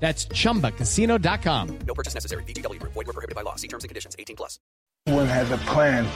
That's 0.00 0.24
chumbacasino.com. 0.26 1.78
No 1.86 1.94
purchase 1.94 2.14
necessary. 2.14 2.42
VGW 2.44 2.80
Group. 2.80 2.94
Void 2.94 3.06
were 3.06 3.12
prohibited 3.12 3.36
by 3.36 3.42
law. 3.42 3.56
See 3.56 3.68
terms 3.68 3.84
and 3.84 3.90
conditions. 3.90 4.16
18 4.18 4.34
plus. 4.34 4.58
One 5.04 5.26
has 5.26 5.50
a 5.50 5.58
plan 5.58 6.06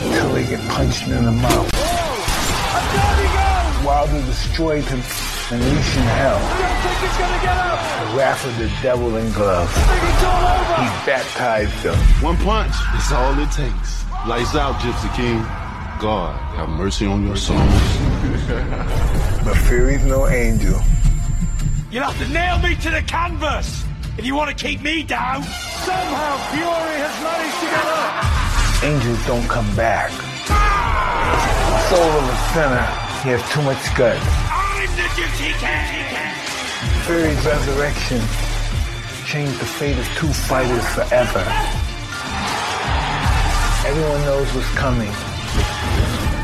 until 0.00 0.32
they 0.32 0.46
get 0.46 0.66
punched 0.70 1.08
in 1.08 1.24
the 1.24 1.32
mouth. 1.32 1.70
Wilder 3.84 4.24
destroyed 4.26 4.84
him 4.84 5.00
and 5.52 5.62
Unleashing 5.62 6.02
Hell. 6.02 6.38
The 6.38 8.16
wrath 8.16 8.46
of 8.46 8.56
the 8.58 8.70
devil 8.82 9.16
in 9.16 9.32
gloves. 9.32 9.74
He 9.74 10.86
baptized 11.06 11.82
them. 11.82 11.96
One 12.22 12.36
punch 12.36 12.74
is 12.96 13.12
all 13.12 13.36
it 13.38 13.50
takes. 13.50 14.04
Lights 14.26 14.54
out, 14.54 14.76
Gypsy 14.76 15.14
King. 15.16 15.38
God, 16.00 16.38
have 16.54 16.68
mercy 16.68 17.06
on 17.06 17.26
your 17.26 17.36
souls. 17.36 17.58
But 19.42 19.56
Fury's 19.56 20.04
no 20.04 20.28
angel. 20.28 20.78
You'll 21.90 22.04
have 22.04 22.18
to 22.24 22.32
nail 22.32 22.56
me 22.60 22.76
to 22.76 22.90
the 22.90 23.02
canvas 23.02 23.84
if 24.16 24.24
you 24.24 24.36
want 24.36 24.48
to 24.48 24.54
keep 24.54 24.80
me 24.80 25.02
down. 25.02 25.42
Somehow 25.42 26.38
Fury 26.54 26.96
has 27.02 27.16
managed 27.18 27.58
to 27.58 27.66
get 27.66 27.86
up. 27.98 28.30
Angels 28.86 29.26
don't 29.26 29.48
come 29.50 29.66
back. 29.74 30.14
Soul 31.90 32.10
of 32.14 32.30
a 32.30 32.36
sinner. 32.54 32.86
He 33.26 33.34
has 33.34 33.42
too 33.50 33.62
much 33.62 33.82
guts. 33.98 34.22
I'm 34.22 34.86
the 34.94 35.02
Gypsy 35.18 35.50
King. 35.58 36.06
Fury's 37.10 37.44
resurrection 37.44 38.22
changed 39.26 39.58
the 39.58 39.66
fate 39.66 39.98
of 39.98 40.06
two 40.14 40.30
fighters 40.46 40.86
forever. 40.94 41.42
Everyone 43.82 44.20
knows 44.30 44.46
what's 44.54 44.70
coming, 44.78 45.10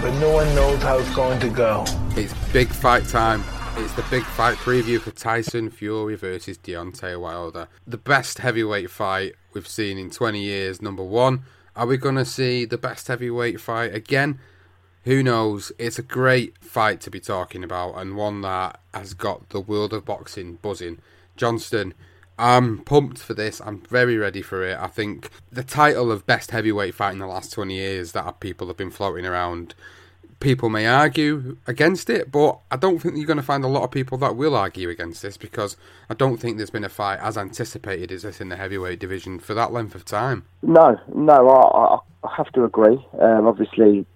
but 0.02 0.10
no 0.18 0.30
one 0.34 0.52
knows 0.56 0.82
how 0.82 0.98
it's 0.98 1.14
going 1.14 1.38
to 1.38 1.48
go. 1.48 1.84
It's 2.16 2.34
big 2.52 2.66
fight 2.66 3.06
time. 3.06 3.44
It's 3.78 3.92
the 3.92 4.06
big 4.10 4.24
fight 4.24 4.56
preview 4.56 4.98
for 4.98 5.10
Tyson 5.10 5.68
Fury 5.68 6.16
versus 6.16 6.56
Deontay 6.56 7.20
Wilder. 7.20 7.68
The 7.86 7.98
best 7.98 8.38
heavyweight 8.38 8.90
fight 8.90 9.34
we've 9.52 9.68
seen 9.68 9.98
in 9.98 10.10
20 10.10 10.42
years, 10.42 10.80
number 10.80 11.04
one. 11.04 11.42
Are 11.76 11.86
we 11.86 11.98
going 11.98 12.14
to 12.14 12.24
see 12.24 12.64
the 12.64 12.78
best 12.78 13.06
heavyweight 13.08 13.60
fight 13.60 13.94
again? 13.94 14.40
Who 15.04 15.22
knows? 15.22 15.72
It's 15.78 15.98
a 15.98 16.02
great 16.02 16.56
fight 16.64 17.02
to 17.02 17.10
be 17.10 17.20
talking 17.20 17.62
about 17.62 17.96
and 17.96 18.16
one 18.16 18.40
that 18.40 18.80
has 18.94 19.12
got 19.12 19.50
the 19.50 19.60
world 19.60 19.92
of 19.92 20.06
boxing 20.06 20.54
buzzing. 20.54 20.98
Johnston, 21.36 21.92
I'm 22.38 22.78
pumped 22.78 23.18
for 23.18 23.34
this. 23.34 23.60
I'm 23.60 23.82
very 23.82 24.16
ready 24.16 24.40
for 24.40 24.64
it. 24.64 24.78
I 24.78 24.86
think 24.86 25.28
the 25.52 25.62
title 25.62 26.10
of 26.10 26.26
best 26.26 26.50
heavyweight 26.50 26.94
fight 26.94 27.12
in 27.12 27.18
the 27.18 27.26
last 27.26 27.52
20 27.52 27.74
years 27.74 28.12
that 28.12 28.40
people 28.40 28.68
have 28.68 28.78
been 28.78 28.90
floating 28.90 29.26
around, 29.26 29.74
people 30.40 30.68
may 30.68 30.86
argue 30.86 31.56
against 31.66 32.10
it, 32.10 32.30
but 32.30 32.58
I 32.70 32.76
don't 32.76 32.98
think 32.98 33.16
you're 33.16 33.26
going 33.26 33.38
to 33.38 33.42
find 33.42 33.64
a 33.64 33.68
lot 33.68 33.82
of 33.82 33.90
people 33.90 34.18
that 34.18 34.36
will 34.36 34.54
argue 34.54 34.90
against 34.90 35.22
this 35.22 35.36
because 35.36 35.76
I 36.10 36.14
don't 36.14 36.38
think 36.38 36.56
there's 36.56 36.70
been 36.70 36.84
a 36.84 36.88
fight 36.88 37.18
as 37.20 37.38
anticipated 37.38 38.12
as 38.12 38.22
this 38.22 38.40
in 38.40 38.48
the 38.48 38.56
heavyweight 38.56 38.98
division 38.98 39.38
for 39.38 39.54
that 39.54 39.72
length 39.72 39.94
of 39.94 40.04
time. 40.04 40.44
No, 40.62 40.98
no, 41.14 41.48
I, 41.48 42.26
I 42.26 42.34
have 42.36 42.52
to 42.52 42.64
agree. 42.64 43.04
Um, 43.20 43.46
obviously, 43.46 44.06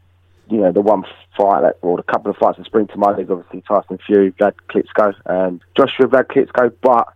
you 0.49 0.59
know, 0.59 0.73
the 0.73 0.81
one 0.83 1.05
fight 1.37 1.63
that, 1.63 1.79
or 1.83 1.97
the 1.97 2.03
couple 2.03 2.31
of 2.31 2.37
fights 2.37 2.59
that 2.59 2.67
spring 2.67 2.87
to 2.89 2.99
mind 2.99 3.21
is 3.21 3.31
obviously 3.31 3.63
Tyson 3.63 3.99
Fury, 4.07 4.33
Vlad 4.33 4.55
Klitschko, 4.69 5.15
and 5.27 5.61
Joshua 5.77 6.07
Vlad 6.07 6.27
Klitschko, 6.27 6.75
but 6.83 7.15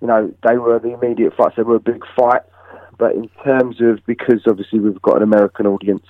you 0.00 0.08
know, 0.08 0.34
they 0.46 0.58
were 0.58 0.78
the 0.78 0.92
immediate 0.92 1.34
fights. 1.34 1.56
They 1.56 1.62
were 1.62 1.76
a 1.76 1.80
big 1.80 2.04
fight. 2.14 2.42
But 2.98 3.14
in 3.14 3.28
terms 3.42 3.80
of, 3.80 4.04
because 4.06 4.42
obviously 4.46 4.78
we've 4.78 5.00
got 5.00 5.16
an 5.16 5.22
American 5.22 5.66
audience 5.66 6.06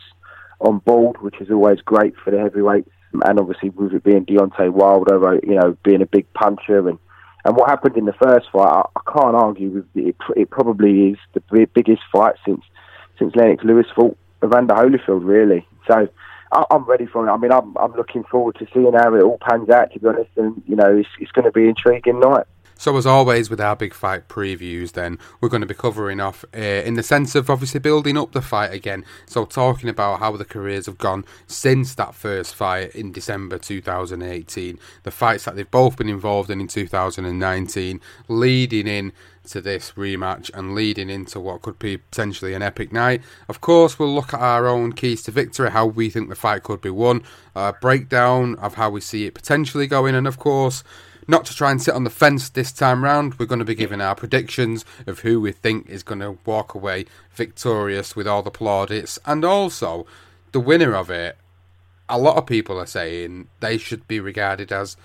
on 0.60 0.78
board, 0.78 1.20
which 1.20 1.41
is 1.41 1.50
always 1.50 1.81
great 1.81 2.15
for 2.22 2.31
the 2.31 2.38
heavyweights, 2.38 2.91
and 3.12 3.38
obviously 3.38 3.70
with 3.70 3.92
it 3.92 4.04
being 4.04 4.26
Deontay 4.26 4.70
Wilder, 4.70 5.34
uh, 5.34 5.41
you 5.42 5.54
know, 5.54 5.76
being 5.84 6.03
a 6.03 6.06
big 6.06 6.32
puncher, 6.34 6.88
and 6.88 6.98
and 7.44 7.56
what 7.56 7.69
happened 7.69 7.97
in 7.97 8.06
the 8.06 8.15
first 8.15 8.47
fight, 8.50 8.69
I, 8.69 8.82
I 8.97 9.12
can't 9.12 9.37
argue 9.37 9.69
with 9.69 9.87
it. 9.94 10.16
It 10.34 10.50
probably 10.50 11.10
is 11.10 11.19
the 11.34 11.66
biggest 11.75 12.03
fight 12.12 12.37
since 12.44 12.62
since 13.19 13.34
Lennox 13.37 13.64
Lewis 13.64 13.87
fought 13.94 14.16
Evander 14.43 14.75
Holyfield, 14.75 15.25
really. 15.25 15.66
So 15.87 16.09
I, 16.53 16.64
I'm 16.70 16.84
ready 16.84 17.06
for 17.06 17.26
it. 17.26 17.31
I 17.31 17.37
mean, 17.37 17.53
I'm 17.53 17.76
I'm 17.76 17.93
looking 17.93 18.25
forward 18.25 18.56
to 18.59 18.66
seeing 18.72 18.93
how 18.94 19.14
it 19.14 19.22
all 19.22 19.38
pans 19.38 19.69
out. 19.69 19.93
To 19.93 19.98
be 19.98 20.09
honest, 20.09 20.31
and 20.37 20.62
you 20.66 20.76
know, 20.76 20.97
it's 20.97 21.09
it's 21.20 21.32
going 21.32 21.44
to 21.44 21.53
be 21.53 21.62
an 21.62 21.69
intriguing 21.70 22.20
night. 22.20 22.47
So, 22.77 22.97
as 22.97 23.07
always, 23.07 23.51
with 23.51 23.61
our 23.61 23.77
big 23.77 23.95
fight 23.95 24.29
previews, 24.29 24.93
then 24.93 25.19
we're 25.41 25.49
going 25.49 25.61
to 25.61 25.67
be 25.67 25.75
covering 25.75 26.21
off 26.21 26.45
uh, 26.55 26.59
in 26.59 26.95
the 26.95 27.03
sense 27.03 27.35
of 27.35 27.49
obviously 27.49 27.81
building 27.81 28.19
up 28.19 28.33
the 28.33 28.43
fight 28.43 28.73
again. 28.73 29.05
So, 29.27 29.45
talking 29.45 29.89
about 29.89 30.21
how 30.21 30.37
the 30.37 30.45
careers 30.45 30.87
have 30.87 30.99
gone 30.99 31.25
since 31.47 31.95
that 31.95 32.15
first 32.15 32.55
fight 32.55 32.95
in 32.95 33.12
December 33.12 33.59
2018, 33.59 34.79
the 35.05 35.11
fights 35.11 35.45
that 35.45 35.57
they've 35.57 35.71
both 35.71 35.97
been 35.97 36.09
involved 36.09 36.51
in 36.51 36.61
in 36.61 36.69
2019, 36.69 38.01
leading 38.29 38.87
in 38.87 39.12
to 39.49 39.61
this 39.61 39.93
rematch 39.93 40.51
and 40.55 40.75
leading 40.75 41.11
into 41.11 41.39
what 41.39 41.62
could 41.62 41.79
be 41.79 41.99
potentially 41.99 42.55
an 42.55 42.62
epic 42.62 42.93
night. 42.93 43.23
Of 43.49 43.61
course, 43.61 43.99
we'll 43.99 44.15
look 44.15 44.33
at 44.35 44.41
our 44.41 44.67
own 44.67 44.93
keys 44.93 45.23
to 45.25 45.31
victory, 45.31 45.71
how 45.71 45.87
we 45.87 46.11
think 46.11 46.29
the 46.29 46.35
fight 46.35 46.62
could 46.62 46.81
be 46.81 46.91
won, 46.91 47.23
a 47.55 47.73
breakdown 47.73 48.56
of 48.56 48.75
how 48.75 48.91
we 48.91 49.01
see 49.01 49.27
it 49.27 49.35
potentially 49.35 49.87
going, 49.87 50.15
and 50.15 50.27
of 50.27 50.39
course, 50.39 50.83
not 51.27 51.45
to 51.47 51.55
try 51.55 51.71
and 51.71 51.81
sit 51.81 51.95
on 51.95 52.05
the 52.05 52.11
fence 52.11 52.49
this 52.49 52.73
time 52.73 53.05
round, 53.05 53.35
we're 53.39 53.47
going 53.47 53.59
to 53.59 53.65
be 53.65 53.75
giving 53.75 54.00
our 54.00 54.15
predictions 54.15 54.85
of 55.06 55.21
who 55.21 55.41
we 55.41 55.53
think 55.53 55.88
is 55.88 56.03
going 56.03 56.21
to 56.21 56.38
walk 56.44 56.75
away 56.75 57.06
victorious 57.32 58.15
with 58.15 58.26
all 58.26 58.43
the 58.43 58.50
plaudits, 58.50 59.19
and 59.25 59.44
also 59.44 60.06
the 60.53 60.61
winner 60.61 60.94
of 60.94 61.11
it. 61.11 61.37
A 62.09 62.19
lot 62.19 62.37
of 62.37 62.47
people 62.47 62.79
are 62.79 62.87
saying 62.87 63.49
they 63.61 63.79
should 63.79 64.06
be 64.06 64.21
regarded 64.21 64.71
as 64.71 64.97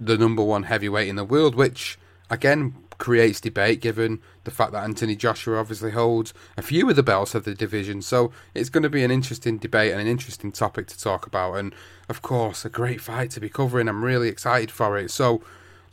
the 0.00 0.16
number 0.16 0.42
one 0.42 0.64
heavyweight 0.64 1.08
in 1.08 1.16
the 1.16 1.24
world, 1.24 1.54
which 1.54 1.98
again 2.30 2.74
creates 2.98 3.40
debate 3.40 3.80
given 3.80 4.20
the 4.42 4.50
fact 4.50 4.72
that 4.72 4.82
Anthony 4.82 5.14
Joshua 5.14 5.58
obviously 5.58 5.92
holds 5.92 6.34
a 6.56 6.62
few 6.62 6.88
of 6.90 6.96
the 6.96 7.02
belts 7.02 7.34
of 7.34 7.44
the 7.44 7.54
division. 7.54 8.02
So 8.02 8.32
it's 8.54 8.68
going 8.68 8.82
to 8.82 8.90
be 8.90 9.04
an 9.04 9.10
interesting 9.10 9.58
debate 9.58 9.92
and 9.92 10.00
an 10.00 10.08
interesting 10.08 10.50
topic 10.50 10.88
to 10.88 10.98
talk 10.98 11.26
about. 11.26 11.54
And 11.54 11.74
of 12.08 12.22
course, 12.22 12.64
a 12.64 12.68
great 12.68 13.00
fight 13.00 13.30
to 13.32 13.40
be 13.40 13.48
covering. 13.48 13.88
I'm 13.88 14.04
really 14.04 14.28
excited 14.28 14.70
for 14.70 14.98
it. 14.98 15.10
So 15.10 15.42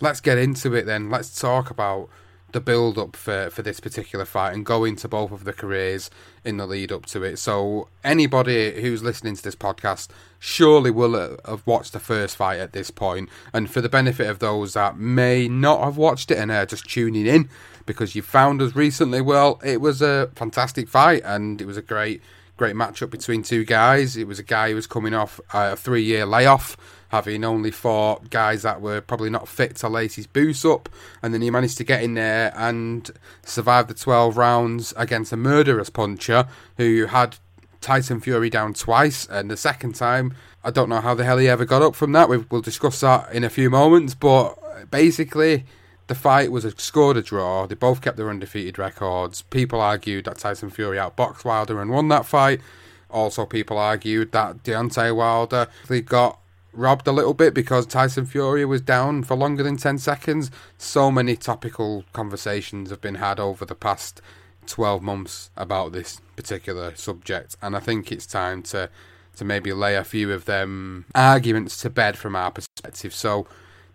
let's 0.01 0.21
get 0.21 0.37
into 0.37 0.73
it 0.73 0.85
then. 0.85 1.09
Let's 1.09 1.39
talk 1.39 1.69
about 1.69 2.09
the 2.55 2.61
build 2.61 2.97
up 2.97 3.17
for, 3.17 3.49
for 3.49 3.61
this 3.61 3.81
particular 3.81 4.23
fight 4.23 4.53
and 4.53 4.65
go 4.65 4.85
into 4.85 5.09
both 5.09 5.31
of 5.31 5.43
the 5.43 5.51
careers 5.51 6.09
in 6.45 6.55
the 6.55 6.65
lead 6.65 6.89
up 6.89 7.05
to 7.05 7.21
it. 7.21 7.37
So 7.37 7.89
anybody 8.01 8.81
who's 8.81 9.03
listening 9.03 9.35
to 9.35 9.43
this 9.43 9.57
podcast 9.57 10.07
surely 10.39 10.89
will 10.89 11.37
have 11.45 11.67
watched 11.67 11.91
the 11.91 11.99
first 11.99 12.37
fight 12.37 12.59
at 12.59 12.71
this 12.71 12.91
point. 12.91 13.27
And 13.51 13.69
for 13.69 13.81
the 13.81 13.89
benefit 13.89 14.29
of 14.29 14.39
those 14.39 14.73
that 14.73 14.97
may 14.97 15.49
not 15.49 15.83
have 15.83 15.97
watched 15.97 16.31
it 16.31 16.37
and 16.37 16.49
are 16.49 16.65
just 16.65 16.89
tuning 16.89 17.27
in 17.27 17.49
because 17.85 18.15
you 18.15 18.21
found 18.21 18.61
us 18.61 18.73
recently, 18.73 19.19
well, 19.19 19.59
it 19.61 19.81
was 19.81 20.01
a 20.01 20.29
fantastic 20.35 20.87
fight 20.87 21.23
and 21.25 21.59
it 21.59 21.67
was 21.67 21.77
a 21.77 21.81
great 21.81 22.21
great 22.57 22.75
matchup 22.75 23.09
between 23.09 23.43
two 23.43 23.65
guys. 23.65 24.15
It 24.15 24.27
was 24.27 24.39
a 24.39 24.43
guy 24.43 24.69
who 24.69 24.75
was 24.75 24.87
coming 24.87 25.13
off 25.13 25.41
a 25.53 25.75
three 25.75 26.03
year 26.03 26.25
layoff 26.25 26.77
having 27.09 27.43
only 27.43 27.71
fought 27.71 28.29
guys 28.29 28.63
that 28.63 28.81
were 28.81 29.01
probably 29.01 29.29
not 29.29 29.47
fit 29.47 29.75
to 29.77 29.89
lace 29.89 30.15
his 30.15 30.27
boots 30.27 30.65
up, 30.65 30.89
and 31.21 31.33
then 31.33 31.41
he 31.41 31.49
managed 31.49 31.77
to 31.77 31.83
get 31.83 32.03
in 32.03 32.13
there 32.15 32.53
and 32.55 33.11
survive 33.43 33.87
the 33.87 33.93
12 33.93 34.37
rounds 34.37 34.93
against 34.97 35.31
a 35.31 35.37
murderous 35.37 35.89
puncher 35.89 36.47
who 36.77 37.05
had 37.05 37.37
Tyson 37.81 38.19
Fury 38.19 38.49
down 38.49 38.73
twice, 38.73 39.27
and 39.27 39.49
the 39.49 39.57
second 39.57 39.95
time, 39.95 40.33
I 40.63 40.71
don't 40.71 40.89
know 40.89 41.01
how 41.01 41.13
the 41.13 41.23
hell 41.23 41.37
he 41.37 41.47
ever 41.47 41.65
got 41.65 41.83
up 41.83 41.95
from 41.95 42.11
that. 42.13 42.27
We 42.27 42.37
will 42.37 42.61
discuss 42.61 42.99
that 43.01 43.31
in 43.31 43.43
a 43.43 43.49
few 43.49 43.69
moments, 43.69 44.15
but 44.15 44.89
basically, 44.89 45.65
the 46.07 46.15
fight 46.15 46.51
was 46.51 46.65
a 46.65 46.71
scored 46.79 47.17
a 47.17 47.21
draw. 47.21 47.67
They 47.67 47.75
both 47.75 48.01
kept 48.01 48.17
their 48.17 48.29
undefeated 48.29 48.77
records. 48.79 49.43
People 49.43 49.81
argued 49.81 50.25
that 50.25 50.39
Tyson 50.39 50.69
Fury 50.69 50.97
outboxed 50.97 51.45
Wilder 51.45 51.81
and 51.81 51.91
won 51.91 52.07
that 52.09 52.25
fight. 52.25 52.61
Also, 53.09 53.45
people 53.45 53.77
argued 53.77 54.31
that 54.31 54.63
Deontay 54.63 55.15
Wilder 55.15 55.67
got 56.05 56.39
robbed 56.75 57.07
a 57.07 57.11
little 57.11 57.33
bit 57.33 57.53
because 57.53 57.85
Tyson 57.85 58.25
Fury 58.25 58.65
was 58.65 58.81
down 58.81 59.23
for 59.23 59.35
longer 59.35 59.63
than 59.63 59.77
10 59.77 59.97
seconds. 59.97 60.51
So 60.77 61.11
many 61.11 61.35
topical 61.35 62.05
conversations 62.13 62.89
have 62.89 63.01
been 63.01 63.15
had 63.15 63.39
over 63.39 63.65
the 63.65 63.75
past 63.75 64.21
12 64.67 65.01
months 65.01 65.49
about 65.55 65.91
this 65.91 66.19
particular 66.35 66.95
subject, 66.95 67.55
and 67.61 67.75
I 67.75 67.79
think 67.79 68.11
it's 68.11 68.25
time 68.25 68.63
to 68.63 68.89
to 69.35 69.43
maybe 69.43 69.73
lay 69.73 69.95
a 69.95 70.03
few 70.03 70.31
of 70.31 70.45
them 70.45 71.05
arguments 71.13 71.81
to 71.81 71.89
bed 71.89 72.17
from 72.17 72.37
our 72.37 72.51
perspective. 72.51 73.13
So, 73.13 73.45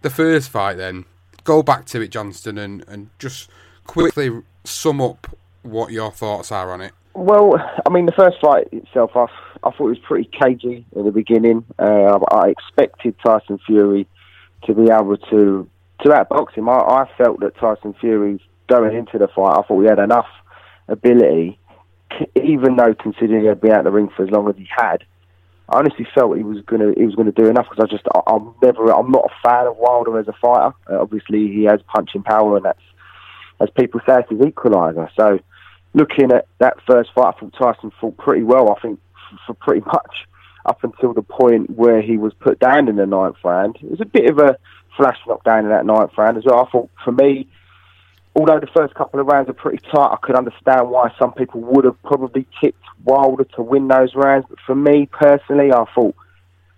the 0.03 0.11
first 0.11 0.51
fight, 0.51 0.77
then, 0.77 1.07
go 1.45 1.63
back 1.63 1.87
to 1.87 2.01
it, 2.03 2.09
Johnston, 2.11 2.59
and, 2.59 2.85
and 2.87 3.09
just 3.19 3.49
quickly 3.87 4.43
sum 4.65 5.01
up 5.01 5.35
what 5.63 5.93
your 5.93 6.11
thoughts 6.11 6.53
are 6.53 6.71
on 6.71 6.81
it. 6.81 6.93
Well, 7.15 7.55
I 7.87 7.91
mean, 7.91 8.07
the 8.07 8.13
first 8.13 8.37
fight 8.41 8.69
itself, 8.73 9.13
I, 9.15 9.27
I 9.63 9.71
thought 9.71 9.87
it 9.87 9.89
was 9.89 9.99
pretty 9.99 10.31
cagey 10.31 10.87
at 10.97 11.05
the 11.05 11.11
beginning. 11.11 11.65
Uh, 11.79 12.19
I 12.31 12.49
expected 12.49 13.15
Tyson 13.25 13.59
Fury 13.67 14.07
to 14.65 14.75
be 14.75 14.91
able 14.91 15.17
to 15.17 15.69
to 16.03 16.09
outbox 16.09 16.55
him. 16.55 16.69
I, 16.69 16.79
I 16.79 17.11
felt 17.19 17.41
that 17.41 17.57
Tyson 17.57 17.95
Fury 18.01 18.41
going 18.69 18.97
into 18.97 19.19
the 19.19 19.29
fight, 19.29 19.59
I 19.59 19.63
thought 19.63 19.83
he 19.83 19.89
had 19.89 19.99
enough 19.99 20.29
ability, 20.89 21.59
even 22.37 22.77
though 22.77 22.95
considering 22.95 23.43
he 23.43 23.47
had 23.47 23.61
been 23.61 23.73
out 23.73 23.81
of 23.81 23.85
the 23.85 23.91
ring 23.91 24.09
for 24.17 24.25
as 24.25 24.31
long 24.31 24.49
as 24.49 24.57
he 24.57 24.67
had. 24.75 25.05
I 25.69 25.79
honestly 25.79 26.07
felt 26.15 26.37
he 26.37 26.43
was 26.43 26.63
gonna 26.67 26.93
he 26.97 27.05
was 27.05 27.15
gonna 27.15 27.33
do 27.33 27.47
enough 27.47 27.67
because 27.71 27.85
I 27.85 27.91
just 27.91 28.07
I, 28.15 28.35
am 28.35 28.55
never 28.63 28.93
I'm 28.93 29.11
not 29.11 29.31
a 29.31 29.49
fan 29.49 29.67
of 29.67 29.77
Wilder 29.77 30.19
as 30.19 30.27
a 30.29 30.33
fighter. 30.33 30.75
Uh, 30.91 31.01
obviously, 31.01 31.49
he 31.49 31.65
has 31.65 31.81
punching 31.95 32.23
power, 32.23 32.57
and 32.57 32.65
that's 32.65 32.81
as 33.61 33.69
people 33.79 34.01
say, 34.09 34.21
it's 34.21 34.31
his 34.31 34.41
equaliser. 34.41 35.09
So 35.19 35.39
looking 35.95 36.33
at 36.33 36.47
that 36.59 36.79
first 36.87 37.11
fight, 37.15 37.35
I 37.37 37.41
thought 37.41 37.55
Tyson 37.59 37.93
fought 38.01 38.17
pretty 38.17 38.43
well. 38.43 38.75
I 38.75 38.81
think 38.81 38.99
for 39.47 39.55
pretty 39.55 39.85
much 39.87 40.27
up 40.67 40.85
until 40.85 41.15
the 41.15 41.23
point 41.23 41.71
where 41.71 42.03
he 42.03 42.19
was 42.19 42.33
put 42.35 42.59
down 42.59 42.89
in 42.89 42.97
the 42.97 43.07
ninth 43.07 43.37
round. 43.45 43.77
It 43.83 43.91
was 43.91 44.01
a 44.01 44.07
bit 44.07 44.29
of 44.29 44.39
a 44.39 44.59
flash 44.97 45.19
knockdown 45.27 45.65
in 45.65 45.71
that 45.71 45.87
ninth 45.87 46.13
round 46.17 46.37
as 46.37 46.45
well. 46.45 46.67
I 46.67 46.71
thought 46.71 46.91
for 47.05 47.13
me, 47.13 47.49
although 48.37 48.61
the 48.61 48.67
first 48.67 48.95
couple 48.95 49.21
of 49.21 49.27
rounds 49.27 49.49
are 49.49 49.55
pretty 49.55 49.79
tight, 49.79 50.13
I 50.13 50.17
could 50.21 50.37
understand 50.37 50.91
why 50.91 51.13
some 51.19 51.33
people 51.33 51.61
would 51.63 51.85
have 51.85 52.01
probably 52.03 52.47
tipped 52.61 52.83
Wilder 53.05 53.45
to 53.57 53.63
win 53.63 53.89
those 53.89 54.15
rounds. 54.15 54.47
But 54.49 54.59
for 54.67 54.75
me 54.75 55.07
personally, 55.07 55.73
I 55.73 55.85
thought 55.95 56.15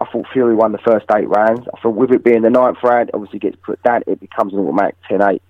I 0.01 0.05
thought 0.11 0.27
Fury 0.33 0.55
won 0.55 0.73
the 0.73 0.79
first 0.79 1.07
eight 1.17 1.29
rounds. 1.29 1.67
I 1.73 1.81
thought 1.81 1.95
with 1.95 2.11
it 2.11 2.25
being 2.25 2.43
the 2.43 2.51
ninth 2.51 2.79
round, 2.83 3.11
obviously 3.15 3.39
gets 3.39 3.57
put 3.63 3.81
down, 3.85 4.03
it 4.09 4.19
becomes 4.19 4.53
an 4.53 4.59
automatic 4.59 4.97
10-8. 5.09 5.41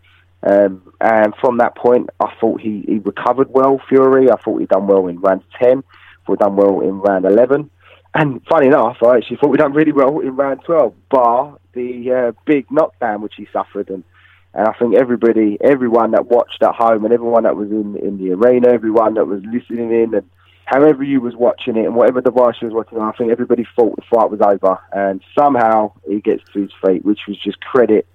Um, 0.43 0.93
and 1.00 1.34
from 1.40 1.58
that 1.58 1.75
point, 1.75 2.10
I 2.20 2.34
thought 2.38 2.60
he, 2.60 2.84
he 2.87 2.98
recovered 2.98 3.48
well, 3.50 3.81
Fury. 3.88 4.31
I 4.31 4.37
thought 4.37 4.58
he'd 4.58 4.69
done 4.69 4.87
well 4.87 5.06
in 5.06 5.20
round 5.20 5.43
10. 5.58 5.82
He 6.26 6.36
done 6.36 6.56
well 6.56 6.80
in 6.80 7.00
round 7.00 7.24
11. 7.24 7.70
And 8.14 8.42
funny 8.48 8.66
enough, 8.66 8.98
I 9.02 9.16
actually 9.16 9.38
thought 9.38 9.50
we 9.50 9.56
done 9.56 9.72
really 9.72 9.92
well 9.92 10.20
in 10.20 10.36
round 10.36 10.60
12, 10.64 10.94
bar 11.10 11.58
the 11.72 12.12
uh, 12.12 12.32
big 12.44 12.70
knockdown 12.70 13.22
which 13.22 13.34
he 13.36 13.48
suffered. 13.52 13.88
And, 13.88 14.04
and 14.52 14.69
I 14.69 14.72
think 14.74 14.94
everybody, 14.94 15.56
everyone 15.62 16.10
that 16.10 16.26
watched 16.26 16.62
at 16.62 16.74
home 16.74 17.04
and 17.04 17.14
everyone 17.14 17.44
that 17.44 17.56
was 17.56 17.70
in, 17.70 17.96
in 17.96 18.19
the 18.19 18.32
arena, 18.32 18.69
everyone 18.69 19.14
that 19.14 19.26
was 19.26 19.42
listening 19.44 19.90
in 19.90 20.14
and 20.14 20.28
however 20.66 21.02
you 21.02 21.20
was 21.20 21.34
watching 21.34 21.76
it 21.76 21.86
and 21.86 21.94
whatever 21.94 22.20
device 22.20 22.56
you 22.60 22.69
was 22.69 22.74
watching, 22.74 22.98
I 22.98 23.12
think 23.12 23.30
everybody 23.30 23.66
thought 23.76 23.96
the 23.96 24.02
fight 24.10 24.30
was 24.30 24.40
over. 24.40 24.78
And 24.92 25.22
somehow 25.38 25.92
he 26.08 26.20
gets 26.20 26.42
to 26.52 26.62
his 26.62 26.70
feet, 26.84 27.04
which 27.04 27.20
was 27.26 27.38
just 27.38 27.60
credit 27.60 28.06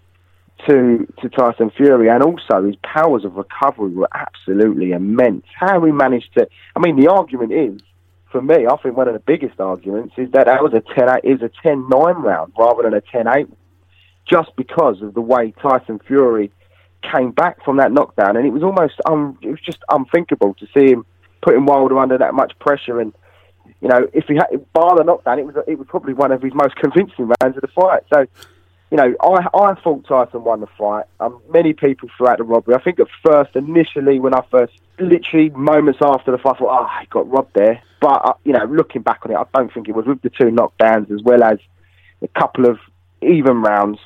to 0.67 1.07
to 1.21 1.29
Tyson 1.29 1.69
Fury, 1.69 2.09
and 2.09 2.23
also 2.23 2.65
his 2.65 2.75
powers 2.77 3.25
of 3.25 3.35
recovery 3.35 3.91
were 3.91 4.09
absolutely 4.13 4.91
immense. 4.91 5.45
How 5.53 5.83
he 5.83 5.91
managed 5.91 6.33
to, 6.35 6.47
I 6.75 6.79
mean, 6.79 6.99
the 6.99 7.11
argument 7.11 7.53
is, 7.53 7.79
for 8.31 8.41
me, 8.41 8.67
I 8.67 8.75
think 8.77 8.97
one 8.97 9.07
of 9.07 9.13
the 9.13 9.19
biggest 9.19 9.59
arguments 9.59 10.15
is 10.17 10.31
that 10.31 10.47
that 10.47 10.61
was 10.61 10.73
a 10.73 10.81
10 10.81 11.19
is 11.23 11.41
a 11.41 11.49
10-9 11.65 11.89
round 12.21 12.53
rather 12.57 12.83
than 12.83 12.93
a 12.93 13.01
10-8, 13.01 13.49
just 14.29 14.55
because 14.55 15.01
of 15.01 15.13
the 15.13 15.21
way 15.21 15.53
Tyson 15.61 15.99
Fury 15.99 16.51
came 17.01 17.31
back 17.31 17.63
from 17.63 17.77
that 17.77 17.91
knockdown, 17.91 18.35
and 18.35 18.45
it 18.45 18.51
was 18.51 18.63
almost 18.63 18.95
it 19.41 19.49
was 19.49 19.61
just 19.61 19.79
unthinkable 19.89 20.53
to 20.55 20.67
see 20.73 20.91
him 20.91 21.05
putting 21.41 21.65
Wilder 21.65 21.97
under 21.99 22.17
that 22.17 22.33
much 22.33 22.57
pressure 22.59 22.99
and. 22.99 23.13
You 23.79 23.89
know, 23.89 24.07
if 24.11 24.25
he 24.25 24.33
had 24.33 24.47
bar 24.73 24.95
the 24.97 25.03
knockdown, 25.03 25.37
it 25.37 25.45
was 25.45 25.55
it 25.67 25.77
was 25.77 25.87
probably 25.87 26.13
one 26.13 26.31
of 26.31 26.41
his 26.41 26.53
most 26.55 26.75
convincing 26.77 27.27
rounds 27.27 27.57
of 27.57 27.61
the 27.61 27.67
fight. 27.67 28.01
So, 28.11 28.25
you 28.89 28.97
know, 28.97 29.13
I 29.21 29.45
I 29.55 29.75
thought 29.75 30.07
Tyson 30.07 30.43
won 30.45 30.61
the 30.61 30.67
fight. 30.79 31.05
Um, 31.19 31.39
many 31.53 31.73
people 31.73 32.09
throughout 32.17 32.39
the 32.39 32.43
robbery. 32.43 32.73
I 32.73 32.81
think 32.81 32.99
at 32.99 33.07
first, 33.23 33.55
initially, 33.55 34.19
when 34.19 34.33
I 34.33 34.41
first, 34.49 34.73
literally 34.97 35.49
moments 35.49 35.99
after 36.01 36.31
the 36.31 36.39
fight, 36.39 36.55
I 36.55 36.57
thought, 36.57 36.81
oh, 36.81 36.99
he 37.01 37.05
got 37.07 37.29
robbed 37.29 37.53
there. 37.53 37.83
But 37.99 38.25
uh, 38.25 38.33
you 38.43 38.53
know, 38.53 38.65
looking 38.65 39.01
back 39.01 39.21
on 39.23 39.31
it, 39.31 39.35
I 39.35 39.45
don't 39.53 39.73
think 39.73 39.87
it 39.87 39.95
was 39.95 40.05
with 40.05 40.21
the 40.21 40.29
two 40.29 40.45
knockdowns 40.45 41.11
as 41.11 41.21
well 41.23 41.43
as 41.43 41.57
a 42.21 42.27
couple 42.39 42.65
of 42.65 42.77
even 43.21 43.61
rounds. 43.61 43.99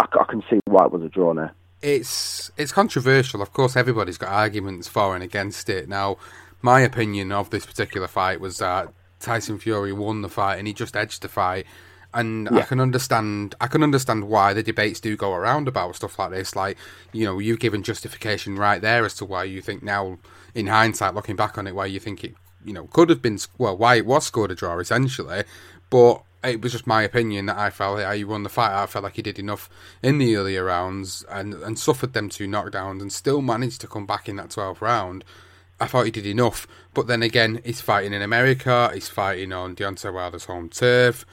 I, 0.00 0.06
I 0.20 0.24
can 0.24 0.42
see 0.50 0.60
why 0.66 0.86
it 0.86 0.92
was 0.92 1.02
a 1.02 1.08
draw 1.08 1.34
there. 1.34 1.54
It's 1.80 2.50
it's 2.56 2.72
controversial. 2.72 3.42
Of 3.42 3.52
course, 3.52 3.76
everybody's 3.76 4.18
got 4.18 4.30
arguments 4.30 4.88
for 4.88 5.14
and 5.14 5.22
against 5.22 5.68
it. 5.68 5.88
Now, 5.88 6.16
my 6.60 6.80
opinion 6.80 7.32
of 7.32 7.50
this 7.50 7.66
particular 7.66 8.08
fight 8.08 8.40
was 8.40 8.58
that 8.58 8.92
Tyson 9.20 9.58
Fury 9.58 9.92
won 9.92 10.22
the 10.22 10.28
fight 10.28 10.58
and 10.58 10.66
he 10.66 10.72
just 10.72 10.96
edged 10.96 11.22
the 11.22 11.28
fight 11.28 11.66
and 12.14 12.48
yeah. 12.50 12.58
I 12.58 12.62
can 12.62 12.80
understand 12.80 13.54
I 13.60 13.66
can 13.66 13.82
understand 13.82 14.28
why 14.28 14.52
the 14.52 14.62
debates 14.62 15.00
do 15.00 15.16
go 15.16 15.32
around 15.32 15.68
about 15.68 15.96
stuff 15.96 16.18
like 16.18 16.30
this. 16.30 16.54
Like, 16.54 16.76
you 17.12 17.24
know, 17.24 17.38
you've 17.38 17.60
given 17.60 17.82
justification 17.82 18.56
right 18.56 18.80
there 18.80 19.04
as 19.04 19.14
to 19.14 19.24
why 19.24 19.44
you 19.44 19.60
think 19.60 19.82
now, 19.82 20.18
in 20.54 20.66
hindsight, 20.66 21.14
looking 21.14 21.36
back 21.36 21.58
on 21.58 21.66
it, 21.66 21.74
why 21.74 21.86
you 21.86 22.00
think 22.00 22.24
it, 22.24 22.34
you 22.64 22.72
know, 22.72 22.86
could 22.86 23.08
have 23.10 23.22
been 23.22 23.38
well, 23.58 23.76
why 23.76 23.96
it 23.96 24.06
was 24.06 24.26
scored 24.26 24.50
a 24.50 24.54
draw 24.54 24.78
essentially. 24.78 25.44
But 25.90 26.22
it 26.42 26.60
was 26.60 26.72
just 26.72 26.86
my 26.86 27.02
opinion 27.02 27.46
that 27.46 27.58
I 27.58 27.70
felt 27.70 28.00
how 28.00 28.12
he 28.12 28.24
won 28.24 28.42
the 28.42 28.48
fight. 28.48 28.82
I 28.82 28.86
felt 28.86 29.04
like 29.04 29.16
he 29.16 29.22
did 29.22 29.38
enough 29.38 29.70
in 30.02 30.18
the 30.18 30.36
earlier 30.36 30.64
rounds 30.64 31.24
and 31.30 31.54
and 31.54 31.78
suffered 31.78 32.12
them 32.12 32.28
two 32.28 32.48
knockdowns 32.48 33.00
and 33.00 33.12
still 33.12 33.42
managed 33.42 33.80
to 33.82 33.86
come 33.86 34.06
back 34.06 34.28
in 34.28 34.36
that 34.36 34.50
12th 34.50 34.80
round. 34.80 35.24
I 35.80 35.86
thought 35.86 36.04
he 36.04 36.12
did 36.12 36.26
enough, 36.26 36.68
but 36.94 37.08
then 37.08 37.22
again, 37.22 37.60
he's 37.64 37.80
fighting 37.80 38.12
in 38.12 38.22
America. 38.22 38.90
He's 38.94 39.08
fighting 39.08 39.52
on 39.52 39.74
Deontay 39.74 40.12
Wilder's 40.12 40.44
home 40.44 40.68
turf 40.68 41.26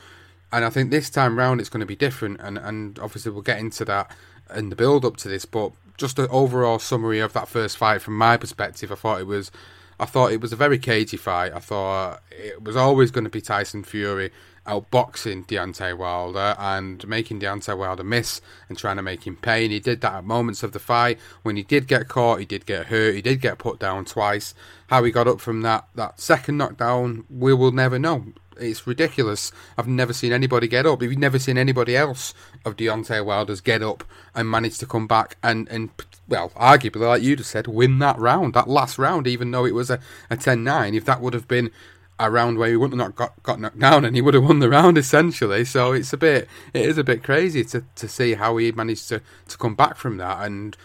and 0.51 0.65
I 0.65 0.69
think 0.69 0.89
this 0.89 1.09
time 1.09 1.37
round 1.37 1.59
it's 1.59 1.69
going 1.69 1.81
to 1.81 1.85
be 1.85 1.95
different, 1.95 2.39
and, 2.41 2.57
and 2.57 2.97
obviously 2.99 3.31
we'll 3.31 3.41
get 3.41 3.59
into 3.59 3.85
that 3.85 4.11
in 4.53 4.69
the 4.69 4.75
build 4.75 5.05
up 5.05 5.17
to 5.17 5.27
this. 5.27 5.45
But 5.45 5.71
just 5.97 6.17
an 6.17 6.27
overall 6.31 6.79
summary 6.79 7.19
of 7.19 7.33
that 7.33 7.47
first 7.47 7.77
fight 7.77 8.01
from 8.01 8.17
my 8.17 8.37
perspective, 8.37 8.91
I 8.91 8.95
thought 8.95 9.21
it 9.21 9.27
was, 9.27 9.51
I 9.99 10.05
thought 10.05 10.31
it 10.31 10.41
was 10.41 10.53
a 10.53 10.55
very 10.55 10.79
cagey 10.79 11.17
fight. 11.17 11.53
I 11.53 11.59
thought 11.59 12.23
it 12.31 12.63
was 12.63 12.75
always 12.75 13.11
going 13.11 13.25
to 13.25 13.29
be 13.29 13.41
Tyson 13.41 13.83
Fury 13.83 14.31
outboxing 14.69 15.47
Deontay 15.47 15.97
Wilder 15.97 16.55
and 16.59 17.05
making 17.07 17.39
Deontay 17.39 17.77
Wilder 17.77 18.03
miss 18.03 18.39
and 18.67 18.77
trying 18.77 18.97
to 18.97 19.01
make 19.01 19.25
him 19.25 19.35
pay. 19.35 19.63
And 19.63 19.73
he 19.73 19.79
did 19.79 20.01
that 20.01 20.13
at 20.13 20.23
moments 20.23 20.63
of 20.63 20.71
the 20.71 20.79
fight. 20.79 21.19
When 21.41 21.55
he 21.55 21.63
did 21.63 21.87
get 21.87 22.07
caught, 22.07 22.39
he 22.39 22.45
did 22.45 22.65
get 22.65 22.87
hurt. 22.87 23.15
He 23.15 23.21
did 23.21 23.41
get 23.41 23.57
put 23.57 23.79
down 23.79 24.05
twice. 24.05 24.53
How 24.87 25.03
he 25.03 25.11
got 25.11 25.27
up 25.27 25.41
from 25.41 25.61
that 25.63 25.87
that 25.95 26.19
second 26.19 26.57
knockdown, 26.57 27.25
we 27.29 27.53
will 27.53 27.71
never 27.71 27.99
know. 27.99 28.25
It's 28.57 28.85
ridiculous. 28.85 29.51
I've 29.77 29.87
never 29.87 30.13
seen 30.13 30.33
anybody 30.33 30.67
get 30.67 30.85
up. 30.85 31.01
You've 31.01 31.17
never 31.17 31.39
seen 31.39 31.57
anybody 31.57 31.95
else 31.95 32.33
of 32.65 32.75
Deontay 32.75 33.25
Wilder's 33.25 33.61
get 33.61 33.81
up 33.81 34.03
and 34.35 34.49
manage 34.49 34.77
to 34.79 34.85
come 34.85 35.07
back 35.07 35.37
and, 35.41 35.67
and 35.69 35.89
well, 36.29 36.49
arguably, 36.51 37.07
like 37.07 37.21
you 37.21 37.35
just 37.35 37.51
said, 37.51 37.67
win 37.67 37.99
that 37.99 38.17
round, 38.17 38.53
that 38.53 38.69
last 38.69 38.97
round, 38.97 39.27
even 39.27 39.51
though 39.51 39.65
it 39.65 39.73
was 39.73 39.89
a, 39.89 39.99
a 40.29 40.37
10 40.37 40.63
9. 40.63 40.95
If 40.95 41.05
that 41.05 41.21
would 41.21 41.33
have 41.33 41.47
been 41.47 41.71
a 42.19 42.29
round 42.29 42.57
where 42.57 42.69
he 42.69 42.75
wouldn't 42.75 43.01
have 43.01 43.15
got, 43.15 43.41
got 43.43 43.59
knocked 43.59 43.79
down 43.79 44.03
and 44.03 44.15
he 44.15 44.21
would 44.21 44.33
have 44.33 44.43
won 44.43 44.59
the 44.59 44.69
round 44.69 44.97
essentially. 44.97 45.65
So 45.65 45.93
it's 45.93 46.13
a 46.13 46.17
bit, 46.17 46.47
it 46.73 46.85
is 46.85 46.97
a 46.97 47.03
bit 47.03 47.23
crazy 47.23 47.63
to, 47.65 47.83
to 47.95 48.07
see 48.07 48.33
how 48.33 48.57
he 48.57 48.71
managed 48.71 49.09
to, 49.09 49.21
to 49.47 49.57
come 49.57 49.75
back 49.75 49.95
from 49.95 50.17
that. 50.17 50.45
And 50.45 50.77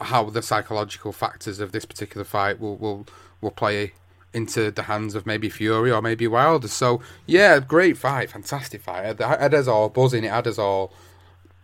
how 0.00 0.30
the 0.30 0.42
psychological 0.42 1.12
factors 1.12 1.60
of 1.60 1.72
this 1.72 1.84
particular 1.84 2.24
fight 2.24 2.58
will 2.58 2.76
will 2.76 3.06
will 3.40 3.50
play 3.50 3.92
into 4.32 4.70
the 4.70 4.82
hands 4.82 5.14
of 5.14 5.26
maybe 5.26 5.48
Fury 5.48 5.90
or 5.90 6.00
maybe 6.00 6.26
Wilder. 6.26 6.68
So 6.68 7.00
yeah, 7.26 7.58
great 7.60 7.96
fight, 7.96 8.30
fantastic 8.30 8.80
fight. 8.80 9.06
It 9.06 9.20
had 9.20 9.54
us 9.54 9.66
all 9.66 9.88
buzzing. 9.88 10.24
It 10.24 10.30
had 10.30 10.46
us 10.46 10.58
all 10.58 10.92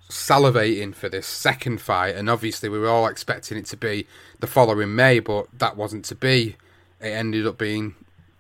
salivating 0.09 0.95
for 0.95 1.09
this 1.09 1.27
second 1.27 1.81
fight, 1.81 2.15
and 2.15 2.31
obviously 2.31 2.69
we 2.69 2.79
were 2.79 2.89
all 2.89 3.07
expecting 3.07 3.59
it 3.59 3.67
to 3.67 3.77
be 3.77 4.07
the 4.41 4.47
following 4.47 4.95
May, 4.95 5.19
but 5.19 5.47
that 5.59 5.77
wasn't 5.77 6.05
to 6.07 6.15
be. 6.15 6.57
It 7.01 7.09
ended 7.09 7.47
up 7.47 7.59
being 7.59 7.95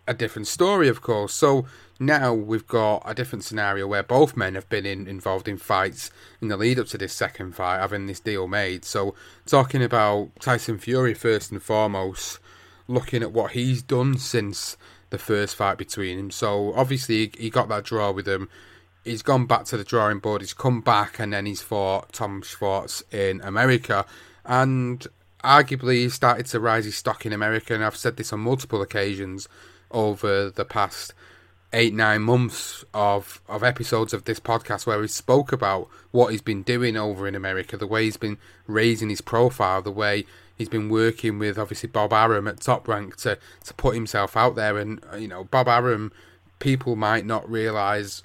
a 0.06 0.14
different 0.14 0.46
story, 0.46 0.88
of 0.88 1.02
course. 1.02 1.34
So 1.34 1.66
now 1.98 2.32
we've 2.32 2.66
got 2.66 3.02
a 3.04 3.14
different 3.14 3.44
scenario 3.44 3.86
where 3.86 4.02
both 4.02 4.36
men 4.36 4.54
have 4.54 4.68
been 4.68 4.86
in, 4.86 5.06
involved 5.06 5.48
in 5.48 5.56
fights 5.56 6.10
in 6.40 6.48
the 6.48 6.56
lead 6.56 6.78
up 6.78 6.86
to 6.88 6.98
this 6.98 7.12
second 7.12 7.54
fight, 7.54 7.80
having 7.80 8.06
this 8.06 8.20
deal 8.20 8.46
made. 8.46 8.84
So 8.84 9.14
talking 9.46 9.82
about 9.82 10.30
Tyson 10.40 10.78
Fury 10.78 11.14
first 11.14 11.50
and 11.50 11.62
foremost, 11.62 12.38
looking 12.86 13.22
at 13.22 13.32
what 13.32 13.52
he's 13.52 13.82
done 13.82 14.18
since 14.18 14.76
the 15.10 15.18
first 15.18 15.56
fight 15.56 15.78
between 15.78 16.18
him. 16.18 16.30
So 16.30 16.72
obviously 16.74 17.32
he 17.38 17.50
got 17.50 17.68
that 17.68 17.84
draw 17.84 18.10
with 18.12 18.28
him 18.28 18.48
he's 19.06 19.22
gone 19.22 19.46
back 19.46 19.64
to 19.66 19.76
the 19.76 19.84
drawing 19.84 20.18
board. 20.18 20.42
He's 20.42 20.52
come 20.52 20.80
back 20.80 21.18
and 21.18 21.32
then 21.32 21.46
he's 21.46 21.62
fought 21.62 22.12
Tom 22.12 22.42
Schwarz 22.42 23.02
in 23.10 23.40
America, 23.40 24.04
and 24.44 25.06
arguably 25.42 25.94
he 25.94 26.08
started 26.08 26.46
to 26.46 26.60
rise 26.60 26.84
his 26.84 26.96
stock 26.96 27.24
in 27.24 27.32
America. 27.32 27.74
And 27.74 27.84
I've 27.84 27.96
said 27.96 28.16
this 28.16 28.32
on 28.32 28.40
multiple 28.40 28.82
occasions 28.82 29.48
over 29.90 30.50
the 30.50 30.64
past 30.64 31.14
eight 31.72 31.94
nine 31.94 32.22
months 32.22 32.84
of 32.94 33.40
of 33.48 33.62
episodes 33.62 34.12
of 34.12 34.24
this 34.24 34.40
podcast 34.40 34.86
where 34.86 35.00
he 35.02 35.08
spoke 35.08 35.52
about 35.52 35.88
what 36.10 36.30
he's 36.30 36.42
been 36.42 36.62
doing 36.62 36.96
over 36.96 37.26
in 37.26 37.34
America, 37.34 37.76
the 37.76 37.86
way 37.86 38.04
he's 38.04 38.16
been 38.16 38.38
raising 38.66 39.10
his 39.10 39.20
profile, 39.20 39.82
the 39.82 39.90
way 39.90 40.24
he's 40.56 40.68
been 40.68 40.88
working 40.88 41.38
with 41.38 41.58
obviously 41.58 41.88
Bob 41.88 42.12
Arum 42.12 42.48
at 42.48 42.60
Top 42.60 42.88
Rank 42.88 43.16
to 43.16 43.38
to 43.64 43.74
put 43.74 43.94
himself 43.94 44.36
out 44.36 44.54
there, 44.54 44.78
and 44.78 45.00
you 45.18 45.28
know 45.28 45.44
Bob 45.44 45.68
Arum, 45.68 46.12
people 46.58 46.96
might 46.96 47.26
not 47.26 47.48
realize 47.48 48.22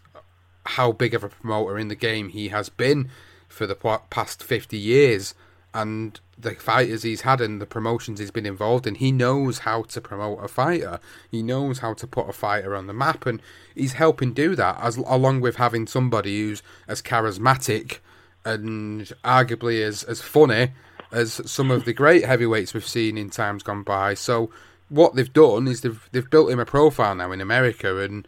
how 0.71 0.91
big 0.91 1.13
of 1.13 1.23
a 1.23 1.29
promoter 1.29 1.77
in 1.77 1.87
the 1.87 1.95
game 1.95 2.29
he 2.29 2.49
has 2.49 2.69
been 2.69 3.09
for 3.47 3.67
the 3.67 3.75
past 4.09 4.43
50 4.43 4.77
years 4.77 5.33
and 5.73 6.19
the 6.37 6.51
fighters 6.55 7.03
he's 7.03 7.21
had 7.21 7.39
and 7.39 7.61
the 7.61 7.65
promotions 7.65 8.19
he's 8.19 8.31
been 8.31 8.45
involved 8.45 8.87
in, 8.87 8.95
he 8.95 9.11
knows 9.11 9.59
how 9.59 9.83
to 9.83 10.01
promote 10.01 10.43
a 10.43 10.47
fighter. 10.47 10.99
He 11.29 11.43
knows 11.43 11.79
how 11.79 11.93
to 11.93 12.07
put 12.07 12.29
a 12.29 12.33
fighter 12.33 12.75
on 12.75 12.87
the 12.87 12.93
map, 12.93 13.25
and 13.25 13.41
he's 13.75 13.93
helping 13.93 14.33
do 14.33 14.55
that, 14.55 14.77
as 14.81 14.97
along 14.97 15.41
with 15.41 15.57
having 15.57 15.87
somebody 15.87 16.41
who's 16.41 16.63
as 16.87 17.01
charismatic 17.01 17.99
and 18.43 19.11
arguably 19.23 19.85
as 19.85 20.03
as 20.03 20.21
funny 20.21 20.71
as 21.11 21.41
some 21.49 21.69
of 21.69 21.85
the 21.85 21.93
great 21.93 22.25
heavyweights 22.25 22.73
we've 22.73 22.87
seen 22.87 23.17
in 23.17 23.29
times 23.29 23.63
gone 23.63 23.83
by. 23.83 24.13
So 24.13 24.49
what 24.89 25.15
they've 25.15 25.31
done 25.31 25.67
is 25.67 25.81
they've 25.81 26.09
they've 26.11 26.29
built 26.29 26.51
him 26.51 26.59
a 26.59 26.65
profile 26.65 27.15
now 27.15 27.31
in 27.31 27.41
America, 27.41 27.97
and 27.99 28.27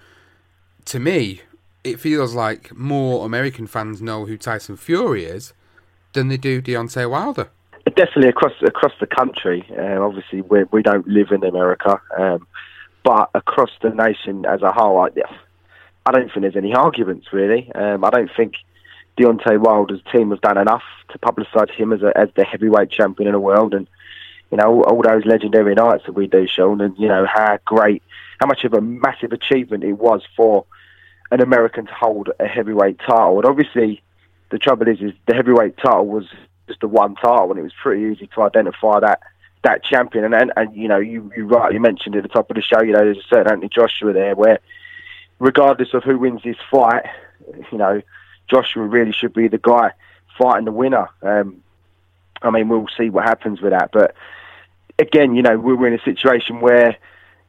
to 0.85 0.99
me, 0.99 1.41
it 1.83 1.99
feels 1.99 2.33
like 2.33 2.75
more 2.75 3.25
American 3.25 3.67
fans 3.67 4.01
know 4.01 4.25
who 4.25 4.37
Tyson 4.37 4.77
Fury 4.77 5.25
is 5.25 5.53
than 6.13 6.27
they 6.27 6.37
do 6.37 6.61
Deontay 6.61 7.09
Wilder. 7.09 7.49
Definitely 7.95 8.29
across 8.29 8.53
across 8.61 8.93
the 8.99 9.07
country. 9.07 9.65
Uh, 9.77 10.01
obviously, 10.01 10.41
we 10.41 10.63
we 10.71 10.81
don't 10.81 11.07
live 11.07 11.31
in 11.31 11.43
America, 11.43 11.99
um, 12.17 12.47
but 13.03 13.29
across 13.35 13.71
the 13.81 13.89
nation 13.89 14.45
as 14.45 14.61
a 14.61 14.71
whole, 14.71 14.99
I, 14.99 15.09
I 16.05 16.11
don't 16.11 16.31
think 16.31 16.41
there's 16.41 16.55
any 16.55 16.73
arguments 16.73 17.27
really. 17.33 17.71
Um, 17.75 18.05
I 18.05 18.09
don't 18.09 18.31
think 18.35 18.53
Deontay 19.17 19.59
Wilder's 19.59 20.01
team 20.11 20.31
have 20.31 20.41
done 20.41 20.57
enough 20.57 20.83
to 21.09 21.19
publicise 21.19 21.71
him 21.71 21.91
as 21.91 22.01
a, 22.01 22.17
as 22.17 22.29
the 22.35 22.45
heavyweight 22.45 22.89
champion 22.89 23.27
in 23.27 23.33
the 23.33 23.39
world, 23.39 23.73
and 23.73 23.87
you 24.49 24.57
know 24.57 24.67
all, 24.67 24.83
all 24.83 25.01
those 25.01 25.25
legendary 25.25 25.75
nights 25.75 26.03
that 26.05 26.13
we 26.13 26.27
do, 26.27 26.47
Sean, 26.47 26.79
and 26.79 26.97
you 26.97 27.09
know 27.09 27.25
how 27.25 27.59
great, 27.65 28.01
how 28.39 28.47
much 28.47 28.63
of 28.63 28.73
a 28.73 28.81
massive 28.81 29.33
achievement 29.33 29.83
it 29.83 29.93
was 29.93 30.23
for 30.37 30.65
an 31.33 31.41
American 31.41 31.87
to 31.87 31.93
hold 31.93 32.29
a 32.39 32.47
heavyweight 32.47 32.99
title. 32.99 33.37
And 33.37 33.45
obviously, 33.45 34.03
the 34.51 34.59
trouble 34.59 34.87
is, 34.87 35.01
is 35.01 35.13
the 35.25 35.33
heavyweight 35.33 35.77
title 35.77 36.05
was 36.05 36.27
just 36.67 36.79
the 36.79 36.87
one 36.87 37.15
title, 37.15 37.49
and 37.49 37.59
it 37.59 37.63
was 37.63 37.73
pretty 37.81 38.03
easy 38.13 38.27
to 38.27 38.41
identify 38.43 38.99
that 38.99 39.19
that 39.63 39.83
champion. 39.83 40.25
And 40.25 40.35
and, 40.35 40.53
and 40.55 40.75
you 40.75 40.87
know, 40.87 40.99
you 40.99 41.31
you 41.35 41.47
rightly 41.47 41.79
mentioned 41.79 42.15
at 42.15 42.21
the 42.21 42.29
top 42.29 42.51
of 42.51 42.55
the 42.55 42.61
show, 42.61 42.83
you 42.83 42.93
know, 42.93 42.99
there's 42.99 43.17
a 43.17 43.27
certain 43.27 43.51
Anthony 43.51 43.69
Joshua 43.69 44.13
there, 44.13 44.35
where 44.35 44.59
regardless 45.39 45.95
of 45.95 46.03
who 46.03 46.19
wins 46.19 46.43
this 46.43 46.55
fight, 46.69 47.03
you 47.71 47.79
know, 47.79 48.03
Joshua 48.47 48.83
really 48.83 49.11
should 49.11 49.33
be 49.33 49.47
the 49.47 49.57
guy 49.57 49.91
fighting 50.37 50.65
the 50.65 50.71
winner. 50.71 51.09
Um, 51.23 51.63
I 52.43 52.51
mean, 52.51 52.69
we'll 52.69 52.87
see 52.95 53.09
what 53.09 53.23
happens 53.23 53.59
with 53.59 53.71
that, 53.71 53.89
but 53.91 54.13
again, 54.99 55.33
you 55.33 55.41
know, 55.41 55.57
we're 55.57 55.87
in 55.87 55.93
a 55.93 56.03
situation 56.03 56.59
where 56.59 56.95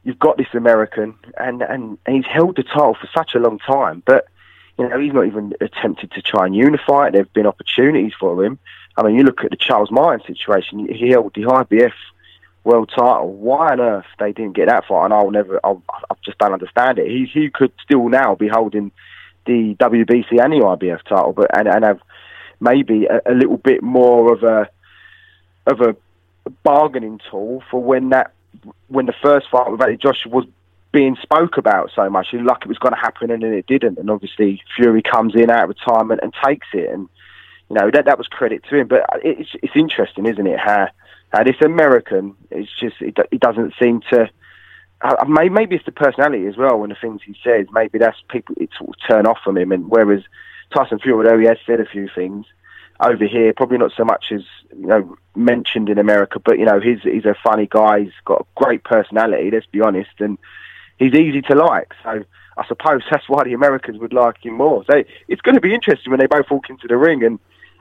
you've 0.05 0.19
got 0.19 0.37
this 0.37 0.53
American, 0.53 1.15
and, 1.37 1.61
and, 1.61 1.97
and 2.05 2.15
he's 2.15 2.31
held 2.31 2.55
the 2.55 2.63
title 2.63 2.95
for 2.95 3.09
such 3.13 3.35
a 3.35 3.39
long 3.39 3.59
time, 3.59 4.01
but 4.05 4.27
you 4.77 4.87
know 4.87 4.99
he's 4.99 5.13
not 5.13 5.25
even 5.25 5.53
attempted 5.59 6.11
to 6.11 6.21
try 6.21 6.45
and 6.45 6.55
unify 6.55 7.07
it. 7.07 7.11
There've 7.11 7.33
been 7.33 7.47
opportunities 7.47 8.13
for 8.17 8.43
him. 8.45 8.59
I 8.95 9.03
mean, 9.03 9.15
you 9.15 9.23
look 9.23 9.43
at 9.43 9.49
the 9.49 9.57
Charles 9.57 9.91
Myers 9.91 10.21
situation. 10.25 10.87
He 10.87 11.09
held 11.09 11.33
the 11.33 11.41
IBF 11.41 11.93
world 12.63 12.91
title. 12.95 13.33
Why 13.33 13.73
on 13.73 13.81
earth 13.81 14.05
they 14.19 14.31
didn't 14.31 14.53
get 14.53 14.67
that 14.67 14.85
far? 14.85 15.05
And 15.05 15.13
I'll 15.13 15.31
never. 15.31 15.59
I'll, 15.63 15.81
I 15.89 16.15
just 16.23 16.37
don't 16.37 16.53
understand 16.53 16.99
it. 16.99 17.07
He 17.07 17.25
he 17.25 17.49
could 17.49 17.71
still 17.83 18.07
now 18.09 18.35
be 18.35 18.47
holding 18.47 18.91
the 19.45 19.75
WBC 19.75 20.43
and 20.43 20.53
the 20.53 20.57
IBF 20.57 21.03
title, 21.03 21.33
but 21.33 21.57
and, 21.57 21.67
and 21.67 21.83
have 21.83 21.99
maybe 22.59 23.05
a, 23.05 23.21
a 23.25 23.33
little 23.33 23.57
bit 23.57 23.81
more 23.81 24.33
of 24.33 24.43
a 24.43 24.69
of 25.67 25.81
a 25.81 25.95
bargaining 26.63 27.19
tool 27.29 27.63
for 27.71 27.81
when 27.81 28.09
that 28.09 28.33
when 28.87 29.05
the 29.05 29.13
first 29.21 29.47
fight 29.49 29.69
with 29.71 29.81
Anthony 29.81 29.97
Joshua 29.97 30.31
was 30.31 30.45
being 30.91 31.17
spoke 31.21 31.57
about 31.57 31.91
so 31.93 32.09
much, 32.09 32.27
it 32.33 32.41
like 32.43 32.61
it 32.61 32.67
was 32.67 32.77
going 32.77 32.93
to 32.93 32.99
happen, 32.99 33.29
and 33.29 33.43
then 33.43 33.53
it 33.53 33.67
didn't. 33.67 33.97
And 33.97 34.09
obviously, 34.09 34.61
Fury 34.75 35.01
comes 35.01 35.35
in 35.35 35.49
out 35.49 35.63
of 35.63 35.69
retirement 35.69 36.21
and 36.23 36.33
takes 36.45 36.67
it, 36.73 36.89
and 36.89 37.09
you 37.69 37.75
know 37.75 37.91
that 37.91 38.05
that 38.05 38.17
was 38.17 38.27
credit 38.27 38.63
to 38.69 38.77
him. 38.77 38.87
But 38.87 39.05
it's 39.23 39.49
it's 39.61 39.75
interesting, 39.75 40.25
isn't 40.25 40.47
it? 40.47 40.59
How 40.59 40.87
how 41.33 41.43
this 41.43 41.61
American, 41.61 42.35
it's 42.49 42.71
just 42.79 43.01
it, 43.01 43.17
it 43.31 43.41
doesn't 43.41 43.73
seem 43.81 44.01
to. 44.11 44.29
Uh, 45.01 45.25
maybe 45.27 45.75
it's 45.75 45.85
the 45.85 45.91
personality 45.91 46.47
as 46.47 46.55
well, 46.55 46.81
and 46.81 46.91
the 46.91 46.97
things 46.99 47.21
he 47.25 47.35
says. 47.43 47.67
Maybe 47.73 47.99
that's 47.99 48.17
people 48.29 48.55
it 48.57 48.69
sort 48.77 48.91
of 48.91 48.95
turn 49.07 49.27
off 49.27 49.39
from 49.43 49.57
him. 49.57 49.73
And 49.73 49.89
whereas 49.89 50.23
Tyson 50.73 50.99
Fury, 50.99 51.25
although 51.25 51.39
he 51.39 51.47
has 51.47 51.57
said 51.65 51.81
a 51.81 51.85
few 51.85 52.09
things, 52.15 52.45
over 52.99 53.25
here, 53.25 53.53
probably 53.53 53.77
not 53.77 53.91
so 53.95 54.05
much 54.05 54.31
as 54.31 54.43
you 54.77 54.87
know 54.87 55.17
mentioned 55.35 55.89
in 55.89 55.97
America, 55.97 56.39
but 56.39 56.59
you 56.59 56.65
know 56.65 56.79
he's 56.79 57.01
he's 57.03 57.25
a 57.25 57.35
funny 57.43 57.67
guy. 57.67 58.01
He's 58.01 58.13
got 58.23 58.41
a 58.41 58.45
great 58.55 58.83
personality. 58.83 59.51
Let's 59.51 59.65
be 59.65 59.81
honest, 59.81 60.11
and 60.19 60.37
he's 60.97 61.13
easy 61.13 61.41
to 61.43 61.55
like. 61.55 61.93
So 62.03 62.23
I 62.57 62.67
suppose 62.67 63.01
that's 63.11 63.27
why 63.27 63.43
the 63.43 63.53
Americans 63.53 63.99
would 63.99 64.13
like 64.13 64.43
him 64.45 64.55
more. 64.55 64.83
So 64.85 65.03
it's 65.27 65.41
going 65.41 65.55
to 65.55 65.61
be 65.61 65.73
interesting 65.73 66.11
when 66.11 66.19
they 66.19 66.27
both 66.27 66.49
walk 66.49 66.69
into 66.69 66.87
the 66.87 66.97
ring 66.97 67.23
and 67.23 67.39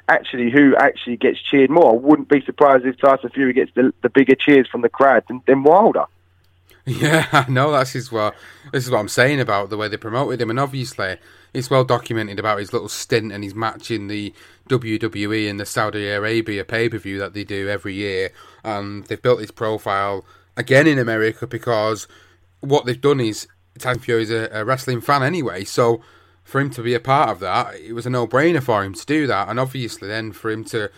actually 0.09 0.51
who 0.51 0.77
actually 0.77 1.17
gets 1.17 1.41
cheered 1.41 1.71
more. 1.71 1.93
I 1.93 1.97
wouldn't 1.97 2.29
be 2.29 2.43
surprised 2.43 2.85
if 2.85 2.99
Tyson 2.99 3.31
Fury 3.31 3.53
gets 3.53 3.73
the, 3.75 3.95
the 4.03 4.11
bigger 4.11 4.35
cheers 4.35 4.69
from 4.69 4.83
the 4.83 4.89
crowd 4.89 5.25
than, 5.29 5.43
than 5.47 5.63
Wilder. 5.63 6.05
Yeah, 6.87 7.27
I 7.33 7.47
know. 7.49 7.73
That's 7.73 7.95
is 7.95 8.13
what 8.13 8.35
this 8.71 8.85
is 8.85 8.91
what 8.91 8.99
I'm 8.99 9.09
saying 9.09 9.41
about 9.41 9.71
the 9.71 9.79
way 9.79 9.89
they 9.89 9.97
promoted 9.97 10.43
him, 10.43 10.51
and 10.51 10.61
obviously 10.61 11.17
it's 11.55 11.71
well 11.71 11.85
documented 11.85 12.39
about 12.39 12.59
his 12.59 12.73
little 12.73 12.89
stint 12.89 13.33
and 13.33 13.43
his 13.43 13.55
match 13.55 13.91
in 13.91 14.09
the 14.09 14.35
WWE 14.69 15.49
and 15.49 15.59
the 15.59 15.65
Saudi 15.67 16.09
Arabia 16.09 16.65
pay 16.65 16.89
per 16.89 16.99
view 16.99 17.19
that 17.19 17.33
they 17.33 17.45
do 17.45 17.69
every 17.69 17.95
year. 17.95 18.31
And 18.63 19.05
they've 19.05 19.23
built 19.23 19.41
his 19.41 19.51
profile 19.51 20.25
again 20.57 20.87
in 20.87 20.99
America 20.99 21.47
because 21.47 22.09
what 22.61 22.85
they've 22.85 23.01
done 23.01 23.21
is 23.21 23.47
Tyson 23.79 24.03
Fury 24.03 24.23
is 24.23 24.31
a, 24.31 24.49
a 24.53 24.65
wrestling 24.65 25.01
fan 25.01 25.23
anyway, 25.23 25.65
so 25.65 26.01
for 26.43 26.61
him 26.61 26.71
to 26.71 26.83
be 26.83 26.95
a 26.95 27.01
part 27.01 27.31
of 27.31 27.41
that, 27.41 27.75
it 27.77 27.93
was 27.93 28.07
a 28.07 28.11
no 28.11 28.27
brainer 28.27 28.63
for 28.63 28.85
him 28.85 28.95
to 28.95 29.07
do 29.07 29.27
that, 29.27 29.49
and 29.49 29.59
obviously 29.59 30.09
then 30.09 30.33
for 30.33 30.51
him 30.51 30.65
to 30.65 30.91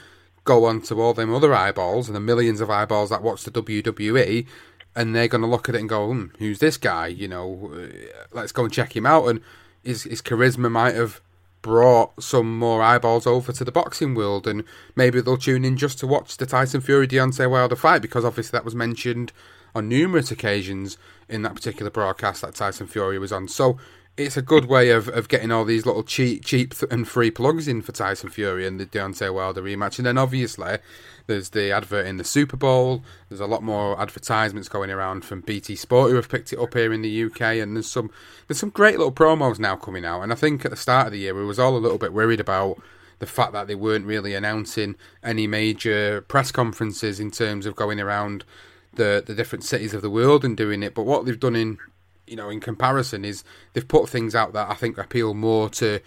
go 0.45 0.65
on 0.65 0.81
to 0.81 1.01
all 1.01 1.15
them 1.15 1.35
other 1.35 1.55
eyeballs 1.55 2.09
and 2.09 2.17
the 2.17 2.21
millions 2.21 2.61
of 2.61 2.71
eyeballs 2.71 3.11
that 3.11 3.23
watch 3.23 3.45
the 3.45 3.51
WWE, 3.51 4.47
and 4.95 5.15
they're 5.15 5.29
going 5.29 5.43
to 5.43 5.49
look 5.49 5.69
at 5.69 5.75
it 5.75 5.81
and 5.81 5.89
go, 5.89 6.09
hmm, 6.09 6.27
"Who's 6.39 6.59
this 6.59 6.77
guy?" 6.77 7.09
You 7.09 7.29
know, 7.29 7.89
let's 8.33 8.53
go 8.53 8.65
and 8.65 8.73
check 8.73 8.97
him 8.97 9.07
out. 9.07 9.29
And 9.29 9.41
his 9.87 10.03
his 10.05 10.23
charisma 10.23 10.71
might 10.71 10.95
have 10.95 11.21
brought 11.63 12.23
some 12.23 12.59
more 12.59 12.81
eyeballs 12.83 13.27
over 13.27 13.53
to 13.53 13.65
the 13.65 13.73
boxing 13.73 14.15
world, 14.15 14.47
and 14.47 14.63
maybe 14.95 15.21
they'll 15.21 15.37
tune 15.37 15.65
in 15.65 15.77
just 15.77 15.99
to 15.99 16.07
watch 16.07 16.37
the 16.37 16.47
Tyson 16.47 16.81
Fury 16.81 17.09
Deontay 17.09 17.51
Wilder 17.51 17.77
fight 17.77 18.03
because 18.03 18.25
obviously 18.25 18.57
that 18.57 18.65
was 18.65 18.75
mentioned 18.75 19.33
on 19.75 19.89
numerous 19.89 20.31
occasions 20.31 20.97
in 21.29 21.43
that 21.43 21.55
particular 21.55 21.91
broadcast 21.91 22.43
that 22.43 22.55
Tyson 22.55 22.87
Fury 22.87 23.19
was 23.19 23.33
on. 23.33 23.49
So 23.49 23.79
it's 24.17 24.37
a 24.37 24.43
good 24.43 24.65
way 24.65 24.91
of, 24.91 25.09
of 25.09 25.29
getting 25.29 25.53
all 25.53 25.65
these 25.65 25.85
little 25.85 26.03
cheap, 26.03 26.45
cheap 26.45 26.75
and 26.91 27.07
free 27.07 27.31
plugs 27.31 27.69
in 27.69 27.83
for 27.83 27.93
Tyson 27.93 28.31
Fury 28.31 28.67
and 28.67 28.81
the 28.81 28.87
Deontay 28.87 29.33
Wilder 29.33 29.63
rematch. 29.63 29.99
And 29.99 30.07
then 30.07 30.17
obviously 30.17 30.79
there's 31.27 31.51
the 31.51 31.71
advert 31.71 32.07
in 32.07 32.17
the 32.17 32.25
Super 32.25 32.57
Bowl. 32.57 33.05
There's 33.29 33.41
a 33.41 33.47
lot 33.47 33.63
more 33.63 34.01
advertisements 34.01 34.71
going 34.71 34.91
around 34.91 35.27
from 35.27 35.43
BT 35.43 35.77
Sport 35.77 36.11
who 36.11 36.17
have 36.17 36.31
picked 36.31 36.53
it 36.53 36.59
up 36.59 36.73
here 36.73 36.95
in 36.95 37.03
the 37.03 37.25
UK. 37.25 37.41
And 37.41 37.77
there's 37.77 37.91
some 37.91 38.11
there's 38.49 38.59
some 38.59 38.71
great 38.71 38.97
little 38.97 39.13
promos 39.13 39.59
now 39.59 39.77
coming 39.77 40.07
out. 40.07 40.23
And 40.23 40.33
I 40.33 40.37
think 40.37 40.65
at 40.65 40.71
the 40.71 40.77
start 40.79 41.07
of 41.07 41.13
the 41.13 41.19
year 41.19 41.35
we 41.35 41.45
was 41.45 41.59
all 41.59 41.77
a 41.77 41.79
little 41.79 41.99
bit 41.99 42.15
worried 42.15 42.41
about 42.41 42.81
the 43.19 43.27
fact 43.27 43.53
that 43.53 43.67
they 43.67 43.75
weren't 43.75 44.07
really 44.07 44.35
announcing 44.35 44.95
any 45.23 45.47
major 45.47 46.23
press 46.23 46.51
conferences 46.51 47.21
in 47.21 47.31
terms 47.31 47.67
of 47.67 47.77
going 47.77 48.01
around 48.01 48.45
the 48.95 49.23
the 49.27 49.35
different 49.35 49.65
cities 49.65 49.93
of 49.93 50.01
the 50.01 50.11
world 50.11 50.43
and 50.43 50.57
doing 50.57 50.83
it. 50.83 50.95
But 50.95 51.05
what 51.05 51.27
they've 51.27 51.39
done 51.39 51.57
in 51.57 51.77
you 52.27 52.37
know 52.37 52.49
in 52.51 52.61
comparison 52.61 53.25
is 53.25 53.45
they've 53.73 53.87
put 53.87 54.09
things 54.09 54.35
out 54.35 54.53
that 54.53 54.71
I 54.71 54.75
think 54.75 54.99
appeal 54.99 55.35
more 55.35 55.69
to 55.71 56.01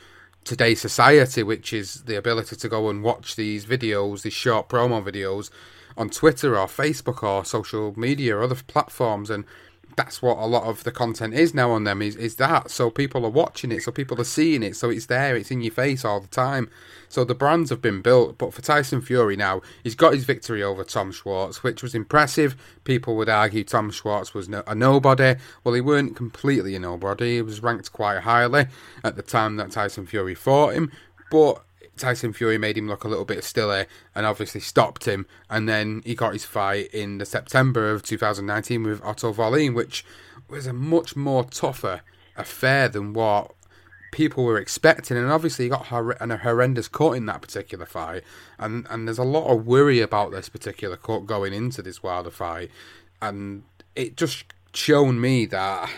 today's 0.43 0.81
society, 0.81 1.43
which 1.43 1.73
is 1.73 2.03
the 2.03 2.17
ability 2.17 2.55
to 2.55 2.69
go 2.69 2.89
and 2.89 3.03
watch 3.03 3.35
these 3.35 3.65
videos, 3.65 4.23
these 4.23 4.33
short 4.33 4.69
promo 4.69 5.03
videos 5.03 5.49
on 5.97 6.09
Twitter 6.09 6.57
or 6.57 6.67
Facebook 6.67 7.23
or 7.23 7.43
social 7.45 7.97
media 7.99 8.37
or 8.37 8.43
other 8.43 8.55
platforms 8.67 9.29
and 9.29 9.45
that's 9.99 10.21
what 10.21 10.37
a 10.37 10.45
lot 10.45 10.63
of 10.63 10.85
the 10.85 10.91
content 10.91 11.33
is 11.33 11.53
now 11.53 11.71
on 11.71 11.83
them 11.83 12.01
is, 12.01 12.15
is 12.15 12.35
that. 12.35 12.71
So 12.71 12.89
people 12.89 13.25
are 13.25 13.29
watching 13.29 13.69
it 13.69 13.83
so 13.83 13.91
people 13.91 14.19
are 14.21 14.23
seeing 14.23 14.63
it 14.63 14.77
so 14.77 14.89
it's 14.89 15.07
there 15.07 15.35
it's 15.35 15.51
in 15.51 15.59
your 15.59 15.73
face 15.73 16.05
all 16.05 16.21
the 16.21 16.27
time. 16.27 16.69
So 17.09 17.25
the 17.25 17.35
brands 17.35 17.69
have 17.69 17.81
been 17.81 18.01
built 18.01 18.37
but 18.37 18.53
for 18.53 18.61
Tyson 18.61 19.01
Fury 19.01 19.35
now 19.35 19.61
he's 19.83 19.95
got 19.95 20.13
his 20.13 20.23
victory 20.23 20.63
over 20.63 20.85
Tom 20.85 21.11
Schwarz 21.11 21.63
which 21.63 21.83
was 21.83 21.93
impressive. 21.93 22.55
People 22.85 23.17
would 23.17 23.27
argue 23.27 23.65
Tom 23.65 23.91
Schwarz 23.91 24.33
was 24.33 24.47
no, 24.47 24.63
a 24.65 24.73
nobody. 24.73 25.35
Well 25.65 25.75
he 25.75 25.81
weren't 25.81 26.15
completely 26.15 26.75
a 26.75 26.79
nobody 26.79 27.35
he 27.35 27.41
was 27.41 27.61
ranked 27.61 27.91
quite 27.91 28.21
highly 28.21 28.67
at 29.03 29.17
the 29.17 29.21
time 29.21 29.57
that 29.57 29.71
Tyson 29.71 30.05
Fury 30.07 30.33
fought 30.33 30.75
him 30.75 30.93
but 31.29 31.61
Tyson 31.99 32.33
Fury 32.33 32.57
made 32.57 32.77
him 32.77 32.87
look 32.87 33.03
a 33.03 33.07
little 33.07 33.25
bit 33.25 33.43
stiller 33.43 33.85
and 34.15 34.25
obviously 34.25 34.61
stopped 34.61 35.05
him. 35.05 35.25
And 35.49 35.69
then 35.69 36.01
he 36.05 36.15
got 36.15 36.33
his 36.33 36.45
fight 36.45 36.93
in 36.93 37.17
the 37.17 37.25
September 37.25 37.91
of 37.91 38.03
2019 38.03 38.83
with 38.83 39.03
Otto 39.03 39.31
Wallin, 39.33 39.73
which 39.73 40.05
was 40.47 40.65
a 40.65 40.73
much 40.73 41.15
more 41.15 41.43
tougher 41.43 42.01
affair 42.35 42.89
than 42.89 43.13
what 43.13 43.53
people 44.11 44.43
were 44.43 44.57
expecting. 44.57 45.17
And 45.17 45.31
obviously, 45.31 45.65
he 45.65 45.69
got 45.69 45.87
hor- 45.87 46.17
a 46.19 46.37
horrendous 46.37 46.87
cut 46.87 47.11
in 47.11 47.25
that 47.27 47.41
particular 47.41 47.85
fight. 47.85 48.23
And 48.57 48.87
and 48.89 49.07
there's 49.07 49.19
a 49.19 49.23
lot 49.23 49.47
of 49.47 49.67
worry 49.67 50.01
about 50.01 50.31
this 50.31 50.49
particular 50.49 50.97
cut 50.97 51.25
going 51.25 51.53
into 51.53 51.81
this 51.81 52.01
Wilder 52.01 52.31
fight. 52.31 52.71
And 53.21 53.63
it 53.95 54.15
just 54.15 54.45
shown 54.73 55.19
me 55.19 55.45
that 55.47 55.89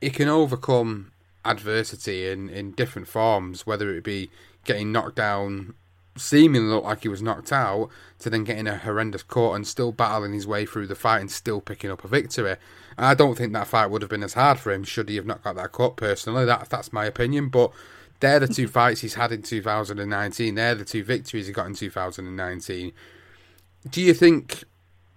it 0.00 0.14
can 0.14 0.28
overcome 0.28 1.12
adversity 1.44 2.28
in, 2.28 2.48
in 2.50 2.72
different 2.72 3.08
forms, 3.08 3.66
whether 3.66 3.94
it 3.94 4.04
be 4.04 4.30
getting 4.64 4.92
knocked 4.92 5.16
down, 5.16 5.74
seemingly 6.16 6.68
looked 6.68 6.86
like 6.86 7.02
he 7.02 7.08
was 7.08 7.22
knocked 7.22 7.52
out, 7.52 7.88
to 8.18 8.30
then 8.30 8.44
getting 8.44 8.66
a 8.66 8.76
horrendous 8.76 9.22
cut 9.22 9.52
and 9.52 9.66
still 9.66 9.92
battling 9.92 10.32
his 10.32 10.46
way 10.46 10.66
through 10.66 10.86
the 10.86 10.94
fight 10.94 11.20
and 11.20 11.30
still 11.30 11.60
picking 11.60 11.90
up 11.90 12.04
a 12.04 12.08
victory. 12.08 12.56
And 12.96 13.06
I 13.06 13.14
don't 13.14 13.36
think 13.36 13.52
that 13.52 13.66
fight 13.66 13.90
would 13.90 14.02
have 14.02 14.10
been 14.10 14.22
as 14.22 14.34
hard 14.34 14.58
for 14.58 14.72
him 14.72 14.84
should 14.84 15.08
he 15.08 15.16
have 15.16 15.26
not 15.26 15.42
got 15.42 15.56
that 15.56 15.72
cut. 15.72 15.96
Personally, 15.96 16.44
that 16.44 16.68
that's 16.68 16.92
my 16.92 17.04
opinion. 17.04 17.48
But 17.48 17.72
they're 18.20 18.40
the 18.40 18.48
two 18.48 18.68
fights 18.78 19.00
he's 19.00 19.14
had 19.14 19.32
in 19.32 19.42
2019. 19.42 20.54
They're 20.54 20.74
the 20.74 20.84
two 20.84 21.04
victories 21.04 21.46
he 21.46 21.52
got 21.52 21.66
in 21.66 21.74
2019. 21.74 22.92
Do 23.88 24.02
you 24.02 24.14
think? 24.14 24.64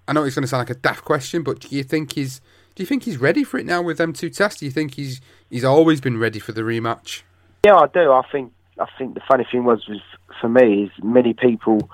I 0.08 0.14
know 0.14 0.24
it's 0.24 0.36
going 0.36 0.44
to 0.44 0.48
sound 0.48 0.62
like 0.62 0.78
a 0.78 0.80
daft 0.80 1.06
question, 1.06 1.44
but 1.44 1.62
do 1.62 1.76
you 1.76 1.84
think 1.84 2.14
he's 2.14 2.42
do 2.76 2.82
you 2.82 2.88
think 2.88 3.04
he's 3.04 3.18
ready 3.18 3.44
for 3.44 3.60
it 3.60 3.66
now 3.66 3.82
with 3.82 3.98
them 3.98 4.14
two 4.14 4.30
tests? 4.30 4.60
Do 4.60 4.66
you 4.66 4.72
think 4.72 4.96
he's 4.96 5.22
he's 5.50 5.64
always 5.64 6.02
been 6.02 6.18
ready 6.18 6.40
for 6.40 6.54
the 6.54 6.62
rematch? 6.62 7.22
Yeah, 7.66 7.76
I 7.76 7.88
do. 7.88 8.12
I 8.12 8.24
think 8.32 8.52
I 8.80 8.88
think 8.98 9.14
the 9.14 9.22
funny 9.28 9.46
thing 9.50 9.64
was, 9.64 9.88
was 9.88 10.02
for 10.42 10.50
me 10.50 10.84
is 10.84 10.92
many 11.04 11.34
people 11.34 11.90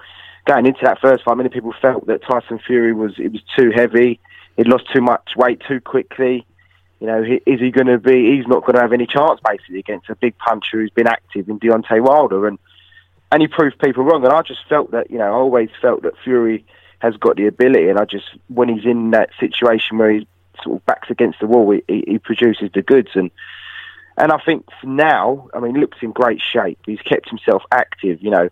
going 0.46 0.66
into 0.66 0.80
that 0.84 1.00
first 1.00 1.24
fight, 1.24 1.38
many 1.38 1.50
people 1.50 1.74
felt 1.82 2.08
that 2.08 2.24
Tyson 2.24 2.60
Fury 2.60 2.94
was 2.94 3.14
it 3.20 3.32
was 3.32 3.42
too 3.56 3.72
heavy. 3.72 4.20
He'd 4.58 4.68
lost 4.68 4.92
too 4.94 5.02
much 5.02 5.36
weight 5.36 5.62
too 5.68 5.80
quickly. 5.80 6.46
You 7.00 7.08
know, 7.08 7.24
is 7.46 7.60
he 7.60 7.72
going 7.72 7.88
to 7.88 7.98
be? 7.98 8.36
He's 8.36 8.48
not 8.48 8.62
going 8.62 8.76
to 8.76 8.82
have 8.82 8.92
any 8.92 9.06
chance 9.06 9.40
basically 9.46 9.80
against 9.80 10.10
a 10.10 10.16
big 10.16 10.38
puncher 10.38 10.82
who's 10.82 10.90
been 10.90 11.08
active 11.08 11.48
in 11.48 11.60
Deontay 11.60 12.02
Wilder, 12.02 12.48
and 12.48 12.60
and 13.32 13.42
he 13.42 13.48
proved 13.48 13.80
people 13.80 14.04
wrong. 14.04 14.24
And 14.26 14.34
I 14.34 14.42
just 14.42 14.68
felt 14.68 14.92
that 14.92 15.10
you 15.10 15.18
know, 15.18 15.26
I 15.26 15.30
always 15.30 15.70
felt 15.82 16.04
that 16.04 16.18
Fury 16.24 16.66
has 17.00 17.16
got 17.16 17.38
the 17.38 17.48
ability, 17.48 17.88
and 17.88 17.98
I 17.98 18.06
just 18.06 18.26
when 18.48 18.68
he's 18.68 18.86
in 18.86 19.12
that 19.12 19.30
situation 19.40 19.98
where 19.98 20.12
he 20.12 20.28
sort 20.64 20.78
of 20.78 20.86
backs 20.86 21.10
against 21.10 21.40
the 21.40 21.48
wall, 21.48 21.72
he, 21.72 21.84
he, 21.88 22.04
he 22.08 22.20
produces 22.20 22.70
the 22.74 22.82
goods 22.82 23.12
and 23.14 23.32
and 24.20 24.32
I 24.32 24.38
think 24.46 24.66
now, 24.84 25.50
I 25.54 25.60
mean, 25.60 25.80
looks 25.80 25.98
in 26.02 26.12
great 26.12 26.42
shape. 26.42 26.80
He's 26.86 27.02
kept 27.02 27.30
himself 27.30 27.64
active. 27.72 28.22
You 28.22 28.32
know, 28.32 28.50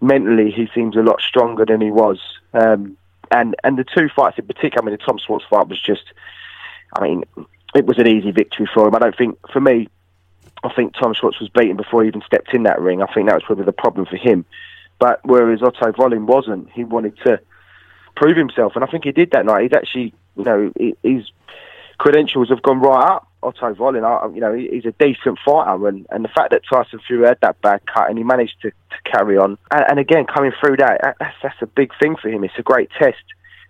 mentally 0.00 0.50
he 0.50 0.68
seems 0.74 0.96
a 0.96 1.00
lot 1.00 1.20
stronger 1.20 1.64
than 1.66 1.80
he 1.80 1.90
was. 1.90 2.18
Um, 2.54 2.96
and 3.30 3.54
and 3.62 3.78
the 3.78 3.84
two 3.84 4.08
fights 4.08 4.38
in 4.38 4.46
particular, 4.46 4.82
I 4.82 4.84
mean, 4.84 4.96
the 4.98 5.04
Tom 5.04 5.18
Schwarz 5.18 5.44
fight 5.48 5.68
was 5.68 5.80
just, 5.80 6.04
I 6.98 7.02
mean, 7.02 7.24
it 7.74 7.86
was 7.86 7.98
an 7.98 8.08
easy 8.08 8.32
victory 8.32 8.68
for 8.72 8.88
him. 8.88 8.94
I 8.94 8.98
don't 8.98 9.16
think, 9.16 9.38
for 9.52 9.60
me, 9.60 9.88
I 10.64 10.72
think 10.74 10.94
Tom 10.94 11.14
Schwarz 11.14 11.38
was 11.40 11.48
beaten 11.48 11.76
before 11.76 12.02
he 12.02 12.08
even 12.08 12.22
stepped 12.22 12.54
in 12.54 12.64
that 12.64 12.80
ring. 12.80 13.02
I 13.02 13.12
think 13.12 13.28
that 13.28 13.34
was 13.34 13.44
probably 13.44 13.66
the 13.66 13.72
problem 13.72 14.06
for 14.06 14.16
him. 14.16 14.44
But 14.98 15.20
whereas 15.24 15.62
Otto 15.62 15.92
Wallin 15.96 16.26
wasn't, 16.26 16.70
he 16.70 16.84
wanted 16.84 17.16
to 17.24 17.40
prove 18.16 18.36
himself, 18.36 18.72
and 18.74 18.84
I 18.84 18.86
think 18.86 19.04
he 19.04 19.12
did 19.12 19.30
that 19.30 19.46
night. 19.46 19.62
He's 19.62 19.72
actually, 19.72 20.14
you 20.36 20.44
know, 20.44 20.72
his 21.02 21.30
credentials 21.98 22.50
have 22.50 22.62
gone 22.62 22.80
right 22.80 23.12
up. 23.12 23.29
Otto 23.42 23.74
Wallin, 23.74 24.04
you 24.34 24.40
know, 24.40 24.54
he's 24.54 24.84
a 24.84 24.92
decent 24.98 25.38
fighter, 25.44 25.88
and, 25.88 26.06
and 26.10 26.24
the 26.24 26.28
fact 26.28 26.50
that 26.50 26.62
Tyson 26.70 27.00
Fury 27.06 27.26
had 27.26 27.38
that 27.40 27.60
bad 27.62 27.80
cut 27.86 28.08
and 28.08 28.18
he 28.18 28.24
managed 28.24 28.60
to, 28.62 28.70
to 28.70 29.10
carry 29.10 29.36
on, 29.38 29.56
and, 29.70 29.84
and 29.88 29.98
again 29.98 30.26
coming 30.26 30.52
through 30.60 30.76
that, 30.76 31.16
that's, 31.18 31.36
that's 31.42 31.62
a 31.62 31.66
big 31.66 31.90
thing 32.00 32.16
for 32.20 32.28
him. 32.28 32.44
It's 32.44 32.54
a 32.58 32.62
great 32.62 32.90
test. 32.98 33.22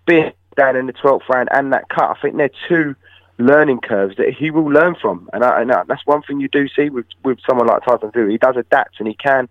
Being 0.06 0.32
down 0.56 0.76
in 0.76 0.86
the 0.86 0.92
twelfth 0.92 1.26
round 1.28 1.48
and 1.52 1.72
that 1.72 1.88
cut, 1.88 2.16
I 2.16 2.20
think 2.20 2.36
they're 2.36 2.50
two 2.68 2.96
learning 3.38 3.80
curves 3.80 4.16
that 4.16 4.34
he 4.38 4.50
will 4.50 4.66
learn 4.70 4.96
from, 5.00 5.30
and, 5.32 5.44
I, 5.44 5.62
and 5.62 5.70
that's 5.70 6.04
one 6.04 6.22
thing 6.22 6.40
you 6.40 6.48
do 6.48 6.68
see 6.68 6.90
with 6.90 7.06
with 7.24 7.38
someone 7.48 7.66
like 7.66 7.84
Tyson 7.84 8.10
Fury. 8.12 8.32
He 8.32 8.38
does 8.38 8.56
adapt, 8.56 8.98
and 8.98 9.08
he 9.08 9.14
can. 9.14 9.48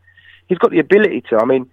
He's 0.48 0.58
got 0.58 0.72
the 0.72 0.80
ability 0.80 1.22
to. 1.30 1.38
I 1.38 1.46
mean, 1.46 1.70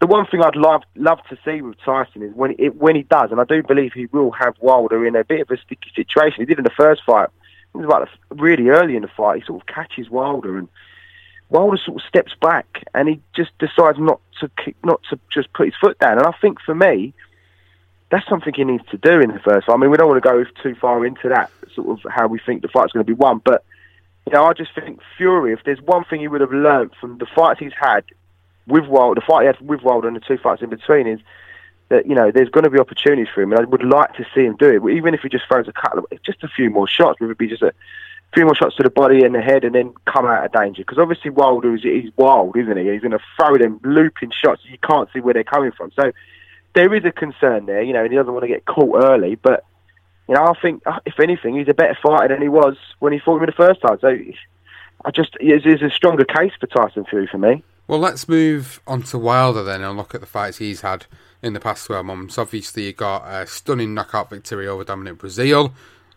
the 0.00 0.06
one 0.06 0.26
thing 0.26 0.42
I'd 0.42 0.56
love 0.56 0.82
love 0.96 1.18
to 1.28 1.38
see 1.44 1.60
with 1.60 1.76
Tyson 1.84 2.22
is 2.22 2.34
when 2.34 2.54
it, 2.58 2.76
when 2.76 2.96
he 2.96 3.02
does, 3.02 3.30
and 3.30 3.40
I 3.40 3.44
do 3.44 3.62
believe 3.62 3.92
he 3.92 4.06
will 4.06 4.30
have 4.32 4.54
Wilder 4.60 5.06
in 5.06 5.16
a 5.16 5.24
bit 5.24 5.42
of 5.42 5.50
a 5.50 5.56
sticky 5.56 5.90
situation. 5.94 6.40
He 6.40 6.46
did 6.46 6.58
in 6.58 6.64
the 6.64 6.70
first 6.76 7.02
fight 7.04 7.28
about 7.74 8.08
really 8.30 8.68
early 8.68 8.96
in 8.96 9.02
the 9.02 9.08
fight. 9.08 9.40
He 9.40 9.46
sort 9.46 9.62
of 9.62 9.66
catches 9.66 10.08
Wilder, 10.10 10.56
and 10.58 10.68
Wilder 11.50 11.78
sort 11.84 12.00
of 12.00 12.08
steps 12.08 12.32
back, 12.40 12.84
and 12.94 13.08
he 13.08 13.20
just 13.34 13.56
decides 13.58 13.98
not 13.98 14.20
to 14.40 14.50
kick, 14.62 14.76
not 14.84 15.00
to 15.10 15.18
just 15.32 15.52
put 15.52 15.66
his 15.66 15.74
foot 15.80 15.98
down. 15.98 16.18
And 16.18 16.26
I 16.26 16.32
think 16.40 16.60
for 16.60 16.74
me, 16.74 17.14
that's 18.10 18.28
something 18.28 18.54
he 18.54 18.64
needs 18.64 18.86
to 18.90 18.98
do 18.98 19.20
in 19.20 19.32
the 19.32 19.40
first 19.40 19.66
fight. 19.66 19.74
I 19.74 19.76
mean, 19.76 19.90
we 19.90 19.96
don't 19.96 20.08
want 20.08 20.22
to 20.22 20.28
go 20.28 20.44
too 20.62 20.74
far 20.80 21.04
into 21.04 21.28
that 21.28 21.50
sort 21.74 21.88
of 21.88 22.10
how 22.12 22.28
we 22.28 22.38
think 22.38 22.62
the 22.62 22.68
fight's 22.68 22.92
going 22.92 23.04
to 23.04 23.12
be 23.12 23.16
won, 23.16 23.40
but 23.44 23.64
you 24.26 24.32
know, 24.32 24.46
I 24.46 24.54
just 24.54 24.74
think 24.74 25.00
Fury. 25.16 25.52
If 25.52 25.60
there's 25.64 25.82
one 25.82 26.04
thing 26.04 26.20
he 26.20 26.28
would 26.28 26.40
have 26.40 26.52
learned 26.52 26.92
from 27.00 27.18
the 27.18 27.26
fights 27.26 27.60
he's 27.60 27.72
had 27.78 28.04
with 28.66 28.86
Wilder, 28.86 29.20
the 29.20 29.26
fight 29.26 29.42
he 29.42 29.46
had 29.46 29.60
with 29.60 29.82
Wilder, 29.82 30.08
and 30.08 30.16
the 30.16 30.20
two 30.20 30.38
fights 30.38 30.62
in 30.62 30.70
between 30.70 31.06
is 31.06 31.20
that 31.88 32.06
you 32.06 32.14
know 32.14 32.30
there's 32.30 32.48
going 32.48 32.64
to 32.64 32.70
be 32.70 32.78
opportunities 32.78 33.28
for 33.34 33.42
him, 33.42 33.52
and 33.52 33.60
I 33.60 33.64
would 33.64 33.84
like 33.84 34.14
to 34.14 34.24
see 34.34 34.42
him 34.42 34.56
do 34.56 34.68
it. 34.68 34.96
Even 34.96 35.14
if 35.14 35.20
he 35.20 35.28
just 35.28 35.46
throws 35.46 35.68
a 35.68 35.72
couple, 35.72 36.00
of, 36.00 36.22
just 36.22 36.42
a 36.42 36.48
few 36.48 36.70
more 36.70 36.88
shots, 36.88 37.18
it 37.20 37.38
be 37.38 37.48
just 37.48 37.62
a 37.62 37.72
few 38.34 38.44
more 38.44 38.54
shots 38.54 38.76
to 38.76 38.82
the 38.82 38.90
body 38.90 39.24
and 39.24 39.34
the 39.34 39.40
head, 39.40 39.64
and 39.64 39.74
then 39.74 39.92
come 40.06 40.26
out 40.26 40.44
of 40.44 40.52
danger. 40.52 40.82
Because 40.82 40.98
obviously 40.98 41.30
Wilder 41.30 41.74
is 41.74 41.82
he's 41.82 42.10
wild, 42.16 42.56
isn't 42.56 42.76
he? 42.76 42.90
He's 42.90 43.00
going 43.00 43.12
to 43.12 43.20
throw 43.36 43.56
them 43.56 43.80
looping 43.84 44.32
shots. 44.32 44.62
You 44.64 44.78
can't 44.78 45.08
see 45.12 45.20
where 45.20 45.34
they're 45.34 45.44
coming 45.44 45.72
from. 45.72 45.92
So 45.92 46.12
there 46.74 46.92
is 46.94 47.04
a 47.04 47.12
concern 47.12 47.66
there, 47.66 47.82
you 47.82 47.92
know, 47.92 48.02
and 48.02 48.10
he 48.10 48.16
doesn't 48.16 48.32
want 48.32 48.44
to 48.44 48.48
get 48.48 48.64
caught 48.64 49.02
early. 49.02 49.36
But 49.36 49.64
you 50.28 50.34
know, 50.34 50.44
I 50.44 50.54
think 50.60 50.82
uh, 50.86 51.00
if 51.04 51.20
anything, 51.20 51.56
he's 51.56 51.68
a 51.68 51.74
better 51.74 51.96
fighter 52.02 52.34
than 52.34 52.42
he 52.42 52.48
was 52.48 52.76
when 52.98 53.12
he 53.12 53.18
fought 53.18 53.40
him 53.40 53.46
the 53.46 53.52
first 53.52 53.80
time. 53.80 53.98
So 54.00 54.16
I 55.04 55.10
just 55.10 55.36
it's 55.40 55.82
a 55.82 55.90
stronger 55.90 56.24
case 56.24 56.52
for 56.58 56.66
Tyson 56.66 57.04
Fury 57.04 57.28
for 57.30 57.38
me. 57.38 57.62
Well, 57.86 57.98
let's 57.98 58.28
move 58.28 58.80
on 58.86 59.02
to 59.02 59.18
Wilder 59.18 59.62
then 59.62 59.82
and 59.82 59.96
look 59.96 60.14
at 60.14 60.22
the 60.22 60.26
fights 60.26 60.56
he's 60.56 60.80
had 60.80 61.06
in 61.44 61.52
the 61.52 61.60
past 61.60 61.86
12 61.86 62.06
months. 62.06 62.38
Obviously, 62.38 62.84
he 62.84 62.92
got 62.92 63.22
a 63.26 63.46
stunning 63.46 63.92
knockout 63.92 64.30
victory 64.30 64.66
over 64.66 64.82
Dominic 64.82 65.18
Breazeale 65.18 65.72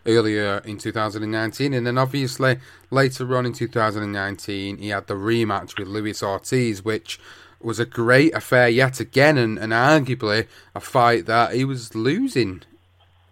earlier 0.06 0.62
in 0.64 0.78
2019, 0.78 1.74
and 1.74 1.86
then 1.86 1.98
obviously 1.98 2.58
later 2.90 3.36
on 3.36 3.44
in 3.44 3.52
2019, 3.52 4.78
he 4.78 4.88
had 4.88 5.06
the 5.06 5.14
rematch 5.14 5.78
with 5.78 5.86
Luis 5.86 6.22
Ortiz, 6.22 6.82
which 6.82 7.20
was 7.60 7.78
a 7.78 7.84
great 7.84 8.34
affair 8.34 8.68
yet 8.68 9.00
again, 9.00 9.36
and, 9.36 9.58
and 9.58 9.72
arguably 9.72 10.46
a 10.74 10.80
fight 10.80 11.26
that 11.26 11.52
he 11.52 11.64
was 11.64 11.94
losing 11.94 12.62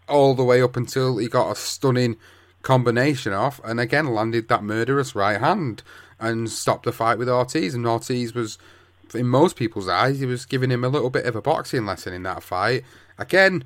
all 0.07 0.35
the 0.35 0.45
way 0.45 0.61
up 0.61 0.77
until 0.77 1.17
he 1.17 1.29
got 1.29 1.51
a 1.51 1.57
stunning 1.57 2.17
combination 2.61 3.33
off, 3.33 3.59
and 3.65 3.81
again 3.81 4.07
landed 4.07 4.49
that 4.49 4.63
murderous 4.63 5.15
right 5.15 5.41
hand 5.41 5.83
and 6.21 6.51
stopped 6.51 6.85
the 6.85 6.93
fight 6.93 7.19
with 7.19 7.29
Ortiz. 7.29 7.75
And 7.75 7.87
Ortiz 7.87 8.35
was, 8.35 8.59
in 9.15 9.27
most 9.27 9.57
people's 9.57 9.89
eyes, 9.89 10.21
he 10.21 10.27
was 10.27 10.47
giving 10.47 10.71
him 10.71 10.85
a 10.85 10.89
little 10.89 11.11
bit 11.11 11.27
of 11.27 11.37
a 11.37 11.43
boxing 11.43 11.87
lesson 11.87 12.13
in 12.13 12.23
that 12.25 12.43
fight. 12.43 12.85
Again, 13.19 13.65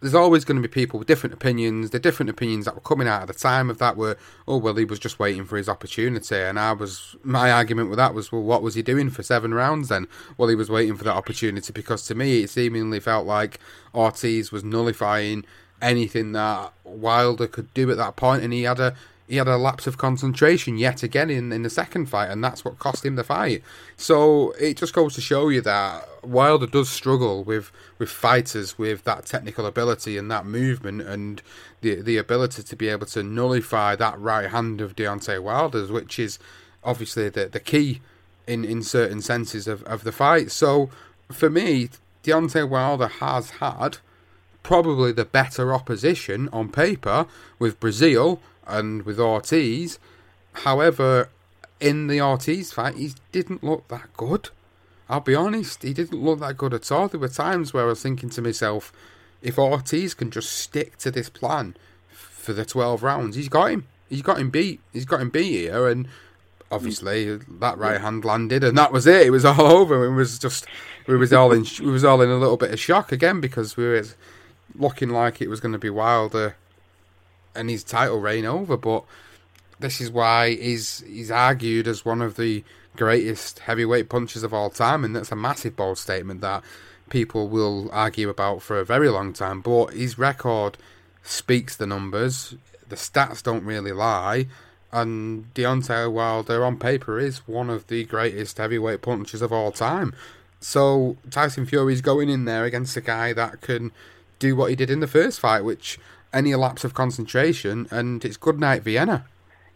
there's 0.00 0.14
always 0.14 0.44
going 0.44 0.60
to 0.60 0.66
be 0.66 0.72
people 0.72 0.98
with 0.98 1.08
different 1.08 1.34
opinions. 1.34 1.90
The 1.90 1.98
different 1.98 2.30
opinions 2.30 2.64
that 2.64 2.74
were 2.74 2.80
coming 2.80 3.06
out 3.06 3.22
at 3.22 3.28
the 3.28 3.34
time 3.34 3.68
of 3.68 3.78
that 3.78 3.96
were, 3.96 4.16
oh 4.48 4.56
well, 4.56 4.74
he 4.74 4.84
was 4.84 4.98
just 4.98 5.18
waiting 5.18 5.44
for 5.44 5.56
his 5.56 5.68
opportunity. 5.68 6.36
And 6.36 6.58
I 6.58 6.72
was, 6.72 7.16
my 7.22 7.52
argument 7.52 7.90
with 7.90 7.98
that 7.98 8.14
was, 8.14 8.32
well, 8.32 8.42
what 8.42 8.62
was 8.62 8.74
he 8.74 8.82
doing 8.82 9.10
for 9.10 9.22
seven 9.22 9.52
rounds 9.52 9.88
then? 9.88 10.08
Well, 10.38 10.48
he 10.48 10.54
was 10.54 10.70
waiting 10.70 10.96
for 10.96 11.04
that 11.04 11.14
opportunity 11.14 11.72
because 11.72 12.06
to 12.06 12.14
me, 12.14 12.42
it 12.42 12.50
seemingly 12.50 13.00
felt 13.00 13.26
like 13.26 13.60
Ortiz 13.94 14.50
was 14.50 14.64
nullifying 14.64 15.44
anything 15.82 16.32
that 16.32 16.72
Wilder 16.84 17.46
could 17.46 17.72
do 17.74 17.90
at 17.90 17.96
that 17.98 18.16
point, 18.16 18.42
and 18.42 18.52
he 18.52 18.62
had 18.62 18.80
a 18.80 18.94
he 19.30 19.36
had 19.36 19.46
a 19.46 19.56
lapse 19.56 19.86
of 19.86 19.96
concentration 19.96 20.76
yet 20.76 21.04
again 21.04 21.30
in, 21.30 21.52
in 21.52 21.62
the 21.62 21.70
second 21.70 22.06
fight, 22.06 22.30
and 22.30 22.42
that's 22.42 22.64
what 22.64 22.80
cost 22.80 23.06
him 23.06 23.14
the 23.14 23.22
fight. 23.22 23.62
So 23.96 24.50
it 24.60 24.76
just 24.76 24.92
goes 24.92 25.14
to 25.14 25.20
show 25.20 25.48
you 25.50 25.60
that 25.60 26.08
Wilder 26.24 26.66
does 26.66 26.88
struggle 26.88 27.44
with, 27.44 27.70
with 27.96 28.10
fighters 28.10 28.76
with 28.76 29.04
that 29.04 29.26
technical 29.26 29.66
ability 29.66 30.18
and 30.18 30.28
that 30.32 30.46
movement 30.46 31.02
and 31.02 31.40
the 31.80 32.02
the 32.02 32.16
ability 32.16 32.64
to 32.64 32.76
be 32.76 32.88
able 32.88 33.06
to 33.06 33.22
nullify 33.22 33.94
that 33.94 34.18
right 34.18 34.50
hand 34.50 34.80
of 34.80 34.96
Deontay 34.96 35.40
Wilder's, 35.40 35.92
which 35.92 36.18
is 36.18 36.40
obviously 36.82 37.28
the 37.28 37.46
the 37.46 37.60
key 37.60 38.00
in, 38.48 38.64
in 38.64 38.82
certain 38.82 39.22
senses 39.22 39.68
of, 39.68 39.84
of 39.84 40.02
the 40.02 40.12
fight. 40.12 40.50
So 40.50 40.90
for 41.30 41.48
me, 41.48 41.88
Deontay 42.24 42.68
Wilder 42.68 43.06
has 43.06 43.50
had 43.50 43.98
probably 44.64 45.12
the 45.12 45.24
better 45.24 45.72
opposition 45.72 46.48
on 46.52 46.68
paper 46.68 47.26
with 47.60 47.78
Breazeale 47.78 48.40
and 48.70 49.02
with 49.02 49.18
Ortiz. 49.18 49.98
However, 50.52 51.28
in 51.80 52.06
the 52.06 52.20
Ortiz 52.20 52.72
fight, 52.72 52.96
he 52.96 53.12
didn't 53.32 53.64
look 53.64 53.88
that 53.88 54.12
good. 54.16 54.50
I'll 55.08 55.20
be 55.20 55.34
honest, 55.34 55.82
he 55.82 55.92
didn't 55.92 56.22
look 56.22 56.38
that 56.40 56.56
good 56.56 56.72
at 56.72 56.90
all. 56.92 57.08
There 57.08 57.18
were 57.18 57.28
times 57.28 57.72
where 57.72 57.84
I 57.84 57.88
was 57.88 58.02
thinking 58.02 58.30
to 58.30 58.42
myself, 58.42 58.92
if 59.42 59.58
Ortiz 59.58 60.14
can 60.14 60.30
just 60.30 60.52
stick 60.52 60.98
to 60.98 61.10
this 61.10 61.28
plan 61.28 61.76
for 62.10 62.52
the 62.52 62.64
12 62.64 63.02
rounds, 63.02 63.36
he's 63.36 63.48
got 63.48 63.70
him. 63.70 63.86
He's 64.08 64.22
got 64.22 64.38
him 64.38 64.50
beat. 64.50 64.80
He's 64.92 65.04
got 65.04 65.20
him 65.20 65.30
beat 65.30 65.50
here, 65.50 65.88
and 65.88 66.08
obviously 66.70 67.36
that 67.36 67.78
right 67.78 68.00
hand 68.00 68.24
landed, 68.24 68.62
and 68.62 68.76
that 68.78 68.92
was 68.92 69.06
it. 69.06 69.26
It 69.26 69.30
was 69.30 69.44
all 69.44 69.60
over. 69.72 70.04
It 70.04 70.14
was 70.14 70.38
just 70.38 70.66
we 71.06 71.16
was 71.16 71.32
all 71.32 71.52
in 71.52 71.66
we 71.80 71.90
was 71.90 72.04
all 72.04 72.20
in 72.22 72.30
a 72.30 72.38
little 72.38 72.56
bit 72.56 72.72
of 72.72 72.80
shock 72.80 73.12
again 73.12 73.40
because 73.40 73.76
we 73.76 73.84
were 73.84 74.04
looking 74.74 75.08
like 75.08 75.40
it 75.40 75.48
was 75.48 75.60
going 75.60 75.72
to 75.72 75.78
be 75.78 75.90
Wilder 75.90 76.56
and 77.54 77.70
his 77.70 77.84
title 77.84 78.20
reign 78.20 78.44
over. 78.44 78.76
But 78.76 79.04
this 79.78 80.00
is 80.00 80.10
why 80.10 80.54
he's 80.54 81.00
he's 81.06 81.30
argued 81.30 81.86
as 81.88 82.04
one 82.04 82.22
of 82.22 82.36
the 82.36 82.64
greatest 82.96 83.60
heavyweight 83.60 84.08
punchers 84.08 84.42
of 84.42 84.52
all 84.52 84.70
time, 84.70 85.04
and 85.04 85.14
that's 85.14 85.32
a 85.32 85.36
massive 85.36 85.76
bold 85.76 85.98
statement 85.98 86.40
that 86.40 86.62
people 87.08 87.48
will 87.48 87.90
argue 87.92 88.28
about 88.28 88.62
for 88.62 88.78
a 88.78 88.84
very 88.84 89.08
long 89.08 89.32
time. 89.32 89.60
But 89.60 89.94
his 89.94 90.18
record 90.18 90.78
speaks 91.22 91.76
the 91.76 91.86
numbers. 91.86 92.54
The 92.88 92.96
stats 92.96 93.42
don't 93.42 93.64
really 93.64 93.92
lie. 93.92 94.46
And 94.92 95.52
Deontay 95.54 96.10
Wilder, 96.10 96.64
on 96.64 96.76
paper, 96.76 97.18
is 97.20 97.46
one 97.46 97.70
of 97.70 97.86
the 97.86 98.04
greatest 98.04 98.58
heavyweight 98.58 99.02
punchers 99.02 99.42
of 99.42 99.52
all 99.52 99.70
time. 99.70 100.14
So 100.60 101.16
Tyson 101.30 101.64
Fury's 101.64 102.00
going 102.00 102.28
in 102.28 102.44
there 102.44 102.64
against 102.64 102.96
a 102.96 103.00
guy 103.00 103.32
that 103.32 103.60
can 103.60 103.92
do 104.38 104.56
what 104.56 104.70
he 104.70 104.76
did 104.76 104.90
in 104.90 105.00
the 105.00 105.06
first 105.06 105.38
fight, 105.38 105.64
which 105.64 105.98
any 106.32 106.54
lapse 106.54 106.84
of 106.84 106.94
concentration, 106.94 107.86
and 107.90 108.24
it's 108.24 108.36
good 108.36 108.58
night 108.58 108.82
Vienna. 108.82 109.24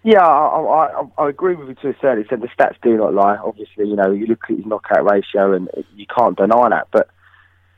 Yeah, 0.05 0.21
I, 0.21 0.61
I, 0.61 1.03
I 1.17 1.29
agree 1.31 1.55
with 1.55 1.69
you 1.69 1.75
to 1.77 1.88
a 1.88 2.01
certain 2.01 2.21
extent. 2.21 2.43
The 2.43 2.49
stats 2.49 2.77
do 2.83 2.95
not 2.99 3.14
lie. 3.14 3.37
Obviously, 3.37 3.88
you 3.88 3.97
know, 3.97 4.11
you 4.12 4.27
look 4.27 4.45
at 4.51 4.57
his 4.57 4.67
knockout 4.67 5.11
ratio, 5.11 5.55
and 5.55 5.71
you 5.97 6.07
can't 6.07 6.37
deny 6.37 6.69
that. 6.69 6.88
But 6.93 7.09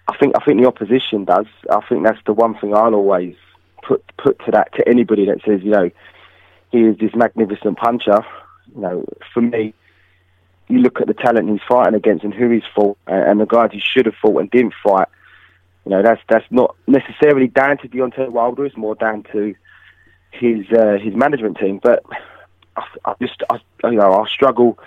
I 0.09 0.17
think 0.17 0.35
I 0.37 0.45
think 0.45 0.61
the 0.61 0.67
opposition 0.67 1.25
does. 1.25 1.47
I 1.71 1.81
think 1.89 2.05
that's 2.05 2.19
the 2.27 2.33
one 2.33 2.59
thing 2.59 2.75
I'll 2.75 2.95
always 2.95 3.37
put 3.87 4.05
put 4.17 4.39
to 4.45 4.51
that 4.53 4.73
to 4.75 4.89
anybody 4.89 5.27
that 5.27 5.39
says, 5.47 5.61
you 5.63 5.71
know, 5.71 5.91
he 6.73 6.79
is 6.79 6.99
this 6.99 7.15
magnificent 7.15 7.79
puncher. 7.79 8.25
You 8.75 8.81
know, 8.81 9.05
for 9.33 9.41
me, 9.41 9.73
you 10.69 10.79
look 10.79 11.01
at 11.01 11.07
the 11.07 11.15
talent 11.15 11.49
he's 11.49 11.61
fighting 11.69 11.95
against 11.95 12.25
and 12.25 12.35
who 12.35 12.51
he's 12.51 12.65
fought, 12.75 12.99
and 13.07 13.41
the 13.41 13.47
guys 13.47 13.71
he 13.73 13.81
should 13.81 14.07
have 14.07 14.17
fought 14.21 14.41
and 14.41 14.51
didn't 14.51 14.75
fight. 14.83 15.09
You 15.87 15.91
know, 15.93 16.03
that's 16.03 16.21
that's 16.29 16.45
not 16.51 16.75
necessarily 16.89 17.47
down 17.47 17.79
to 17.79 17.89
Deontay 17.89 18.31
Wilder. 18.31 18.67
It's 18.67 18.77
more 18.77 18.97
down 18.97 19.23
to 19.31 19.55
his 20.33 20.67
uh, 20.77 20.99
his 21.01 21.15
management 21.15 21.59
team. 21.59 21.79
But 21.81 22.05
I, 22.77 22.85
I 23.05 23.15
just, 23.23 23.41
I, 23.49 23.61
you 23.85 23.99
know, 23.99 24.13
I 24.13 24.29
struggle 24.29 24.81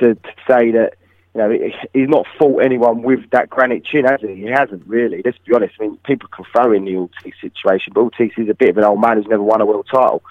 to, 0.00 0.14
to 0.14 0.30
say 0.46 0.70
that 0.72 0.96
you 1.34 1.40
know 1.40 1.50
he's 1.94 2.10
not 2.10 2.26
fought 2.38 2.62
anyone 2.62 3.02
with 3.02 3.30
that 3.30 3.48
granite 3.48 3.86
chin, 3.86 4.04
has 4.04 4.20
he? 4.20 4.34
He 4.34 4.44
hasn't 4.44 4.86
really. 4.86 5.22
Let's 5.24 5.38
be 5.38 5.54
honest. 5.54 5.76
I 5.80 5.84
mean, 5.84 5.96
people 6.04 6.28
can 6.28 6.44
throw 6.52 6.72
in 6.72 6.84
the 6.84 6.96
Ortiz 6.96 7.32
situation, 7.40 7.94
but 7.94 8.02
Ortiz 8.02 8.32
is 8.36 8.50
a 8.50 8.54
bit 8.54 8.68
of 8.68 8.76
an 8.76 8.84
old 8.84 9.00
man 9.00 9.16
who's 9.16 9.26
never 9.26 9.42
won 9.42 9.62
a 9.62 9.66
world 9.66 9.88
title. 9.90 10.22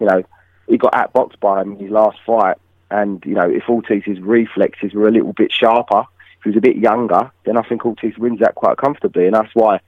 You 0.00 0.06
know, 0.06 0.22
he 0.68 0.76
got 0.76 0.92
outboxed 0.92 1.40
by 1.40 1.62
him 1.62 1.72
in 1.72 1.78
his 1.78 1.90
last 1.90 2.18
fight, 2.26 2.58
and 2.90 3.24
you 3.24 3.32
know, 3.32 3.48
if 3.48 3.70
Ortiz's 3.70 4.20
reflexes 4.20 4.92
were 4.92 5.08
a 5.08 5.12
little 5.12 5.32
bit 5.32 5.50
sharper, 5.50 6.04
was 6.44 6.56
a 6.56 6.60
bit 6.60 6.76
younger, 6.76 7.30
then 7.44 7.56
I 7.56 7.62
think 7.62 7.84
Ortiz 7.84 8.18
wins 8.18 8.40
that 8.40 8.54
quite 8.54 8.76
comfortably, 8.76 9.26
and 9.26 9.34
that's 9.34 9.54
why. 9.54 9.80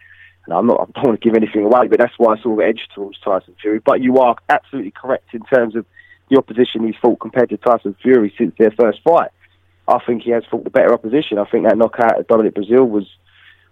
And 0.47 0.57
I'm 0.57 0.67
not, 0.67 0.81
I 0.81 0.85
don't 0.93 1.09
want 1.09 1.21
to 1.21 1.29
give 1.29 1.37
anything 1.37 1.65
away, 1.65 1.89
but 1.89 1.99
that's 1.99 2.15
why 2.17 2.35
I 2.35 2.43
sort 2.43 2.59
of 2.59 2.67
edged 2.67 2.89
towards 2.95 3.19
Tyson 3.21 3.55
Fury. 3.61 3.81
But 3.85 4.01
you 4.01 4.19
are 4.19 4.35
absolutely 4.49 4.93
correct 4.93 5.35
in 5.35 5.43
terms 5.43 5.77
of 5.77 5.85
the 6.31 6.39
opposition 6.39 6.87
he's 6.87 6.97
fought 7.03 7.21
compared 7.21 7.51
to 7.51 7.59
Tyson 7.59 7.95
Fury 8.03 8.33
since 8.39 8.55
their 8.59 8.71
first 8.71 9.01
fight. 9.03 9.31
I 9.87 9.99
think 10.07 10.23
he 10.23 10.31
has 10.31 10.45
fought 10.51 10.65
the 10.65 10.71
better 10.71 10.93
opposition. 10.93 11.39
I 11.39 11.45
think 11.45 11.65
that 11.65 11.79
knockout 11.79 12.21
of 12.21 12.27
Dominic 12.27 12.55
Breazeale 12.55 12.89
was 12.89 13.07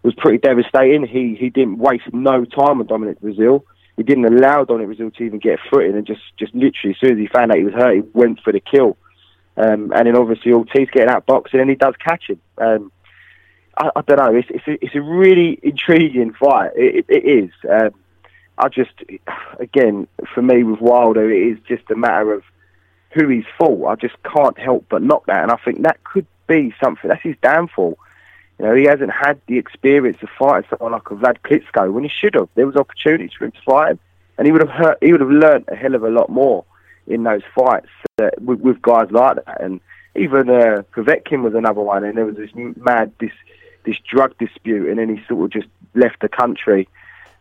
was 0.03 0.15
pretty 0.15 0.39
devastating. 0.39 1.07
He 1.07 1.37
he 1.39 1.51
didn't 1.51 1.79
waste 1.79 2.13
no 2.13 2.45
time 2.45 2.81
on 2.81 2.87
Dominic 2.87 3.21
Breazeale. 3.21 3.63
He 3.97 4.03
didn't 4.03 4.25
allow 4.25 4.65
Dominic 4.65 4.97
Breazeale 4.97 5.15
to 5.15 5.25
even 5.25 5.39
get 5.39 5.59
a 5.59 5.71
foot 5.71 5.85
and 5.85 6.07
just 6.07 6.23
just 6.39 6.55
literally 6.55 6.95
as 6.95 7.01
soon 7.01 7.13
as 7.13 7.19
he 7.19 7.27
found 7.27 7.51
out 7.51 7.59
he 7.59 7.65
was 7.65 7.75
hurt, 7.75 7.97
he 7.97 8.03
went 8.15 8.41
for 8.43 8.53
the 8.53 8.61
kill. 8.61 8.97
Um, 9.57 9.93
and 9.95 10.07
then 10.07 10.17
obviously 10.17 10.53
Ortiz 10.53 10.89
getting 10.93 11.09
out 11.09 11.27
boxing, 11.27 11.61
and 11.61 11.71
he 11.71 11.77
does 11.77 11.95
catch 11.97 12.29
him. 12.29 12.41
Um, 12.59 12.93
I, 13.77 13.91
I, 13.97 14.03
don't 14.03 14.19
know. 14.19 14.35
It's 14.35 14.49
it's 14.51 14.67
a, 14.69 14.85
it's 14.85 14.95
a 14.95 15.01
really 15.01 15.59
intriguing 15.63 16.35
fight. 16.35 16.73
It, 16.77 17.07
it, 17.09 17.25
it 17.25 17.45
is. 17.45 17.51
Um, 17.69 17.91
I 18.59 18.69
just, 18.69 18.93
again, 19.59 20.09
for 20.35 20.43
me 20.43 20.63
with 20.63 20.81
Wilder, 20.81 21.31
it 21.31 21.53
is 21.53 21.59
just 21.67 21.91
a 21.91 21.97
matter 21.97 22.33
of 22.33 22.43
who 23.13 23.29
he's 23.29 23.45
for. 23.59 23.91
I 23.91 23.97
just 23.97 24.15
can't 24.23 24.59
help 24.59 24.87
but 24.89 25.03
knock 25.03 25.27
that, 25.27 25.43
and 25.43 25.51
I 25.51 25.57
think 25.57 25.83
that 25.83 26.03
could 26.05 26.27
be 26.47 26.75
something. 26.83 27.09
That's 27.09 27.23
his 27.23 27.37
downfall. 27.43 27.99
You 28.59 28.67
know, 28.67 28.75
he 28.75 28.85
hasn't 28.85 29.11
had 29.11 29.41
the 29.47 29.59
experience 29.59 30.19
of 30.23 30.31
fighting 30.39 30.69
someone 30.71 30.93
like 30.93 31.11
a 31.11 31.15
Vlad 31.15 31.39
Klitschko 31.45 31.93
when 31.93 32.05
he 32.05 32.11
should 32.11 32.35
have. 32.35 32.49
There 32.55 32.67
was 32.67 32.77
opportunities 32.77 33.33
for 33.39 33.45
him 33.45 33.53
to 33.53 33.63
fight 33.63 33.91
him, 33.93 33.99
and 34.39 34.47
he 34.47 34.53
would 34.53 34.63
have 34.63 34.71
hurt, 34.71 34.99
he 35.03 35.13
would 35.13 35.21
have 35.21 35.31
learnt 35.31 35.69
a 35.69 35.77
hell 35.77 35.95
of 35.95 36.03
a 36.03 36.11
lot 36.11 36.31
more 36.31 36.65
in 37.07 37.23
those 37.23 37.43
fights 37.55 37.89
uh, 38.21 38.31
with, 38.41 38.61
with, 38.61 38.83
guys 38.83 39.11
like 39.11 39.45
that. 39.45 39.61
And 39.61 39.81
even 40.15 40.49
uh, 40.49 40.83
Povetkin 40.95 41.43
was 41.43 41.55
another 41.55 41.81
one, 41.81 42.05
and 42.05 42.17
there 42.17 42.25
was 42.25 42.37
this 42.37 42.51
mad 42.55 43.13
this 43.21 43.33
this 43.85 43.97
drug 44.11 44.37
dispute, 44.39 44.89
and 44.89 44.99
then 44.99 45.15
he 45.15 45.23
sort 45.27 45.45
of 45.45 45.63
just 45.63 45.73
left 45.95 46.21
the 46.21 46.29
country. 46.29 46.89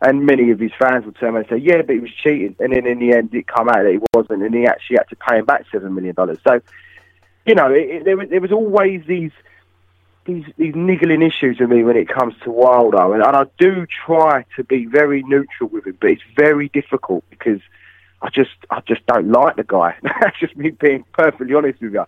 And 0.02 0.26
many 0.26 0.52
of 0.52 0.60
his 0.60 0.72
fans 0.78 1.06
would 1.06 1.16
turn 1.16 1.36
around 1.36 1.48
and 1.50 1.62
say, 1.62 1.66
"Yeah, 1.66 1.82
but 1.82 1.96
he 1.96 2.02
was 2.02 2.12
cheating." 2.12 2.56
And 2.60 2.74
then 2.74 2.86
in 2.86 3.00
the 3.00 3.14
end, 3.14 3.34
it 3.34 3.48
come 3.48 3.70
out 3.70 3.84
that 3.84 3.92
he 3.92 4.00
wasn't, 4.14 4.44
and 4.44 4.54
he 4.54 4.68
actually 4.68 4.98
had 4.98 5.10
to 5.10 5.16
pay 5.16 5.40
him 5.40 5.46
back 5.46 5.66
seven 5.72 5.96
million 5.96 6.14
dollars. 6.14 6.38
So, 6.46 6.62
you 7.46 7.56
know, 7.56 7.72
it, 7.72 7.90
it, 7.90 8.06
there 8.06 8.18
was 8.18 8.30
there 8.30 8.42
was 8.42 8.52
always 8.52 9.04
these 9.08 9.32
these 10.26 10.46
these 10.58 10.76
niggling 10.76 11.22
issues 11.22 11.60
with 11.60 11.70
me 11.70 11.84
when 11.84 11.96
it 11.96 12.10
comes 12.10 12.34
to 12.44 12.52
Wilder, 12.52 13.14
and, 13.14 13.24
and 13.24 13.36
I 13.36 13.46
do 13.58 13.88
try 14.06 14.46
to 14.58 14.64
be 14.64 14.86
very 14.86 15.24
neutral 15.24 15.70
with 15.70 15.88
him, 15.88 15.98
but 16.00 16.12
it's 16.12 16.24
very 16.36 16.70
difficult 16.70 17.24
because 17.30 17.62
I 18.26 18.30
just 18.32 18.58
I 18.72 18.82
just 18.88 19.06
don't 19.06 19.32
like 19.32 19.56
the 19.56 19.64
guy. 19.64 19.96
That's 20.20 20.40
just 20.40 20.58
me 20.58 20.72
being 20.72 21.06
perfectly 21.14 21.54
honest 21.54 21.80
with 21.80 21.94
you. 21.94 22.06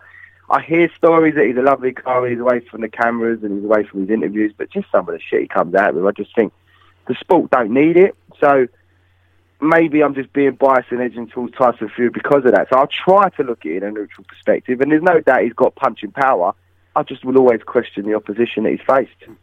I 0.50 0.62
hear 0.62 0.90
stories 0.98 1.36
that 1.36 1.46
he's 1.46 1.58
a 1.58 1.62
lovely 1.62 1.92
guy, 1.92 2.30
he's 2.30 2.40
away 2.40 2.62
from 2.62 2.82
the 2.82 2.90
cameras 2.90 3.44
and 3.44 3.58
he's 3.58 3.66
away 3.66 3.84
from 3.84 4.02
his 4.02 4.10
interviews, 4.10 4.52
but 4.58 4.72
just 4.72 4.90
some 4.92 5.08
of 5.08 5.14
the 5.14 5.20
shit 5.20 5.42
he 5.42 5.48
comes 5.48 5.76
out 5.76 5.94
with, 5.94 6.06
I 6.06 6.12
just 6.12 6.34
think 6.34 6.54
the 7.08 7.14
sport 7.20 7.52
don't 7.52 7.72
need 7.72 7.98
it. 7.98 8.16
So 8.40 8.68
maybe 9.62 10.02
I'm 10.02 10.16
just 10.16 10.34
being 10.34 10.56
biased 10.56 10.92
and 10.92 11.02
edging 11.02 11.28
towards 11.28 11.54
Tyson 11.54 11.90
Fury 11.96 12.10
because 12.10 12.46
of 12.46 12.54
that. 12.54 12.68
So 12.72 12.80
I'll 12.80 12.88
try 12.88 13.30
to 13.30 13.44
look 13.44 13.60
at 13.66 13.72
it 13.74 13.78
in 13.78 13.84
a 13.84 13.92
neutral 13.92 14.26
perspective, 14.28 14.82
and 14.82 14.92
there's 14.92 15.04
no 15.04 15.20
doubt 15.20 15.44
he's 15.44 15.54
got 15.54 15.76
punching 15.76 16.12
power. 16.12 16.54
I 16.96 17.04
just 17.04 17.24
will 17.24 17.38
always 17.38 17.62
question 17.64 18.08
the 18.08 18.16
opposition 18.16 18.64
that 18.64 18.72
he's 18.72 18.88
faced. 18.88 19.38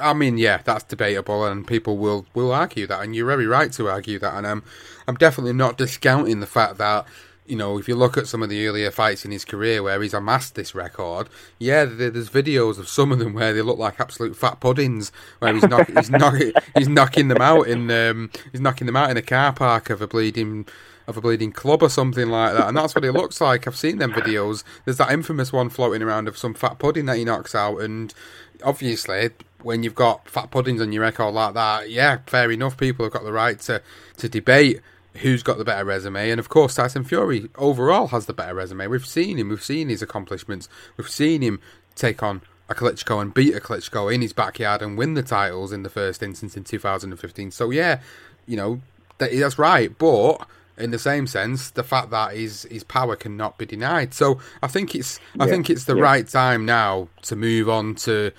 I 0.00 0.12
mean, 0.12 0.38
yeah, 0.38 0.58
that's 0.58 0.84
debatable, 0.84 1.44
and 1.44 1.66
people 1.66 1.96
will, 1.96 2.26
will 2.34 2.52
argue 2.52 2.86
that, 2.86 3.02
and 3.02 3.16
you're 3.16 3.26
very 3.26 3.46
right 3.46 3.72
to 3.72 3.88
argue 3.88 4.18
that. 4.20 4.34
And 4.34 4.46
um, 4.46 4.62
I'm 5.08 5.16
definitely 5.16 5.54
not 5.54 5.76
discounting 5.76 6.40
the 6.40 6.46
fact 6.46 6.78
that 6.78 7.06
you 7.46 7.56
know, 7.56 7.76
if 7.76 7.88
you 7.88 7.96
look 7.96 8.16
at 8.16 8.28
some 8.28 8.42
of 8.42 8.48
the 8.48 8.66
earlier 8.66 8.90
fights 8.90 9.24
in 9.24 9.30
his 9.30 9.44
career 9.44 9.82
where 9.82 10.00
he's 10.00 10.14
amassed 10.14 10.54
this 10.54 10.74
record, 10.74 11.28
yeah, 11.58 11.84
there's 11.84 12.30
videos 12.30 12.78
of 12.78 12.88
some 12.88 13.10
of 13.10 13.18
them 13.18 13.34
where 13.34 13.52
they 13.52 13.62
look 13.62 13.78
like 13.78 13.98
absolute 14.00 14.36
fat 14.36 14.60
puddings, 14.60 15.10
where 15.40 15.52
he's 15.52 15.64
knock, 15.64 15.88
he's, 15.88 16.10
knock, 16.10 16.36
he's 16.76 16.88
knocking 16.88 17.28
them 17.28 17.42
out 17.42 17.66
in 17.66 17.90
um, 17.90 18.30
he's 18.52 18.60
knocking 18.60 18.86
them 18.86 18.96
out 18.96 19.10
in 19.10 19.16
a 19.16 19.22
car 19.22 19.52
park 19.52 19.90
of 19.90 20.00
a 20.00 20.06
bleeding 20.06 20.66
of 21.08 21.16
a 21.16 21.20
bleeding 21.20 21.50
club 21.50 21.82
or 21.82 21.88
something 21.88 22.28
like 22.28 22.54
that, 22.54 22.68
and 22.68 22.76
that's 22.76 22.94
what 22.94 23.04
it 23.04 23.12
looks 23.12 23.40
like. 23.40 23.66
I've 23.66 23.76
seen 23.76 23.98
them 23.98 24.12
videos. 24.12 24.62
There's 24.84 24.98
that 24.98 25.10
infamous 25.10 25.52
one 25.52 25.68
floating 25.68 26.00
around 26.00 26.28
of 26.28 26.38
some 26.38 26.54
fat 26.54 26.78
pudding 26.78 27.06
that 27.06 27.16
he 27.18 27.24
knocks 27.24 27.56
out, 27.56 27.78
and 27.78 28.14
obviously 28.62 29.30
when 29.64 29.82
you've 29.82 29.94
got 29.94 30.28
fat 30.28 30.50
puddings 30.50 30.80
on 30.80 30.92
your 30.92 31.02
record 31.02 31.32
like 31.32 31.54
that, 31.54 31.90
yeah, 31.90 32.18
fair 32.26 32.50
enough. 32.50 32.76
People 32.76 33.04
have 33.04 33.12
got 33.12 33.24
the 33.24 33.32
right 33.32 33.58
to, 33.60 33.82
to 34.18 34.28
debate 34.28 34.80
who's 35.16 35.42
got 35.42 35.58
the 35.58 35.64
better 35.64 35.84
resume. 35.84 36.30
And 36.30 36.40
of 36.40 36.48
course, 36.48 36.74
Tyson 36.74 37.04
Fury 37.04 37.48
overall 37.56 38.08
has 38.08 38.26
the 38.26 38.32
better 38.32 38.54
resume. 38.54 38.86
We've 38.86 39.06
seen 39.06 39.38
him, 39.38 39.48
we've 39.50 39.62
seen 39.62 39.88
his 39.88 40.02
accomplishments, 40.02 40.68
we've 40.96 41.10
seen 41.10 41.42
him 41.42 41.60
take 41.94 42.22
on 42.22 42.42
a 42.68 42.74
Klitschko 42.74 43.20
and 43.20 43.34
beat 43.34 43.54
a 43.54 43.60
Klitschko 43.60 44.12
in 44.12 44.22
his 44.22 44.32
backyard 44.32 44.80
and 44.82 44.96
win 44.96 45.14
the 45.14 45.22
titles 45.22 45.72
in 45.72 45.82
the 45.82 45.90
first 45.90 46.22
instance 46.22 46.56
in 46.56 46.64
2015. 46.64 47.50
So, 47.50 47.70
yeah, 47.70 48.00
you 48.46 48.56
know, 48.56 48.80
that, 49.18 49.30
that's 49.32 49.58
right. 49.58 49.96
But 49.98 50.46
in 50.78 50.90
the 50.90 50.98
same 50.98 51.26
sense, 51.26 51.70
the 51.70 51.84
fact 51.84 52.10
that 52.10 52.34
his 52.34 52.62
his 52.70 52.82
power 52.82 53.14
cannot 53.16 53.58
be 53.58 53.66
denied. 53.66 54.14
So 54.14 54.40
I 54.62 54.68
think 54.68 54.94
it's 54.94 55.20
I 55.38 55.44
Yeah, 55.44 55.50
think 55.50 55.68
it's 55.68 55.84
the 55.84 55.96
yeah. 55.96 56.02
right 56.02 56.26
time 56.26 56.64
now 56.64 57.08
to 57.22 57.36
move 57.36 57.68
on 57.68 57.94
to 57.96 58.32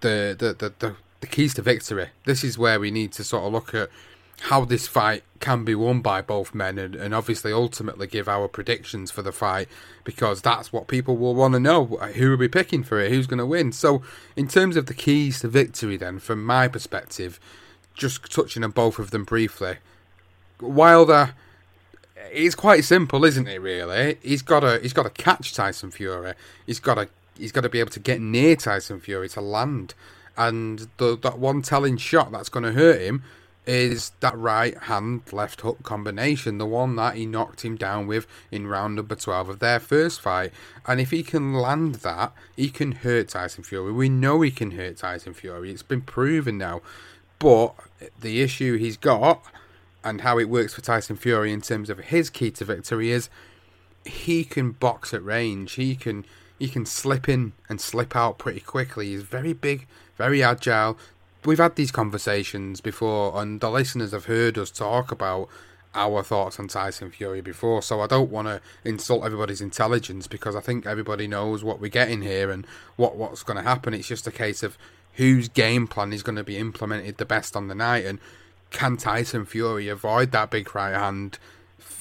the 0.00 0.36
the, 0.38 0.52
the 0.54 0.74
the 0.78 0.96
the 1.20 1.26
keys 1.26 1.54
to 1.54 1.62
victory. 1.62 2.08
This 2.24 2.44
is 2.44 2.58
where 2.58 2.78
we 2.78 2.90
need 2.90 3.12
to 3.12 3.24
sort 3.24 3.44
of 3.44 3.52
look 3.52 3.74
at 3.74 3.88
how 4.42 4.64
this 4.64 4.86
fight 4.86 5.22
can 5.40 5.64
be 5.64 5.74
won 5.74 6.00
by 6.00 6.20
both 6.20 6.54
men 6.54 6.78
and, 6.78 6.94
and 6.94 7.14
obviously 7.14 7.52
ultimately 7.52 8.06
give 8.06 8.28
our 8.28 8.48
predictions 8.48 9.10
for 9.10 9.22
the 9.22 9.32
fight 9.32 9.68
because 10.04 10.42
that's 10.42 10.72
what 10.72 10.88
people 10.88 11.16
will 11.16 11.34
want 11.34 11.54
to 11.54 11.60
know. 11.60 11.86
Who 11.86 12.34
are 12.34 12.36
we 12.36 12.48
picking 12.48 12.82
for 12.82 13.00
it? 13.00 13.10
Who's 13.10 13.26
going 13.26 13.38
to 13.38 13.46
win? 13.46 13.72
So, 13.72 14.02
in 14.36 14.46
terms 14.48 14.76
of 14.76 14.86
the 14.86 14.94
keys 14.94 15.40
to 15.40 15.48
victory, 15.48 15.96
then, 15.96 16.18
from 16.18 16.44
my 16.44 16.68
perspective, 16.68 17.40
just 17.94 18.30
touching 18.30 18.62
on 18.62 18.72
both 18.72 18.98
of 18.98 19.10
them 19.10 19.24
briefly, 19.24 19.76
Wilder. 20.60 21.34
It's 22.32 22.54
quite 22.54 22.84
simple, 22.84 23.24
isn't 23.24 23.46
it? 23.46 23.60
Really, 23.60 24.18
he's 24.22 24.42
got 24.42 24.60
to 24.60 24.80
he's 24.82 24.92
got 24.92 25.04
to 25.04 25.10
catch 25.10 25.54
Tyson 25.54 25.90
Fury. 25.90 26.34
He's 26.66 26.80
got 26.80 26.94
to 26.96 27.08
he's 27.38 27.52
got 27.52 27.62
to 27.62 27.68
be 27.68 27.80
able 27.80 27.90
to 27.90 28.00
get 28.00 28.20
near 28.20 28.56
Tyson 28.56 29.00
Fury 29.00 29.28
to 29.30 29.40
land, 29.40 29.94
and 30.36 30.88
the, 30.98 31.16
that 31.18 31.38
one 31.38 31.62
telling 31.62 31.96
shot 31.96 32.32
that's 32.32 32.48
going 32.48 32.64
to 32.64 32.72
hurt 32.72 33.00
him 33.00 33.22
is 33.66 34.12
that 34.20 34.36
right 34.38 34.78
hand 34.78 35.22
left 35.32 35.62
hook 35.62 35.82
combination, 35.82 36.58
the 36.58 36.66
one 36.66 36.94
that 36.96 37.16
he 37.16 37.26
knocked 37.26 37.64
him 37.64 37.74
down 37.76 38.06
with 38.06 38.26
in 38.52 38.66
round 38.66 38.94
number 38.94 39.16
12 39.16 39.48
of 39.48 39.58
their 39.58 39.80
first 39.80 40.20
fight. 40.20 40.52
And 40.86 41.00
if 41.00 41.10
he 41.10 41.24
can 41.24 41.52
land 41.52 41.96
that, 41.96 42.32
he 42.54 42.70
can 42.70 42.92
hurt 42.92 43.28
Tyson 43.28 43.64
Fury. 43.64 43.90
We 43.92 44.08
know 44.08 44.40
he 44.42 44.52
can 44.52 44.72
hurt 44.72 44.98
Tyson 44.98 45.34
Fury, 45.34 45.72
it's 45.72 45.82
been 45.82 46.02
proven 46.02 46.58
now. 46.58 46.80
But 47.38 47.74
the 48.20 48.40
issue 48.40 48.76
he's 48.78 48.96
got, 48.96 49.42
and 50.04 50.20
how 50.20 50.38
it 50.38 50.48
works 50.48 50.74
for 50.74 50.80
Tyson 50.80 51.16
Fury 51.16 51.52
in 51.52 51.60
terms 51.60 51.90
of 51.90 51.98
his 51.98 52.30
key 52.30 52.52
to 52.52 52.64
victory, 52.64 53.10
is 53.10 53.28
he 54.04 54.44
can 54.44 54.70
box 54.70 55.12
at 55.12 55.24
range. 55.24 55.72
He 55.72 55.96
can 55.96 56.24
he 56.58 56.68
can 56.68 56.86
slip 56.86 57.28
in 57.28 57.52
and 57.68 57.80
slip 57.80 58.16
out 58.16 58.38
pretty 58.38 58.60
quickly. 58.60 59.08
He's 59.08 59.22
very 59.22 59.52
big, 59.52 59.86
very 60.16 60.42
agile. 60.42 60.96
We've 61.44 61.58
had 61.58 61.76
these 61.76 61.92
conversations 61.92 62.80
before, 62.80 63.40
and 63.40 63.60
the 63.60 63.70
listeners 63.70 64.12
have 64.12 64.24
heard 64.24 64.58
us 64.58 64.70
talk 64.70 65.12
about 65.12 65.48
our 65.94 66.22
thoughts 66.22 66.60
on 66.60 66.68
Tyson 66.68 67.10
Fury 67.10 67.40
before. 67.40 67.82
So 67.82 68.00
I 68.00 68.06
don't 68.06 68.30
want 68.30 68.48
to 68.48 68.60
insult 68.84 69.24
everybody's 69.24 69.60
intelligence 69.60 70.26
because 70.26 70.54
I 70.54 70.60
think 70.60 70.86
everybody 70.86 71.26
knows 71.26 71.64
what 71.64 71.80
we're 71.80 71.88
getting 71.88 72.22
here 72.22 72.50
and 72.50 72.66
what 72.96 73.16
what's 73.16 73.42
going 73.42 73.56
to 73.56 73.62
happen. 73.62 73.94
It's 73.94 74.08
just 74.08 74.26
a 74.26 74.32
case 74.32 74.62
of 74.62 74.76
whose 75.14 75.48
game 75.48 75.86
plan 75.86 76.12
is 76.12 76.22
going 76.22 76.36
to 76.36 76.44
be 76.44 76.58
implemented 76.58 77.16
the 77.16 77.24
best 77.24 77.56
on 77.56 77.68
the 77.68 77.74
night, 77.74 78.04
and 78.04 78.18
can 78.70 78.96
Tyson 78.96 79.46
Fury 79.46 79.88
avoid 79.88 80.32
that 80.32 80.50
big 80.50 80.74
right 80.74 80.94
hand 80.94 81.38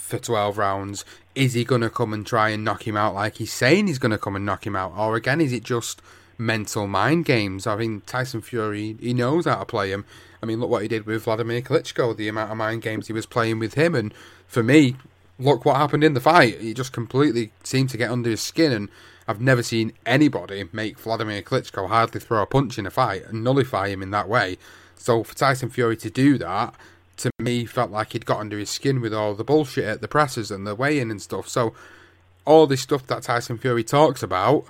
for 0.05 0.19
12 0.19 0.57
rounds? 0.57 1.03
Is 1.33 1.53
he 1.53 1.63
going 1.63 1.81
to 1.81 1.89
come 1.89 2.13
and 2.13 2.25
try 2.25 2.49
and 2.49 2.63
knock 2.63 2.87
him 2.87 2.95
out 2.95 3.15
like 3.15 3.35
he's 3.35 3.51
saying 3.51 3.87
he's 3.87 3.99
going 3.99 4.11
to 4.11 4.17
come 4.17 4.35
and 4.35 4.45
knock 4.45 4.65
him 4.65 4.75
out? 4.75 4.93
Or 4.95 5.15
again, 5.15 5.41
is 5.41 5.51
it 5.51 5.63
just 5.63 6.01
mental 6.37 6.87
mind 6.87 7.25
games? 7.25 7.65
I 7.65 7.75
mean, 7.75 8.01
Tyson 8.05 8.41
Fury, 8.41 8.95
he 8.99 9.13
knows 9.13 9.45
how 9.45 9.59
to 9.59 9.65
play 9.65 9.91
him. 9.91 10.05
I 10.41 10.45
mean, 10.45 10.59
look 10.59 10.69
what 10.69 10.83
he 10.83 10.87
did 10.87 11.05
with 11.05 11.23
Vladimir 11.23 11.61
Klitschko, 11.61 12.15
the 12.15 12.27
amount 12.27 12.51
of 12.51 12.57
mind 12.57 12.83
games 12.83 13.07
he 13.07 13.13
was 13.13 13.25
playing 13.25 13.57
with 13.59 13.73
him. 13.73 13.95
And 13.95 14.13
for 14.47 14.61
me, 14.61 14.95
look 15.39 15.65
what 15.65 15.77
happened 15.77 16.03
in 16.03 16.13
the 16.13 16.21
fight. 16.21 16.61
He 16.61 16.73
just 16.73 16.93
completely 16.93 17.51
seemed 17.63 17.89
to 17.89 17.97
get 17.97 18.11
under 18.11 18.29
his 18.29 18.41
skin. 18.41 18.71
And 18.71 18.89
I've 19.27 19.41
never 19.41 19.63
seen 19.63 19.93
anybody 20.05 20.69
make 20.71 20.99
Vladimir 20.99 21.41
Klitschko 21.41 21.89
hardly 21.89 22.21
throw 22.21 22.43
a 22.43 22.45
punch 22.45 22.77
in 22.77 22.85
a 22.85 22.91
fight 22.91 23.25
and 23.25 23.43
nullify 23.43 23.89
him 23.89 24.03
in 24.03 24.11
that 24.11 24.29
way. 24.29 24.57
So 24.95 25.23
for 25.23 25.35
Tyson 25.35 25.69
Fury 25.69 25.97
to 25.97 26.09
do 26.11 26.37
that, 26.37 26.75
to 27.17 27.31
me, 27.39 27.65
felt 27.65 27.91
like 27.91 28.13
he'd 28.13 28.25
got 28.25 28.39
under 28.39 28.57
his 28.57 28.69
skin 28.69 29.01
with 29.01 29.13
all 29.13 29.33
the 29.35 29.43
bullshit 29.43 29.85
at 29.85 30.01
the 30.01 30.07
presses 30.07 30.51
and 30.51 30.65
the 30.65 30.75
weigh-in 30.75 31.11
and 31.11 31.21
stuff. 31.21 31.47
So 31.47 31.73
all 32.45 32.67
this 32.67 32.81
stuff 32.81 33.07
that 33.07 33.23
Tyson 33.23 33.57
Fury 33.57 33.83
talks 33.83 34.21
about, 34.21 34.65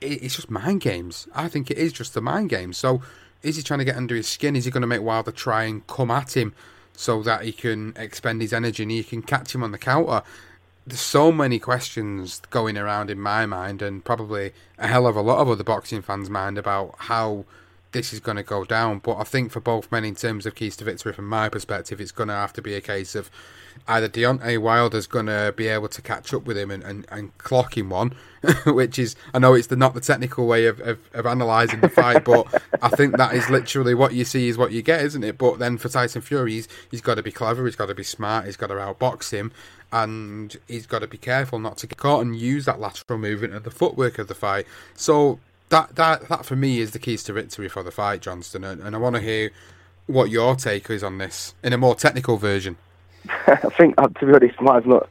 it, 0.00 0.22
it's 0.22 0.36
just 0.36 0.50
mind 0.50 0.80
games. 0.80 1.28
I 1.34 1.48
think 1.48 1.70
it 1.70 1.78
is 1.78 1.92
just 1.92 2.14
the 2.14 2.20
mind 2.20 2.50
game. 2.50 2.72
So 2.72 3.02
is 3.42 3.56
he 3.56 3.62
trying 3.62 3.78
to 3.78 3.84
get 3.84 3.96
under 3.96 4.14
his 4.14 4.28
skin? 4.28 4.56
Is 4.56 4.64
he 4.64 4.70
going 4.70 4.82
to 4.82 4.86
make 4.86 5.02
Wilder 5.02 5.30
try 5.30 5.64
and 5.64 5.86
come 5.86 6.10
at 6.10 6.36
him 6.36 6.54
so 6.94 7.22
that 7.22 7.42
he 7.42 7.52
can 7.52 7.92
expend 7.96 8.40
his 8.40 8.52
energy 8.52 8.82
and 8.82 8.92
he 8.92 9.04
can 9.04 9.22
catch 9.22 9.54
him 9.54 9.62
on 9.62 9.72
the 9.72 9.78
counter? 9.78 10.22
There's 10.86 11.00
so 11.00 11.32
many 11.32 11.58
questions 11.58 12.40
going 12.50 12.78
around 12.78 13.10
in 13.10 13.20
my 13.20 13.44
mind 13.44 13.82
and 13.82 14.04
probably 14.04 14.52
a 14.78 14.86
hell 14.86 15.06
of 15.06 15.16
a 15.16 15.20
lot 15.20 15.38
of 15.38 15.48
other 15.48 15.64
boxing 15.64 16.00
fans' 16.00 16.30
mind 16.30 16.58
about 16.58 16.94
how 16.98 17.44
this 17.92 18.12
is 18.12 18.20
going 18.20 18.36
to 18.36 18.42
go 18.42 18.64
down. 18.64 18.98
But 18.98 19.16
I 19.16 19.24
think 19.24 19.50
for 19.50 19.60
both 19.60 19.90
men, 19.90 20.04
in 20.04 20.14
terms 20.14 20.46
of 20.46 20.54
keys 20.54 20.76
to 20.76 20.84
victory, 20.84 21.12
from 21.12 21.28
my 21.28 21.48
perspective, 21.48 22.00
it's 22.00 22.12
going 22.12 22.28
to 22.28 22.34
have 22.34 22.52
to 22.54 22.62
be 22.62 22.74
a 22.74 22.80
case 22.80 23.14
of 23.14 23.30
either 23.88 24.08
Deontay 24.08 24.58
Wilder's 24.58 25.06
going 25.06 25.26
to 25.26 25.52
be 25.56 25.68
able 25.68 25.88
to 25.88 26.02
catch 26.02 26.32
up 26.32 26.44
with 26.44 26.56
him 26.56 26.70
and, 26.70 26.82
and, 26.82 27.06
and 27.10 27.36
clock 27.38 27.76
him 27.76 27.90
one, 27.90 28.14
which 28.66 28.98
is, 28.98 29.16
I 29.34 29.38
know 29.38 29.54
it's 29.54 29.68
the, 29.68 29.76
not 29.76 29.94
the 29.94 30.00
technical 30.00 30.46
way 30.46 30.66
of, 30.66 30.80
of, 30.80 30.98
of 31.14 31.26
analysing 31.26 31.80
the 31.80 31.88
fight, 31.88 32.24
but 32.24 32.46
I 32.82 32.88
think 32.88 33.16
that 33.16 33.34
is 33.34 33.48
literally 33.50 33.94
what 33.94 34.12
you 34.14 34.24
see 34.24 34.48
is 34.48 34.58
what 34.58 34.72
you 34.72 34.82
get, 34.82 35.02
isn't 35.02 35.24
it? 35.24 35.38
But 35.38 35.58
then 35.58 35.78
for 35.78 35.88
Tyson 35.88 36.22
Fury, 36.22 36.52
he's, 36.52 36.68
he's 36.90 37.00
got 37.00 37.16
to 37.16 37.22
be 37.22 37.32
clever, 37.32 37.64
he's 37.66 37.76
got 37.76 37.86
to 37.86 37.94
be 37.94 38.04
smart, 38.04 38.46
he's 38.46 38.56
got 38.56 38.68
to 38.68 38.74
outbox 38.74 39.30
him, 39.30 39.52
and 39.92 40.56
he's 40.66 40.86
got 40.86 41.00
to 41.00 41.06
be 41.06 41.18
careful 41.18 41.58
not 41.58 41.78
to 41.78 41.86
get 41.86 41.98
caught 41.98 42.24
and 42.24 42.36
use 42.36 42.64
that 42.64 42.80
lateral 42.80 43.18
movement 43.18 43.54
and 43.54 43.64
the 43.64 43.70
footwork 43.70 44.18
of 44.18 44.28
the 44.28 44.34
fight. 44.34 44.66
So 44.94 45.38
that 45.68 45.96
that 45.96 46.28
that 46.28 46.44
for 46.44 46.56
me 46.56 46.80
is 46.80 46.92
the 46.92 46.98
keys 46.98 47.22
to 47.24 47.32
victory 47.32 47.68
for 47.68 47.82
the 47.82 47.90
fight, 47.90 48.22
Johnston, 48.22 48.64
and, 48.64 48.80
and 48.80 48.94
I 48.94 48.98
want 48.98 49.16
to 49.16 49.22
hear 49.22 49.50
what 50.06 50.30
your 50.30 50.54
take 50.54 50.88
is 50.90 51.02
on 51.02 51.18
this 51.18 51.54
in 51.62 51.72
a 51.72 51.78
more 51.78 51.94
technical 51.94 52.36
version. 52.36 52.76
I 53.46 53.56
think, 53.76 53.94
uh, 53.98 54.08
to 54.08 54.26
be 54.26 54.32
honest, 54.32 54.60
mine's 54.60 54.86
not 54.86 55.08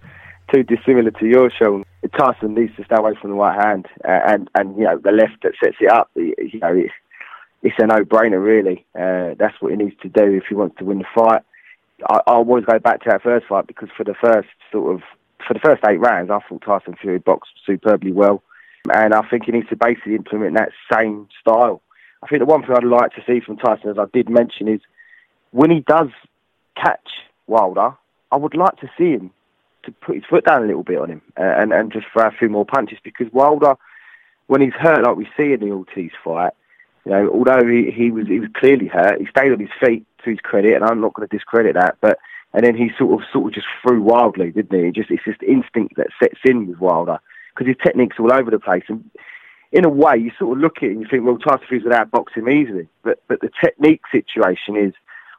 too 0.53 0.63
dissimilar 0.63 1.11
to 1.11 1.25
your 1.25 1.51
show. 1.51 1.83
Tyson 2.17 2.53
needs 2.53 2.75
to 2.77 2.85
stay 2.85 2.95
away 2.95 3.13
from 3.19 3.31
the 3.31 3.35
right 3.35 3.59
hand, 3.59 3.87
uh, 4.07 4.19
and 4.25 4.49
and 4.55 4.77
you 4.77 4.83
know 4.83 4.97
the 4.97 5.11
left 5.11 5.43
that 5.43 5.53
sets 5.61 5.77
it 5.79 5.89
up. 5.89 6.09
You 6.15 6.59
know, 6.61 6.73
it's 6.75 6.93
it's 7.63 7.75
a 7.79 7.87
no-brainer, 7.87 8.43
really. 8.43 8.85
Uh, 8.93 9.33
that's 9.37 9.59
what 9.59 9.71
he 9.71 9.77
needs 9.77 9.95
to 10.03 10.09
do 10.09 10.33
if 10.35 10.43
he 10.47 10.55
wants 10.55 10.77
to 10.77 10.85
win 10.85 10.99
the 10.99 11.05
fight. 11.15 11.41
I, 12.07 12.17
I 12.27 12.33
always 12.33 12.65
go 12.65 12.77
back 12.79 13.01
to 13.03 13.09
that 13.09 13.23
first 13.23 13.47
fight 13.47 13.67
because 13.67 13.89
for 13.97 14.03
the 14.03 14.13
first 14.13 14.49
sort 14.71 14.93
of 14.93 15.01
for 15.45 15.53
the 15.53 15.59
first 15.59 15.83
eight 15.87 15.99
rounds, 15.99 16.29
I 16.29 16.39
thought 16.47 16.61
Tyson 16.61 16.95
Fury 17.01 17.19
boxed 17.19 17.53
superbly 17.65 18.11
well, 18.11 18.43
and 18.93 19.13
I 19.13 19.21
think 19.29 19.45
he 19.45 19.51
needs 19.51 19.69
to 19.69 19.75
basically 19.75 20.15
implement 20.15 20.55
that 20.55 20.71
same 20.91 21.27
style. 21.39 21.81
I 22.23 22.27
think 22.27 22.39
the 22.39 22.45
one 22.45 22.61
thing 22.61 22.75
I'd 22.75 22.83
like 22.83 23.13
to 23.15 23.23
see 23.27 23.39
from 23.39 23.57
Tyson, 23.57 23.89
as 23.89 23.99
I 23.99 24.05
did 24.13 24.29
mention, 24.29 24.67
is 24.67 24.81
when 25.51 25.71
he 25.71 25.81
does 25.81 26.09
catch 26.75 27.07
Wilder, 27.47 27.95
I 28.31 28.37
would 28.37 28.55
like 28.55 28.77
to 28.77 28.89
see 28.97 29.11
him 29.11 29.31
to 29.83 29.91
put 29.91 30.15
his 30.15 30.25
foot 30.25 30.45
down 30.45 30.63
a 30.63 30.65
little 30.65 30.83
bit 30.83 30.97
on 30.97 31.09
him 31.09 31.21
and 31.37 31.71
and 31.71 31.91
just 31.91 32.07
throw 32.11 32.27
a 32.27 32.31
few 32.31 32.49
more 32.49 32.65
punches 32.65 32.97
because 33.03 33.31
Wilder, 33.31 33.75
when 34.47 34.61
he's 34.61 34.73
hurt 34.73 35.03
like 35.03 35.15
we 35.15 35.27
see 35.37 35.53
in 35.53 35.59
the 35.59 35.71
Ortiz 35.71 36.11
fight, 36.23 36.53
you 37.05 37.11
know, 37.11 37.29
although 37.29 37.65
he, 37.67 37.91
he 37.91 38.11
was 38.11 38.27
he 38.27 38.39
was 38.39 38.49
clearly 38.55 38.87
hurt, 38.87 39.19
he 39.19 39.27
stayed 39.27 39.51
on 39.51 39.59
his 39.59 39.69
feet 39.79 40.05
to 40.23 40.31
his 40.31 40.39
credit, 40.39 40.73
and 40.73 40.83
I'm 40.83 41.01
not 41.01 41.13
going 41.13 41.27
to 41.27 41.35
discredit 41.35 41.75
that. 41.75 41.97
But 42.01 42.17
and 42.53 42.65
then 42.65 42.75
he 42.75 42.89
sort 42.97 43.21
of 43.21 43.27
sort 43.31 43.47
of 43.47 43.53
just 43.53 43.67
threw 43.81 44.01
wildly, 44.01 44.51
didn't 44.51 44.83
he? 44.83 44.91
Just 44.91 45.11
it's 45.11 45.23
just 45.23 45.43
instinct 45.43 45.97
that 45.97 46.07
sets 46.19 46.39
in 46.45 46.67
with 46.67 46.79
Wilder 46.79 47.19
because 47.55 47.67
his 47.67 47.77
technique's 47.81 48.19
all 48.19 48.33
over 48.33 48.51
the 48.51 48.59
place. 48.59 48.83
And 48.87 49.09
in 49.71 49.85
a 49.85 49.89
way, 49.89 50.17
you 50.17 50.31
sort 50.37 50.57
of 50.57 50.61
look 50.61 50.77
at 50.77 50.83
it 50.83 50.91
and 50.91 51.01
you 51.01 51.07
think, 51.07 51.25
well, 51.25 51.37
Tyson 51.37 51.83
without 51.83 52.11
boxing 52.11 52.43
him 52.43 52.49
easily. 52.49 52.87
But 53.03 53.21
but 53.27 53.41
the 53.41 53.51
technique 53.63 54.01
situation 54.11 54.75
is, 54.75 54.93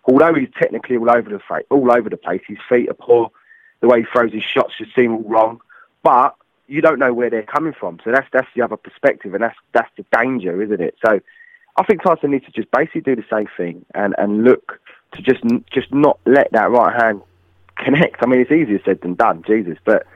although 0.04 0.34
he's 0.34 0.50
technically 0.58 0.96
all 0.96 1.10
over 1.10 1.30
the 1.30 1.38
place, 1.38 1.64
all 1.70 1.92
over 1.92 2.08
the 2.08 2.16
place, 2.16 2.42
his 2.46 2.58
feet 2.68 2.88
are 2.88 2.94
poor. 2.94 3.30
The 3.80 3.88
way 3.88 4.00
he 4.00 4.06
throws 4.10 4.32
his 4.32 4.42
shots 4.42 4.74
just 4.78 4.94
seem 4.94 5.12
all 5.12 5.22
wrong. 5.22 5.60
But 6.02 6.34
you 6.66 6.80
don't 6.80 6.98
know 6.98 7.12
where 7.12 7.30
they're 7.30 7.42
coming 7.42 7.74
from. 7.78 7.98
So 8.04 8.10
that's 8.10 8.28
that's 8.32 8.48
the 8.54 8.62
other 8.62 8.76
perspective, 8.76 9.34
and 9.34 9.42
that's 9.42 9.56
that's 9.72 9.90
the 9.96 10.04
danger, 10.12 10.60
isn't 10.62 10.80
it? 10.80 10.96
So 11.04 11.20
I 11.76 11.84
think 11.84 12.02
Tyson 12.02 12.30
needs 12.30 12.46
to 12.46 12.52
just 12.52 12.70
basically 12.70 13.02
do 13.02 13.16
the 13.16 13.24
same 13.30 13.48
thing 13.56 13.84
and, 13.94 14.14
and 14.18 14.44
look 14.44 14.80
to 15.12 15.22
just 15.22 15.42
just 15.70 15.92
not 15.92 16.18
let 16.24 16.50
that 16.52 16.70
right 16.70 17.00
hand 17.00 17.22
connect. 17.76 18.22
I 18.22 18.26
mean, 18.26 18.40
it's 18.40 18.50
easier 18.50 18.80
said 18.84 19.00
than 19.02 19.14
done, 19.14 19.44
Jesus. 19.46 19.78
But 19.84 20.06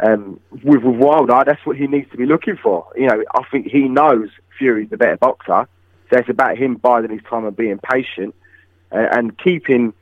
um, 0.00 0.40
with, 0.50 0.82
with 0.82 0.96
Wilder, 0.96 1.42
that's 1.46 1.64
what 1.66 1.76
he 1.76 1.86
needs 1.86 2.10
to 2.10 2.16
be 2.16 2.26
looking 2.26 2.56
for. 2.56 2.86
You 2.96 3.08
know, 3.08 3.22
I 3.34 3.42
think 3.50 3.66
he 3.66 3.88
knows 3.88 4.28
Fury's 4.58 4.90
the 4.90 4.96
better 4.96 5.16
boxer, 5.16 5.68
so 6.10 6.18
it's 6.18 6.28
about 6.28 6.56
him 6.56 6.76
biding 6.76 7.10
his 7.10 7.22
time 7.28 7.44
and 7.44 7.56
being 7.56 7.78
patient 7.78 8.34
uh, 8.92 9.06
and 9.12 9.36
keeping 9.38 9.92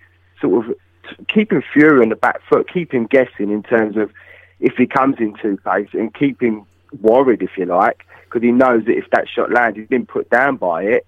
sort 0.40 0.66
of 0.66 0.74
keeping 1.32 1.62
Fury 1.72 2.02
on 2.02 2.08
the 2.08 2.16
back 2.16 2.40
foot, 2.48 2.68
keep 2.72 2.92
him 2.92 3.06
guessing 3.06 3.50
in 3.50 3.62
terms 3.62 3.96
of 3.96 4.10
if 4.60 4.74
he 4.76 4.86
comes 4.86 5.16
in 5.18 5.34
two 5.40 5.56
pace 5.58 5.88
and 5.92 6.12
keep 6.14 6.42
him 6.42 6.66
worried, 7.00 7.42
if 7.42 7.50
you 7.56 7.66
like, 7.66 8.06
because 8.24 8.42
he 8.42 8.52
knows 8.52 8.84
that 8.86 8.96
if 8.96 9.08
that 9.10 9.28
shot 9.28 9.50
lands, 9.50 9.78
he's 9.78 9.88
been 9.88 10.06
put 10.06 10.28
down 10.30 10.56
by 10.56 10.82
it. 10.82 11.06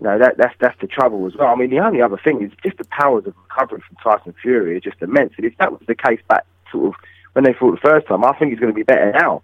You 0.00 0.08
know, 0.08 0.18
that, 0.18 0.36
that's 0.36 0.54
that's 0.58 0.78
the 0.80 0.86
trouble 0.86 1.26
as 1.26 1.34
well. 1.36 1.48
I 1.48 1.54
mean, 1.54 1.70
the 1.70 1.78
only 1.78 2.02
other 2.02 2.18
thing 2.22 2.42
is 2.42 2.50
just 2.62 2.78
the 2.78 2.84
powers 2.84 3.26
of 3.26 3.34
recovery 3.48 3.82
from 3.86 3.96
Tyson 4.02 4.34
Fury 4.42 4.76
are 4.76 4.80
just 4.80 5.00
immense. 5.00 5.32
And 5.36 5.46
if 5.46 5.56
that 5.58 5.72
was 5.72 5.80
the 5.86 5.94
case 5.94 6.20
back 6.28 6.44
sort 6.70 6.88
of 6.88 6.94
when 7.34 7.44
they 7.44 7.52
fought 7.52 7.72
the 7.80 7.88
first 7.88 8.06
time, 8.06 8.24
I 8.24 8.32
think 8.38 8.50
he's 8.50 8.60
going 8.60 8.72
to 8.72 8.76
be 8.76 8.82
better 8.82 9.12
now. 9.12 9.42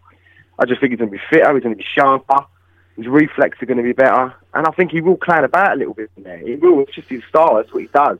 I 0.58 0.64
just 0.64 0.80
think 0.80 0.92
he's 0.92 0.98
going 0.98 1.10
to 1.10 1.16
be 1.16 1.22
fitter, 1.30 1.54
he's 1.54 1.62
going 1.62 1.74
to 1.74 1.82
be 1.82 1.86
sharper, 1.94 2.46
his 2.96 3.06
reflexes 3.06 3.62
are 3.62 3.66
going 3.66 3.78
to 3.78 3.84
be 3.84 3.92
better, 3.92 4.34
and 4.54 4.66
I 4.66 4.70
think 4.72 4.90
he 4.90 5.00
will 5.00 5.16
clown 5.16 5.44
about 5.44 5.72
a 5.72 5.76
little 5.76 5.94
bit 5.94 6.10
in 6.16 6.22
there. 6.22 6.38
He 6.38 6.56
will. 6.56 6.80
It's 6.80 6.94
just 6.94 7.08
his 7.08 7.22
style. 7.28 7.56
That's 7.56 7.72
what 7.72 7.82
he 7.82 7.88
does. 7.88 8.18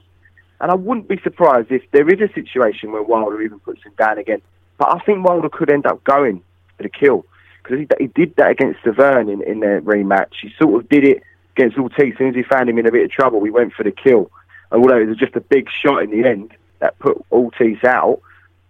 And 0.61 0.70
I 0.70 0.74
wouldn't 0.74 1.09
be 1.09 1.18
surprised 1.22 1.70
if 1.70 1.83
there 1.90 2.09
is 2.09 2.20
a 2.20 2.33
situation 2.35 2.92
where 2.92 3.02
Wilder 3.02 3.40
even 3.42 3.61
puts 3.61 3.83
him 3.83 3.92
down 3.98 4.18
again. 4.18 4.42
But 4.78 4.94
I 4.94 4.98
think 5.00 5.26
Wilder 5.26 5.48
could 5.48 5.70
end 5.70 5.87
up 5.87 6.04
going 6.04 6.42
for 6.76 6.83
the 6.83 6.88
kill 6.88 7.26
because 7.62 7.78
he, 7.78 7.87
he 7.98 8.06
did 8.09 8.37
that 8.37 8.50
against 8.50 8.80
Stiverne 8.80 9.33
in, 9.33 9.42
in 9.42 9.61
their 9.61 9.80
rematch. 9.80 10.33
He 10.40 10.52
sort 10.59 10.83
of 10.83 10.88
did 10.88 11.04
it 11.04 11.22
against 11.56 11.78
Ortiz. 11.78 12.12
As 12.12 12.18
soon 12.18 12.28
as 12.28 12.35
he 12.35 12.42
found 12.42 12.68
him 12.68 12.78
in 12.78 12.87
a 12.87 12.92
bit 12.92 13.04
of 13.04 13.11
trouble, 13.11 13.44
he 13.44 13.50
went 13.50 13.72
for 13.74 13.83
the 13.83 13.92
kill. 13.92 14.30
And 14.70 14.83
although 14.83 15.00
it 15.00 15.09
was 15.09 15.18
just 15.18 15.37
a 15.37 15.40
big 15.40 15.68
shot 15.70 16.02
in 16.02 16.11
the 16.11 16.28
end 16.28 16.54
that 16.78 16.98
put 16.98 17.22
Ortiz 17.30 17.83
out, 17.85 18.20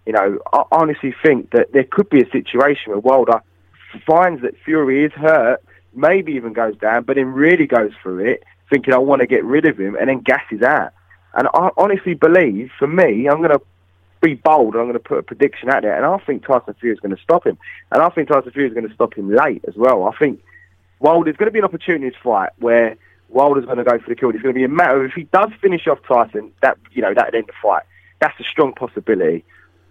you 0.05 0.13
know, 0.13 0.39
I 0.51 0.63
honestly 0.71 1.13
think 1.23 1.51
that 1.51 1.73
there 1.73 1.83
could 1.83 2.09
be 2.09 2.21
a 2.21 2.29
situation 2.29 2.91
where 2.91 2.99
Wilder 2.99 3.41
finds 4.05 4.41
that 4.41 4.55
Fury 4.63 5.05
is 5.05 5.11
hurt, 5.13 5.61
maybe 5.93 6.33
even 6.33 6.53
goes 6.53 6.75
down, 6.77 7.03
but 7.03 7.15
then 7.15 7.27
really 7.27 7.67
goes 7.67 7.91
through 8.01 8.19
it, 8.19 8.43
thinking 8.69 8.93
I 8.93 8.97
want 8.97 9.21
to 9.21 9.27
get 9.27 9.43
rid 9.43 9.65
of 9.65 9.79
him, 9.79 9.95
and 9.95 10.09
then 10.09 10.21
gasses 10.21 10.61
out. 10.61 10.91
And 11.33 11.47
I 11.53 11.69
honestly 11.77 12.13
believe, 12.13 12.71
for 12.77 12.87
me, 12.87 13.27
I'm 13.27 13.37
going 13.37 13.51
to 13.51 13.61
be 14.21 14.35
bold. 14.35 14.75
I'm 14.75 14.83
going 14.83 14.93
to 14.93 14.99
put 14.99 15.17
a 15.17 15.23
prediction 15.23 15.69
out 15.69 15.83
there, 15.83 15.95
and 15.95 16.05
I 16.05 16.17
think 16.25 16.45
Tyson 16.45 16.75
Fury 16.79 16.93
is 16.93 16.99
going 16.99 17.15
to 17.15 17.21
stop 17.21 17.45
him, 17.45 17.57
and 17.91 18.01
I 18.01 18.09
think 18.09 18.29
Tyson 18.29 18.51
Fury 18.51 18.67
is 18.67 18.73
going 18.73 18.87
to 18.87 18.93
stop 18.93 19.13
him 19.13 19.33
late 19.33 19.63
as 19.67 19.75
well. 19.75 20.03
I 20.03 20.17
think 20.17 20.41
Wilder's 20.99 21.35
going 21.37 21.47
to 21.47 21.53
be 21.53 21.59
an 21.59 21.65
opportunity 21.65 22.15
fight 22.23 22.51
where 22.59 22.97
Wilder's 23.29 23.65
going 23.65 23.77
to 23.77 23.83
go 23.83 23.97
for 23.99 24.09
the 24.09 24.15
kill. 24.15 24.29
It's 24.29 24.41
going 24.41 24.53
to 24.53 24.59
be 24.59 24.63
a 24.63 24.69
matter 24.69 25.03
of 25.03 25.09
if 25.09 25.15
he 25.15 25.23
does 25.23 25.49
finish 25.61 25.87
off 25.87 25.99
Tyson, 26.07 26.51
that 26.61 26.77
you 26.91 27.01
know 27.01 27.13
that 27.13 27.33
end 27.33 27.45
the 27.47 27.53
fight. 27.61 27.83
That's 28.19 28.39
a 28.39 28.43
strong 28.43 28.73
possibility. 28.73 29.43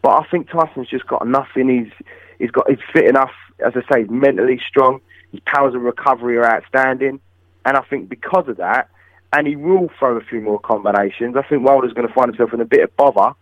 But 0.02 0.10
I 0.10 0.26
think 0.30 0.48
Tyson's 0.48 0.88
just 0.88 1.06
got 1.06 1.22
enough 1.22 1.48
in 1.56 1.68
his. 1.68 1.92
He's 2.38 2.50
got. 2.50 2.68
He's 2.68 2.78
fit 2.92 3.06
enough. 3.06 3.32
As 3.64 3.72
I 3.76 3.80
say, 3.92 4.02
he's 4.02 4.10
mentally 4.10 4.60
strong. 4.66 5.00
His 5.32 5.40
powers 5.46 5.74
of 5.74 5.82
recovery 5.82 6.38
are 6.38 6.46
outstanding, 6.46 7.20
and 7.64 7.76
I 7.76 7.82
think 7.82 8.08
because 8.08 8.48
of 8.48 8.56
that, 8.56 8.88
and 9.32 9.46
he 9.46 9.56
will 9.56 9.90
throw 9.98 10.16
a 10.16 10.20
few 10.20 10.40
more 10.40 10.58
combinations. 10.58 11.36
I 11.36 11.42
think 11.42 11.64
Wilder's 11.64 11.92
going 11.92 12.08
to 12.08 12.14
find 12.14 12.28
himself 12.28 12.52
in 12.52 12.60
a 12.60 12.64
bit 12.64 12.82
of 12.82 12.96
bother, 12.96 13.34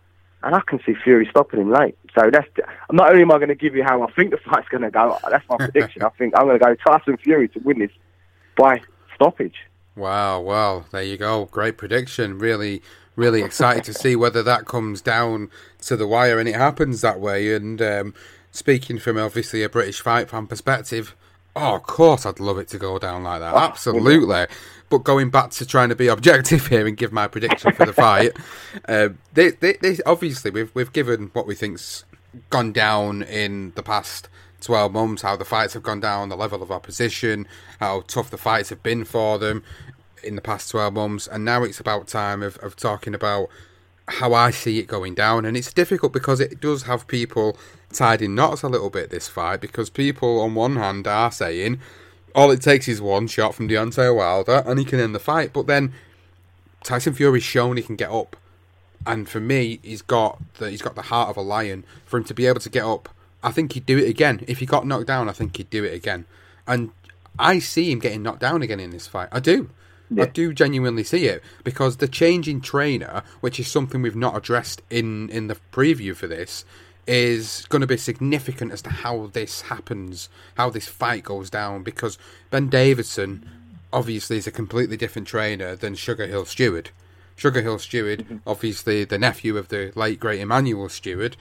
and 0.43 0.55
I 0.55 0.61
can 0.67 0.79
see 0.85 0.93
Fury 1.03 1.27
stopping 1.29 1.61
him 1.61 1.71
late. 1.71 1.97
So 2.17 2.29
that's 2.31 2.47
not 2.91 3.09
only 3.09 3.23
am 3.23 3.31
I 3.31 3.37
going 3.37 3.49
to 3.49 3.55
give 3.55 3.75
you 3.75 3.83
how 3.83 4.03
I 4.03 4.11
think 4.11 4.31
the 4.31 4.37
fight's 4.37 4.69
going 4.69 4.83
to 4.83 4.91
go. 4.91 5.17
That's 5.29 5.47
my 5.49 5.57
prediction. 5.57 6.03
I 6.03 6.09
think 6.09 6.33
I'm 6.37 6.45
going 6.45 6.59
to 6.59 6.65
go 6.65 6.75
Tyson 6.75 7.17
Fury 7.17 7.47
to 7.49 7.59
win 7.59 7.79
this 7.79 7.91
by 8.55 8.81
stoppage. 9.15 9.55
Wow, 9.95 10.39
well, 10.41 10.85
there 10.91 11.03
you 11.03 11.17
go. 11.17 11.45
Great 11.45 11.77
prediction. 11.77 12.39
Really, 12.39 12.81
really 13.15 13.41
excited 13.41 13.83
to 13.85 13.93
see 13.93 14.15
whether 14.15 14.41
that 14.43 14.65
comes 14.65 15.01
down 15.01 15.49
to 15.81 15.97
the 15.97 16.07
wire 16.07 16.39
and 16.39 16.47
it 16.47 16.55
happens 16.55 17.01
that 17.01 17.19
way. 17.19 17.53
And 17.53 17.81
um, 17.81 18.13
speaking 18.51 18.97
from 18.99 19.17
obviously 19.17 19.63
a 19.63 19.69
British 19.69 20.01
fight 20.01 20.29
fan 20.29 20.47
perspective, 20.47 21.15
oh, 21.55 21.75
of 21.75 21.83
course, 21.83 22.25
I'd 22.25 22.39
love 22.39 22.57
it 22.57 22.67
to 22.69 22.77
go 22.77 22.97
down 22.99 23.23
like 23.23 23.41
that. 23.41 23.55
Absolutely. 23.55 24.45
But 24.89 24.99
going 24.99 25.29
back 25.29 25.51
to 25.51 25.65
trying 25.65 25.89
to 25.89 25.95
be 25.95 26.07
objective 26.07 26.67
here 26.67 26.87
and 26.87 26.97
give 26.97 27.11
my 27.11 27.27
prediction 27.27 27.73
for 27.73 27.85
the 27.85 27.93
fight, 27.93 28.31
uh, 28.87 29.09
they, 29.33 29.51
they, 29.51 29.73
they, 29.73 29.97
obviously 30.05 30.49
we've 30.49 30.73
we've 30.73 30.93
given 30.93 31.29
what 31.33 31.45
we 31.45 31.55
think's 31.55 32.05
gone 32.49 32.71
down 32.71 33.23
in 33.23 33.71
the 33.75 33.83
past 33.83 34.29
12 34.61 34.91
months, 34.91 35.21
how 35.21 35.35
the 35.35 35.45
fights 35.45 35.73
have 35.73 35.83
gone 35.83 35.99
down, 35.99 36.29
the 36.29 36.37
level 36.37 36.61
of 36.61 36.71
opposition, 36.71 37.47
how 37.79 38.01
tough 38.01 38.29
the 38.29 38.37
fights 38.37 38.69
have 38.69 38.83
been 38.83 39.05
for 39.05 39.37
them 39.37 39.63
in 40.23 40.35
the 40.35 40.41
past 40.41 40.69
12 40.71 40.93
months. 40.93 41.27
And 41.27 41.45
now 41.45 41.63
it's 41.63 41.79
about 41.79 42.07
time 42.07 42.43
of, 42.43 42.57
of 42.57 42.75
talking 42.75 43.13
about 43.13 43.49
how 44.07 44.33
I 44.33 44.51
see 44.51 44.79
it 44.79 44.87
going 44.87 45.15
down. 45.15 45.45
And 45.45 45.55
it's 45.55 45.73
difficult 45.73 46.13
because 46.13 46.39
it 46.39 46.59
does 46.59 46.83
have 46.83 47.07
people 47.07 47.57
tied 47.91 48.21
in 48.21 48.35
knots 48.35 48.63
a 48.63 48.67
little 48.67 48.89
bit, 48.89 49.09
this 49.09 49.27
fight, 49.27 49.61
because 49.61 49.89
people 49.89 50.41
on 50.41 50.55
one 50.55 50.75
hand 50.75 51.07
are 51.07 51.31
saying 51.31 51.79
all 52.35 52.51
it 52.51 52.61
takes 52.61 52.87
is 52.87 53.01
one 53.01 53.27
shot 53.27 53.55
from 53.55 53.67
Deontay 53.67 54.15
Wilder 54.15 54.63
and 54.65 54.79
he 54.79 54.85
can 54.85 54.99
end 54.99 55.15
the 55.15 55.19
fight. 55.19 55.53
But 55.53 55.67
then 55.67 55.93
Tyson 56.83 57.13
Fury's 57.13 57.43
shown 57.43 57.77
he 57.77 57.83
can 57.83 57.95
get 57.95 58.11
up. 58.11 58.35
And 59.07 59.29
for 59.29 59.39
me, 59.39 59.79
he's 59.81 60.01
got 60.01 60.39
the 60.55 60.69
he's 60.69 60.81
got 60.81 60.95
the 60.95 61.03
heart 61.03 61.29
of 61.29 61.37
a 61.37 61.41
lion. 61.41 61.85
For 62.05 62.17
him 62.17 62.25
to 62.25 62.33
be 62.33 62.45
able 62.47 62.59
to 62.59 62.69
get 62.69 62.83
up 62.83 63.09
I 63.43 63.51
think 63.51 63.73
he'd 63.73 63.85
do 63.85 63.97
it 63.97 64.09
again. 64.09 64.43
If 64.47 64.59
he 64.59 64.65
got 64.65 64.85
knocked 64.85 65.07
down, 65.07 65.29
I 65.29 65.31
think 65.31 65.57
he'd 65.57 65.69
do 65.69 65.83
it 65.83 65.93
again. 65.93 66.25
And 66.67 66.91
I 67.37 67.59
see 67.59 67.91
him 67.91 67.99
getting 67.99 68.23
knocked 68.23 68.41
down 68.41 68.61
again 68.61 68.79
in 68.79 68.91
this 68.91 69.07
fight. 69.07 69.29
I 69.31 69.39
do. 69.39 69.69
Yeah. 70.11 70.23
I 70.23 70.27
do 70.27 70.53
genuinely 70.53 71.03
see 71.03 71.25
it 71.25 71.43
because 71.63 71.97
the 71.97 72.07
change 72.07 72.47
in 72.47 72.61
trainer, 72.61 73.23
which 73.41 73.59
is 73.59 73.67
something 73.67 74.01
we've 74.01 74.15
not 74.15 74.35
addressed 74.35 74.81
in 74.89 75.29
in 75.29 75.47
the 75.47 75.57
preview 75.71 76.15
for 76.15 76.27
this, 76.27 76.65
is 77.05 77.65
going 77.69 77.81
to 77.81 77.87
be 77.87 77.97
significant 77.97 78.71
as 78.71 78.81
to 78.83 78.89
how 78.89 79.27
this 79.33 79.61
happens, 79.61 80.29
how 80.55 80.69
this 80.69 80.87
fight 80.87 81.23
goes 81.23 81.49
down. 81.49 81.83
Because 81.83 82.17
Ben 82.49 82.69
Davison 82.69 83.47
obviously 83.93 84.37
is 84.37 84.47
a 84.47 84.51
completely 84.51 84.97
different 84.97 85.27
trainer 85.27 85.75
than 85.75 85.93
SugarHill 85.93 86.47
Steward. 86.47 86.89
Sugar 87.35 87.61
Hill 87.61 87.79
Stewart, 87.79 88.19
mm-hmm. 88.19 88.37
obviously 88.45 89.05
the 89.05 89.17
nephew 89.17 89.55
of 89.55 89.69
the 89.69 89.93
late 89.95 90.19
great 90.19 90.41
Emanuel 90.41 90.89
Steward, 90.89 91.37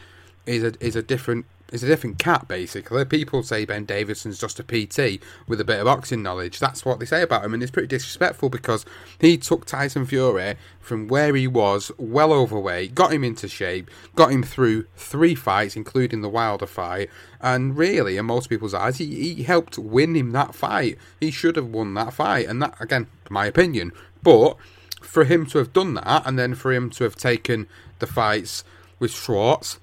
is 0.47 0.63
a 0.63 0.73
is 0.79 0.95
a 0.95 1.03
different 1.03 1.45
is 1.73 1.83
a 1.83 1.87
different 1.87 2.19
cat, 2.19 2.49
basically. 2.49 3.05
People 3.05 3.43
say 3.43 3.65
Ben 3.65 3.85
Davison's 3.85 4.39
just 4.39 4.61
a 4.61 4.63
PT 4.63 5.23
with 5.47 5.61
a 5.61 5.65
bit 5.65 5.81
of 5.81 5.85
boxing 5.85 6.23
knowledge. 6.23 6.59
That's 6.59 6.85
what 6.85 6.99
they 6.99 7.07
say 7.07 7.23
about 7.23 7.45
him, 7.45 7.55
and 7.55 7.63
it's 7.63 7.73
pretty 7.73 7.89
disrespectful 7.89 8.49
because 8.49 8.87
he 9.21 9.37
took 9.37 9.67
Tyson 9.67 10.07
Fury 10.07 10.57
from 10.81 11.09
where 11.09 11.35
he 11.35 11.47
was, 11.47 11.93
well 11.99 12.33
overweight, 12.33 12.95
got 12.95 13.13
him 13.13 13.25
into 13.25 13.49
shape, 13.49 13.91
got 14.15 14.33
him 14.33 14.43
through 14.43 14.87
three 14.97 15.35
fights, 15.35 15.77
including 15.77 16.23
the 16.23 16.29
Wilder 16.29 16.67
fight, 16.67 17.11
and 17.41 17.77
really, 17.77 18.17
in 18.17 18.27
most 18.27 18.49
people's 18.49 18.75
eyes, 18.75 18.99
he, 18.99 19.35
he 19.35 19.43
helped 19.43 19.79
win 19.79 20.17
him 20.17 20.33
that 20.33 20.55
fight. 20.55 20.99
He 21.21 21.31
should 21.31 21.57
have 21.57 21.69
won 21.69 21.95
that 21.95 22.15
fight, 22.15 22.47
and 22.47 22.63
that, 22.63 22.75
again, 22.81 23.07
my 23.29 23.47
opinion. 23.47 23.93
But 24.23 24.57
for 25.03 25.25
him 25.25 25.47
to 25.47 25.59
have 25.59 25.73
done 25.73 25.95
that, 25.95 26.23
and 26.25 26.39
then 26.39 26.55
for 26.55 26.73
him 26.73 26.91
to 26.91 27.05
have 27.05 27.17
taken 27.17 27.69
the 27.99 28.07
fights 28.07 28.65
with 28.99 29.13
Schwarz, 29.13 29.79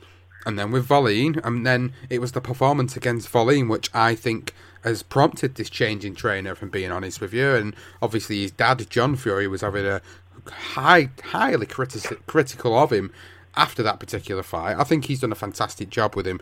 and 0.45 0.57
then 0.57 0.71
with 0.71 0.89
Wallin, 0.89 1.39
and 1.43 1.65
then 1.65 1.93
it 2.09 2.21
was 2.21 2.33
the 2.33 2.41
performance 2.41 2.95
against 2.95 3.33
Wallin 3.33 3.67
which 3.67 3.89
I 3.93 4.15
think 4.15 4.53
has 4.83 5.01
prompted 5.01 5.55
this 5.55 5.69
change 5.69 6.05
in 6.05 6.15
trainer. 6.15 6.55
From 6.55 6.69
being 6.69 6.91
honest 6.91 7.19
with 7.19 7.33
you, 7.33 7.55
and 7.55 7.75
obviously 8.01 8.41
his 8.41 8.51
dad 8.51 8.89
John 8.89 9.15
Fury 9.15 9.47
was 9.47 9.61
having 9.61 9.85
a 9.85 10.01
high, 10.47 11.09
highly 11.23 11.65
criti- 11.65 12.19
critical 12.27 12.77
of 12.77 12.91
him 12.91 13.11
after 13.55 13.81
that 13.83 13.99
particular 13.99 14.43
fight. 14.43 14.77
I 14.77 14.83
think 14.83 15.05
he's 15.05 15.21
done 15.21 15.31
a 15.31 15.35
fantastic 15.35 15.89
job 15.89 16.15
with 16.15 16.27
him. 16.27 16.39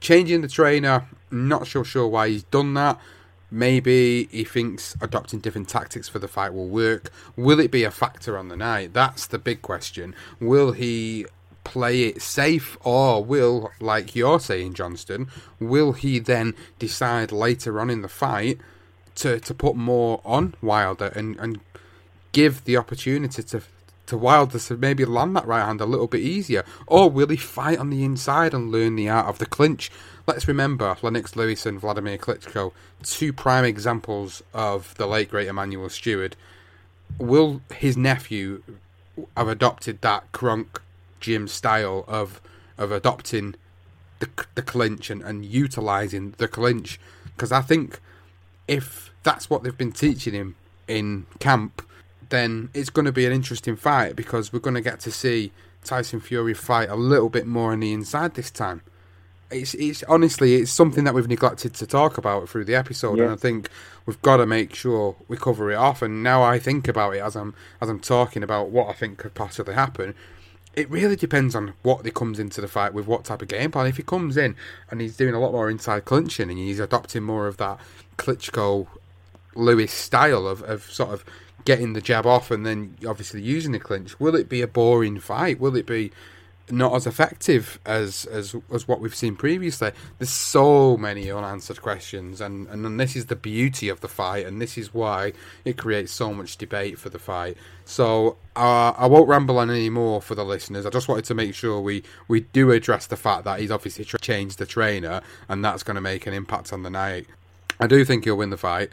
Changing 0.00 0.40
the 0.40 0.48
trainer, 0.48 1.06
not 1.30 1.66
so 1.66 1.82
sure 1.82 2.08
why 2.08 2.28
he's 2.28 2.42
done 2.44 2.74
that. 2.74 2.98
Maybe 3.50 4.28
he 4.30 4.44
thinks 4.44 4.96
adopting 5.00 5.40
different 5.40 5.68
tactics 5.68 6.08
for 6.08 6.18
the 6.18 6.28
fight 6.28 6.54
will 6.54 6.68
work. 6.68 7.10
Will 7.36 7.58
it 7.58 7.70
be 7.70 7.84
a 7.84 7.90
factor 7.90 8.38
on 8.38 8.48
the 8.48 8.56
night? 8.56 8.92
That's 8.92 9.26
the 9.26 9.38
big 9.38 9.60
question. 9.60 10.14
Will 10.38 10.72
he 10.72 11.26
play 11.64 12.04
it 12.04 12.22
safe, 12.22 12.76
or 12.82 13.24
will, 13.24 13.70
like 13.80 14.16
you're 14.16 14.40
saying, 14.40 14.74
Johnston, 14.74 15.28
will 15.58 15.92
he 15.92 16.18
then 16.18 16.54
decide 16.78 17.32
later 17.32 17.80
on 17.80 17.90
in 17.90 18.02
the 18.02 18.08
fight 18.08 18.58
to, 19.16 19.40
to 19.40 19.54
put 19.54 19.76
more 19.76 20.20
on 20.24 20.54
Wilder 20.62 21.12
and, 21.14 21.36
and 21.38 21.60
give 22.32 22.64
the 22.64 22.76
opportunity 22.76 23.42
to 23.42 23.62
to 24.10 24.18
Wilder 24.18 24.58
to 24.58 24.76
maybe 24.76 25.04
land 25.04 25.36
that 25.36 25.46
right 25.46 25.64
hand 25.64 25.80
a 25.80 25.86
little 25.86 26.08
bit 26.08 26.20
easier, 26.20 26.64
or 26.88 27.08
will 27.08 27.28
he 27.28 27.36
fight 27.36 27.78
on 27.78 27.90
the 27.90 28.04
inside 28.04 28.52
and 28.52 28.72
learn 28.72 28.96
the 28.96 29.08
art 29.08 29.26
of 29.26 29.38
the 29.38 29.46
clinch? 29.46 29.88
Let's 30.26 30.48
remember 30.48 30.96
Lennox 31.00 31.36
Lewis 31.36 31.64
and 31.64 31.78
Vladimir 31.78 32.18
Klitschko, 32.18 32.72
two 33.04 33.32
prime 33.32 33.64
examples 33.64 34.42
of 34.52 34.96
the 34.96 35.06
late 35.06 35.30
great 35.30 35.46
Emanuel 35.46 35.88
Steward. 35.88 36.34
Will 37.18 37.60
his 37.72 37.96
nephew 37.96 38.64
have 39.36 39.46
adopted 39.46 40.00
that 40.02 40.32
Kronk 40.32 40.82
gym 41.20 41.46
style 41.46 42.04
of 42.08 42.40
of 42.78 42.90
adopting 42.90 43.54
the 44.20 44.28
the 44.54 44.62
clinch 44.62 45.10
and, 45.10 45.22
and 45.22 45.44
utilizing 45.44 46.34
the 46.38 46.48
clinch 46.48 46.98
because 47.34 47.52
I 47.52 47.62
think 47.62 48.00
if 48.68 49.10
that's 49.22 49.50
what 49.50 49.62
they've 49.62 49.76
been 49.76 49.92
teaching 49.92 50.34
him 50.34 50.56
in 50.86 51.26
camp, 51.38 51.82
then 52.28 52.70
it's 52.74 52.90
going 52.90 53.06
to 53.06 53.12
be 53.12 53.26
an 53.26 53.32
interesting 53.32 53.76
fight 53.76 54.14
because 54.14 54.52
we're 54.52 54.60
going 54.60 54.74
to 54.74 54.80
get 54.80 55.00
to 55.00 55.10
see 55.10 55.52
Tyson 55.84 56.20
Fury 56.20 56.54
fight 56.54 56.88
a 56.88 56.94
little 56.94 57.28
bit 57.28 57.46
more 57.46 57.72
on 57.72 57.80
the 57.80 57.92
inside 57.92 58.34
this 58.34 58.50
time. 58.50 58.82
It's 59.50 59.74
it's 59.74 60.02
honestly 60.04 60.54
it's 60.56 60.70
something 60.70 61.04
that 61.04 61.14
we've 61.14 61.26
neglected 61.26 61.74
to 61.74 61.86
talk 61.86 62.18
about 62.18 62.48
through 62.48 62.66
the 62.66 62.74
episode, 62.76 63.18
yeah. 63.18 63.24
and 63.24 63.32
I 63.32 63.36
think 63.36 63.68
we've 64.06 64.20
got 64.22 64.36
to 64.36 64.46
make 64.46 64.74
sure 64.74 65.16
we 65.26 65.36
cover 65.36 65.72
it 65.72 65.76
off. 65.76 66.02
And 66.02 66.22
now 66.22 66.42
I 66.42 66.58
think 66.58 66.86
about 66.86 67.16
it 67.16 67.20
as 67.20 67.34
I'm 67.34 67.54
as 67.80 67.88
I'm 67.88 68.00
talking 68.00 68.44
about 68.44 68.68
what 68.70 68.88
I 68.88 68.92
think 68.92 69.18
could 69.18 69.34
possibly 69.34 69.74
happen 69.74 70.14
it 70.74 70.88
really 70.90 71.16
depends 71.16 71.54
on 71.54 71.74
what 71.82 72.04
he 72.04 72.10
comes 72.10 72.38
into 72.38 72.60
the 72.60 72.68
fight 72.68 72.94
with, 72.94 73.06
what 73.06 73.24
type 73.24 73.42
of 73.42 73.48
game 73.48 73.70
plan. 73.70 73.86
If 73.86 73.96
he 73.96 74.02
comes 74.02 74.36
in 74.36 74.54
and 74.90 75.00
he's 75.00 75.16
doing 75.16 75.34
a 75.34 75.40
lot 75.40 75.52
more 75.52 75.68
inside 75.68 76.04
clinching 76.04 76.48
and 76.48 76.58
he's 76.58 76.80
adopting 76.80 77.22
more 77.22 77.46
of 77.46 77.56
that 77.56 77.78
Klitschko 78.18 78.86
Lewis 79.54 79.92
style 79.92 80.46
of, 80.46 80.62
of 80.62 80.84
sort 80.84 81.10
of 81.10 81.24
getting 81.64 81.92
the 81.92 82.00
jab 82.00 82.24
off 82.24 82.50
and 82.50 82.64
then 82.64 82.96
obviously 83.06 83.42
using 83.42 83.72
the 83.72 83.80
clinch, 83.80 84.18
will 84.20 84.36
it 84.36 84.48
be 84.48 84.62
a 84.62 84.66
boring 84.66 85.18
fight? 85.18 85.58
Will 85.58 85.76
it 85.76 85.86
be 85.86 86.12
not 86.70 86.94
as 86.94 87.06
effective 87.06 87.78
as 87.84 88.24
as 88.26 88.54
as 88.72 88.86
what 88.86 89.00
we've 89.00 89.14
seen 89.14 89.36
previously. 89.36 89.92
There's 90.18 90.30
so 90.30 90.96
many 90.96 91.30
unanswered 91.30 91.82
questions, 91.82 92.40
and 92.40 92.66
and 92.68 92.98
this 92.98 93.16
is 93.16 93.26
the 93.26 93.36
beauty 93.36 93.88
of 93.88 94.00
the 94.00 94.08
fight, 94.08 94.46
and 94.46 94.60
this 94.60 94.76
is 94.76 94.92
why 94.92 95.32
it 95.64 95.76
creates 95.76 96.12
so 96.12 96.32
much 96.32 96.56
debate 96.56 96.98
for 96.98 97.08
the 97.08 97.18
fight. 97.18 97.56
So 97.84 98.36
uh, 98.56 98.92
I 98.96 99.06
won't 99.06 99.28
ramble 99.28 99.58
on 99.58 99.70
any 99.70 99.90
more 99.90 100.22
for 100.22 100.34
the 100.34 100.44
listeners. 100.44 100.86
I 100.86 100.90
just 100.90 101.08
wanted 101.08 101.24
to 101.26 101.34
make 101.34 101.54
sure 101.54 101.80
we 101.80 102.02
we 102.28 102.40
do 102.40 102.70
address 102.70 103.06
the 103.06 103.16
fact 103.16 103.44
that 103.44 103.60
he's 103.60 103.70
obviously 103.70 104.04
tra- 104.04 104.20
changed 104.20 104.58
the 104.58 104.66
trainer, 104.66 105.22
and 105.48 105.64
that's 105.64 105.82
going 105.82 105.96
to 105.96 106.00
make 106.00 106.26
an 106.26 106.34
impact 106.34 106.72
on 106.72 106.82
the 106.82 106.90
night. 106.90 107.26
I 107.78 107.86
do 107.86 108.04
think 108.04 108.24
he'll 108.24 108.36
win 108.36 108.50
the 108.50 108.56
fight. 108.56 108.90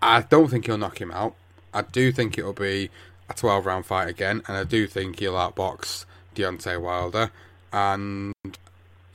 I 0.00 0.22
don't 0.22 0.48
think 0.48 0.66
he'll 0.66 0.78
knock 0.78 1.00
him 1.00 1.10
out. 1.10 1.34
I 1.72 1.82
do 1.82 2.12
think 2.12 2.38
it'll 2.38 2.52
be 2.52 2.90
a 3.28 3.34
12 3.34 3.66
round 3.66 3.86
fight 3.86 4.08
again, 4.08 4.42
and 4.46 4.56
I 4.56 4.64
do 4.64 4.86
think 4.86 5.18
he'll 5.18 5.34
outbox 5.34 6.04
Deontay 6.34 6.80
Wilder. 6.80 7.30
And 7.72 8.32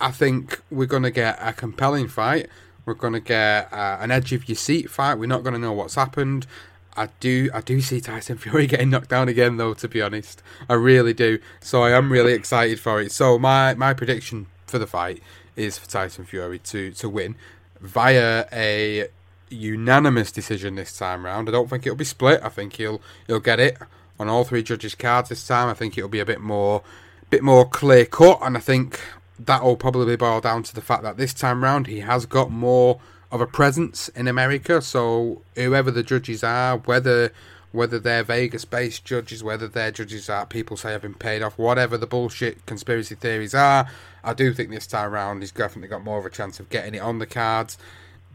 I 0.02 0.12
think 0.12 0.62
we're 0.70 0.86
going 0.86 1.04
to 1.04 1.12
get 1.12 1.38
a 1.42 1.54
compelling 1.54 2.08
fight. 2.08 2.50
We're 2.86 2.94
going 2.94 3.14
to 3.14 3.20
get 3.20 3.72
uh, 3.72 3.98
an 4.00 4.12
edge 4.12 4.34
of 4.34 4.48
your 4.50 4.56
seat 4.56 4.90
fight. 4.90 5.16
We're 5.16 5.28
not 5.28 5.44
going 5.44 5.54
to 5.54 5.60
know 5.60 5.74
what's 5.74 5.96
happened. 5.96 6.48
I 6.96 7.10
do, 7.20 7.50
I 7.54 7.62
do 7.62 7.80
see 7.82 8.02
Tyson 8.02 8.38
Fury 8.38 8.68
getting 8.74 8.90
knocked 8.90 9.10
down 9.10 9.30
again, 9.30 9.58
though. 9.58 9.74
To 9.74 9.88
be 9.88 10.02
honest, 10.02 10.42
I 10.68 10.74
really 10.74 11.14
do. 11.14 11.40
So 11.62 11.84
I 11.84 11.92
am 11.92 12.12
really 12.12 12.34
excited 12.34 12.80
for 12.80 13.02
it. 13.02 13.12
So 13.12 13.38
my 13.38 13.74
my 13.76 13.94
prediction 13.94 14.48
for 14.68 14.80
the 14.80 14.88
fight 14.88 15.22
is 15.56 15.78
for 15.78 15.88
Tyson 15.88 16.26
Fury 16.26 16.60
to 16.60 16.92
to 16.92 17.08
win 17.08 17.36
via 17.80 18.46
a 18.52 19.08
unanimous 19.50 20.32
decision 20.32 20.76
this 20.76 20.98
time 20.98 21.26
round. 21.26 21.50
I 21.50 21.52
don't 21.52 21.70
think 21.70 21.86
it'll 21.86 21.96
be 21.96 22.06
split. 22.06 22.42
I 22.44 22.50
think 22.50 22.74
he'll 22.74 23.02
he'll 23.28 23.40
get 23.40 23.60
it 23.60 23.78
on 24.20 24.28
all 24.28 24.44
three 24.44 24.64
judges' 24.64 24.96
cards 24.96 25.30
this 25.30 25.48
time. 25.48 25.70
I 25.70 25.74
think 25.74 25.98
it'll 25.98 26.10
be 26.10 26.20
a 26.20 26.26
bit 26.26 26.42
more 26.42 26.84
bit 27.30 27.44
more 27.44 27.68
clear 27.68 28.06
cut, 28.06 28.40
and 28.42 28.58
I 28.58 28.60
think 28.60 29.00
that 29.38 29.64
will 29.64 29.78
probably 29.78 30.16
boil 30.16 30.42
down 30.42 30.64
to 30.64 30.76
the 30.76 30.82
fact 30.82 31.04
that 31.04 31.18
this 31.18 31.34
time 31.34 31.64
round 31.64 31.88
he 31.88 32.02
has 32.02 32.26
got 32.26 32.52
more 32.52 33.00
of 33.32 33.42
a 33.42 33.48
presence 33.48 34.10
in 34.10 34.28
America. 34.28 34.82
So 34.82 35.42
whoever 35.56 35.92
the 35.92 36.04
judges 36.04 36.44
are, 36.44 36.78
whether 36.78 37.32
whether 37.72 38.00
they're 38.00 38.24
Vegas-based 38.24 39.06
judges, 39.06 39.44
whether 39.44 39.68
they're 39.68 39.92
judges 39.92 40.26
that 40.26 40.50
people 40.50 40.76
say 40.76 40.92
have 40.92 41.04
been 41.04 41.14
paid 41.14 41.44
off, 41.44 41.56
whatever 41.56 42.00
the 42.00 42.08
bullshit 42.08 42.66
conspiracy 42.66 43.14
theories 43.14 43.54
are, 43.54 43.88
I 44.24 44.34
do 44.34 44.54
think 44.56 44.72
this 44.72 44.88
time 44.88 45.12
round 45.12 45.44
he's 45.44 45.52
definitely 45.52 45.88
got 45.88 46.04
more 46.04 46.18
of 46.18 46.26
a 46.26 46.32
chance 46.32 46.60
of 46.60 46.70
getting 46.70 46.96
it 46.96 47.00
on 47.00 47.20
the 47.20 47.28
cards, 47.28 47.78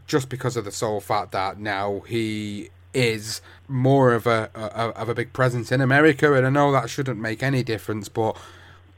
just 0.07 0.29
because 0.29 0.55
of 0.55 0.63
the 0.63 0.71
sole 0.71 1.01
fact 1.01 1.33
that 1.33 1.59
now 1.59 1.99
he 2.07 2.69
is 2.93 3.41
more 3.67 4.13
of 4.13 4.25
a, 4.25 4.49
a 4.55 4.69
of 4.95 5.09
a 5.09 5.13
big 5.13 5.33
presence 5.33 5.69
in 5.69 5.81
America, 5.81 6.33
and 6.33 6.47
I 6.47 6.49
know 6.49 6.71
that 6.71 6.89
shouldn't 6.89 7.19
make 7.19 7.43
any 7.43 7.61
difference, 7.61 8.07
but 8.07 8.37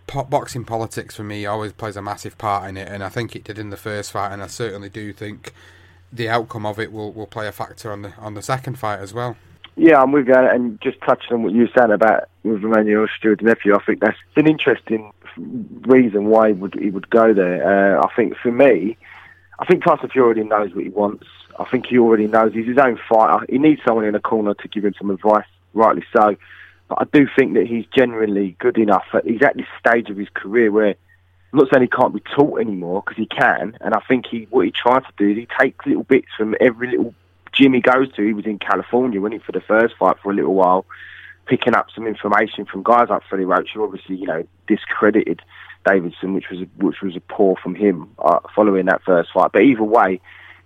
boxing 0.08 0.66
politics 0.66 1.16
for 1.16 1.24
me 1.24 1.46
always 1.46 1.74
plays 1.74 1.96
a 1.96 2.02
massive 2.02 2.38
part 2.38 2.70
in 2.70 2.78
it, 2.78 2.88
and 2.88 3.04
I 3.04 3.10
think 3.10 3.36
it 3.36 3.44
did 3.44 3.60
in 3.60 3.70
the 3.70 3.78
first 3.78 4.12
fight, 4.12 4.32
and 4.32 4.42
I 4.42 4.48
certainly 4.48 4.90
do 4.90 5.14
think 5.14 5.54
the 6.12 6.30
outcome 6.30 6.66
of 6.66 6.80
it 6.80 6.92
will, 6.92 7.12
will 7.12 7.28
play 7.28 7.48
a 7.48 7.52
factor 7.52 7.92
on 7.92 8.02
the 8.02 8.14
on 8.18 8.34
the 8.34 8.42
second 8.42 8.80
fight 8.80 9.00
as 9.00 9.14
well. 9.14 9.36
Yeah, 9.76 10.02
I'm 10.02 10.12
with 10.12 10.28
you, 10.28 10.34
and 10.34 10.82
just 10.82 11.00
touching 11.02 11.34
on 11.34 11.44
what 11.44 11.54
you 11.54 11.68
said 11.78 11.92
about 11.92 12.30
with 12.44 12.64
Emanuel 12.64 13.08
Steward 13.16 13.44
nephew, 13.44 13.76
I 13.76 13.84
think 13.84 14.00
that's 14.00 14.18
an 14.36 14.48
interesting 14.48 15.12
reason 15.38 16.26
why 16.26 16.48
he 16.48 16.54
would 16.54 16.74
he 16.76 16.90
would 16.90 17.10
go 17.10 17.34
there. 17.34 17.98
Uh, 17.98 18.04
I 18.04 18.14
think 18.16 18.36
for 18.38 18.52
me, 18.52 18.98
I 19.60 19.66
think 19.66 19.84
Tyson 19.84 20.10
Fury 20.10 20.26
already 20.26 20.44
knows 20.44 20.74
what 20.74 20.84
he 20.84 20.90
wants. 20.90 21.28
I 21.60 21.66
think 21.66 21.88
he 21.88 21.98
already 21.98 22.28
knows 22.28 22.54
he's 22.54 22.68
his 22.68 22.78
own 22.78 23.00
fighter. 23.10 23.46
He 23.50 23.58
needs 23.58 23.82
someone 23.86 24.06
in 24.06 24.14
the 24.14 24.20
corner 24.20 24.54
to 24.54 24.68
give 24.68 24.86
him 24.86 24.94
some 24.98 25.10
advice, 25.10 25.46
rightly 25.74 26.04
so. 26.14 26.36
But 26.90 27.00
I 27.02 27.06
do 27.12 27.28
think 27.38 27.54
that 27.56 27.68
he's 27.68 27.86
genuinely 27.96 28.56
good 28.60 28.78
enough. 28.78 29.06
He's 29.26 29.42
at 29.42 29.58
this 29.58 29.66
stage 29.80 30.10
of 30.10 30.18
his 30.18 30.30
career 30.34 30.72
where 30.72 30.96
I'm 31.54 31.60
not 31.60 31.68
saying 31.72 31.84
he 31.84 31.88
can't 31.88 32.14
be 32.14 32.24
taught 32.36 32.60
anymore 32.60 33.04
because 33.06 33.18
he 33.18 33.26
can. 33.26 33.78
And 33.82 33.94
I 33.94 34.02
think 34.08 34.26
he 34.28 34.48
what 34.50 34.66
he 34.66 34.72
tries 34.72 35.04
to 35.04 35.14
do 35.18 35.30
is 35.30 35.38
he 35.38 35.48
takes 35.60 35.86
little 35.86 36.04
bits 36.04 36.28
from 36.38 36.56
every 36.60 36.92
little 36.92 37.14
gym 37.52 37.74
he 37.74 37.82
goes 37.82 38.12
to. 38.14 38.26
He 38.26 38.34
was 38.34 38.46
in 38.46 38.60
California, 38.60 39.20
he, 39.30 39.38
for 39.40 39.52
the 39.52 39.62
first 39.62 39.96
fight 39.98 40.18
for 40.22 40.32
a 40.32 40.36
little 40.36 40.54
while, 40.54 40.86
picking 41.46 41.76
up 41.76 41.88
some 41.94 42.08
information 42.08 42.66
from 42.66 42.84
guys 42.84 43.08
like 43.10 43.24
Freddie 43.30 43.46
Roach, 43.46 43.70
who 43.74 43.84
obviously 43.84 44.16
you 44.16 44.28
know 44.28 44.46
discredited 44.68 45.42
Davison, 45.86 46.34
which 46.34 46.50
was 46.50 46.62
a, 46.62 46.66
which 46.84 47.02
was 47.02 47.16
a 47.16 47.22
poor 47.22 47.56
from 47.62 47.76
him 47.76 48.10
uh, 48.20 48.40
following 48.56 48.86
that 48.86 49.04
first 49.04 49.30
fight. 49.34 49.52
But 49.54 49.64
either 49.64 49.84
way, 49.84 50.20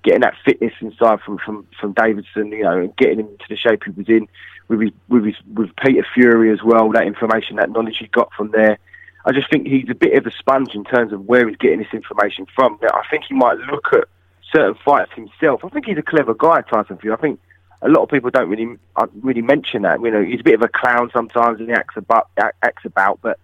getting 0.03 0.21
that 0.21 0.35
fitness 0.43 0.73
inside 0.81 1.21
from 1.21 1.37
from 1.37 1.67
from 1.79 1.93
Davison, 1.93 2.51
you 2.51 2.63
know, 2.63 2.77
and 2.77 2.95
getting 2.95 3.19
him 3.19 3.27
into 3.27 3.45
the 3.49 3.55
shape 3.55 3.83
he 3.83 3.91
was 3.91 4.09
in 4.09 4.27
with 4.67 4.81
his 4.81 4.91
with 5.09 5.25
his 5.25 5.35
with 5.53 5.75
Peter 5.75 6.05
Fury 6.13 6.51
as 6.51 6.63
well. 6.63 6.91
That 6.91 7.07
information, 7.07 7.57
that 7.57 7.69
knowledge 7.69 7.97
he 7.99 8.07
got 8.07 8.31
from 8.33 8.51
there. 8.51 8.77
I 9.25 9.31
just 9.31 9.51
think 9.51 9.67
he's 9.67 9.89
a 9.89 9.95
bit 9.95 10.17
of 10.17 10.25
a 10.25 10.31
sponge 10.31 10.73
in 10.73 10.83
terms 10.83 11.13
of 11.13 11.25
where 11.25 11.47
he's 11.47 11.57
getting 11.57 11.79
this 11.79 11.93
information 11.93 12.47
from. 12.55 12.79
Now, 12.81 12.89
I 12.89 13.03
think 13.09 13.25
he 13.29 13.35
might 13.35 13.57
look 13.59 13.87
at 13.93 14.05
certain 14.51 14.75
fights 14.83 15.11
himself. 15.13 15.63
I 15.63 15.69
think 15.69 15.85
he's 15.85 15.97
a 15.97 16.01
clever 16.01 16.33
guy, 16.33 16.61
Tyson 16.61 16.97
Fury. 16.97 17.15
I 17.15 17.21
think 17.21 17.39
a 17.83 17.89
lot 17.89 18.03
of 18.03 18.09
people 18.09 18.29
don't 18.29 18.49
really 18.49 18.77
uh, 18.95 19.07
really 19.21 19.41
mention 19.41 19.83
that. 19.83 20.01
You 20.01 20.11
know, 20.11 20.23
he's 20.23 20.39
a 20.39 20.43
bit 20.43 20.55
of 20.55 20.61
a 20.61 20.67
clown 20.67 21.09
sometimes 21.13 21.59
and 21.59 21.69
he 21.69 21.73
acts 21.73 21.97
about, 21.97 22.29
acts 22.37 22.85
about, 22.85 23.19
but 23.21 23.39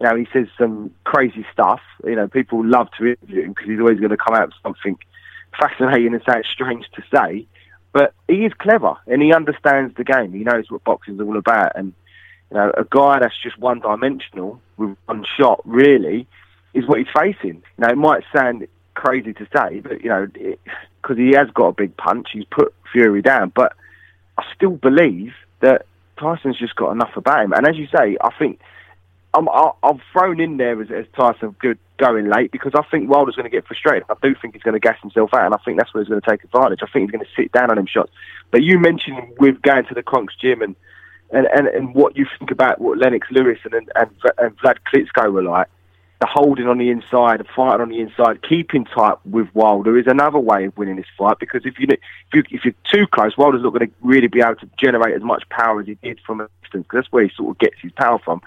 you 0.00 0.06
know, 0.06 0.16
he 0.16 0.26
says 0.32 0.46
some 0.58 0.92
crazy 1.04 1.46
stuff. 1.52 1.80
You 2.04 2.16
know, 2.16 2.28
people 2.28 2.64
love 2.64 2.88
to 2.98 3.06
interview 3.06 3.42
him 3.42 3.48
because 3.50 3.68
he's 3.68 3.80
always 3.80 3.98
going 3.98 4.10
to 4.10 4.16
come 4.16 4.34
out 4.34 4.48
with 4.48 4.56
something 4.62 4.98
fascinating 5.58 6.14
and 6.14 6.22
sounds 6.24 6.46
strange 6.52 6.86
to 6.94 7.02
say. 7.14 7.46
But 7.92 8.12
he 8.28 8.44
is 8.44 8.52
clever 8.58 8.96
and 9.06 9.22
he 9.22 9.32
understands 9.32 9.94
the 9.96 10.04
game. 10.04 10.32
He 10.32 10.44
knows 10.44 10.70
what 10.70 10.84
boxing's 10.84 11.20
all 11.20 11.36
about. 11.36 11.72
And 11.76 11.94
you 12.50 12.56
know, 12.56 12.70
a 12.76 12.84
guy 12.84 13.18
that's 13.20 13.40
just 13.42 13.58
one 13.58 13.80
dimensional 13.80 14.60
with 14.76 14.96
one 15.06 15.24
shot 15.36 15.60
really 15.64 16.26
is 16.74 16.86
what 16.86 16.98
he's 16.98 17.08
facing. 17.16 17.62
You 17.78 17.78
know, 17.78 17.88
it 17.88 17.96
might 17.96 18.22
sound 18.34 18.66
crazy 18.94 19.32
to 19.32 19.48
say, 19.56 19.80
but 19.80 20.02
you 20.02 20.10
know, 20.10 20.26
because 20.26 21.16
he 21.16 21.32
has 21.36 21.48
got 21.54 21.68
a 21.68 21.72
big 21.72 21.96
punch, 21.96 22.28
he's 22.32 22.44
put 22.50 22.74
Fury 22.92 23.22
down. 23.22 23.52
But 23.54 23.74
I 24.38 24.44
still 24.54 24.76
believe 24.76 25.32
that 25.60 25.86
Tyson's 26.18 26.58
just 26.58 26.76
got 26.76 26.92
enough 26.92 27.16
about 27.16 27.44
him. 27.44 27.52
And 27.52 27.66
as 27.66 27.76
you 27.76 27.86
say, 27.86 28.16
I 28.20 28.30
think 28.38 28.60
I'm, 29.34 29.48
I've 29.82 30.00
thrown 30.12 30.40
in 30.40 30.56
there 30.56 30.80
as, 30.80 30.90
as 30.90 31.04
Tyson 31.14 31.54
good 31.58 31.78
going 31.98 32.28
late 32.28 32.52
because 32.52 32.72
I 32.74 32.82
think 32.90 33.10
Wilder's 33.10 33.36
going 33.36 33.50
to 33.50 33.54
get 33.54 33.66
frustrated. 33.66 34.04
I 34.08 34.14
do 34.22 34.34
think 34.40 34.54
he's 34.54 34.62
going 34.62 34.74
to 34.74 34.80
gas 34.80 35.00
himself 35.00 35.34
out, 35.34 35.46
and 35.46 35.54
I 35.54 35.58
think 35.58 35.78
that's 35.78 35.92
where 35.92 36.02
he's 36.02 36.08
going 36.08 36.20
to 36.20 36.30
take 36.30 36.44
advantage. 36.44 36.80
I 36.82 36.86
think 36.86 37.04
he's 37.04 37.10
going 37.10 37.24
to 37.24 37.42
sit 37.42 37.52
down 37.52 37.70
on 37.70 37.78
him 37.78 37.86
shots. 37.86 38.12
But 38.50 38.62
you 38.62 38.78
mentioned 38.78 39.34
with 39.38 39.60
going 39.62 39.84
to 39.86 39.94
the 39.94 40.02
Kronk's 40.02 40.36
gym 40.36 40.62
and 40.62 40.76
and, 41.32 41.48
and, 41.52 41.66
and 41.66 41.92
what 41.92 42.16
you 42.16 42.24
think 42.38 42.52
about 42.52 42.80
what 42.80 42.98
Lennox 42.98 43.26
Lewis 43.32 43.58
and, 43.64 43.74
and 43.74 43.90
and 44.38 44.56
Vlad 44.58 44.76
Klitschko 44.86 45.32
were 45.32 45.42
like, 45.42 45.66
the 46.20 46.26
holding 46.26 46.66
on 46.66 46.78
the 46.78 46.88
inside, 46.88 47.40
the 47.40 47.44
fighting 47.44 47.82
on 47.82 47.88
the 47.90 48.00
inside, 48.00 48.42
keeping 48.42 48.84
tight 48.86 49.16
with 49.26 49.48
Wilder 49.54 49.98
is 49.98 50.06
another 50.06 50.38
way 50.38 50.64
of 50.64 50.76
winning 50.76 50.96
this 50.96 51.06
fight 51.18 51.38
because 51.38 51.66
if 51.66 51.78
you 51.78 51.88
if, 51.90 51.98
you, 52.32 52.42
if 52.50 52.64
you're 52.64 52.74
too 52.90 53.06
close, 53.06 53.36
Wilder's 53.36 53.62
not 53.62 53.74
going 53.74 53.88
to 53.88 53.94
really 54.00 54.28
be 54.28 54.40
able 54.40 54.56
to 54.56 54.68
generate 54.78 55.14
as 55.14 55.22
much 55.22 55.46
power 55.50 55.80
as 55.80 55.86
he 55.86 55.94
did 56.02 56.18
from 56.26 56.40
a 56.40 56.48
distance 56.62 56.84
because 56.84 57.02
that's 57.02 57.12
where 57.12 57.24
he 57.24 57.30
sort 57.36 57.50
of 57.50 57.58
gets 57.58 57.76
his 57.82 57.92
power 57.92 58.18
from. 58.18 58.40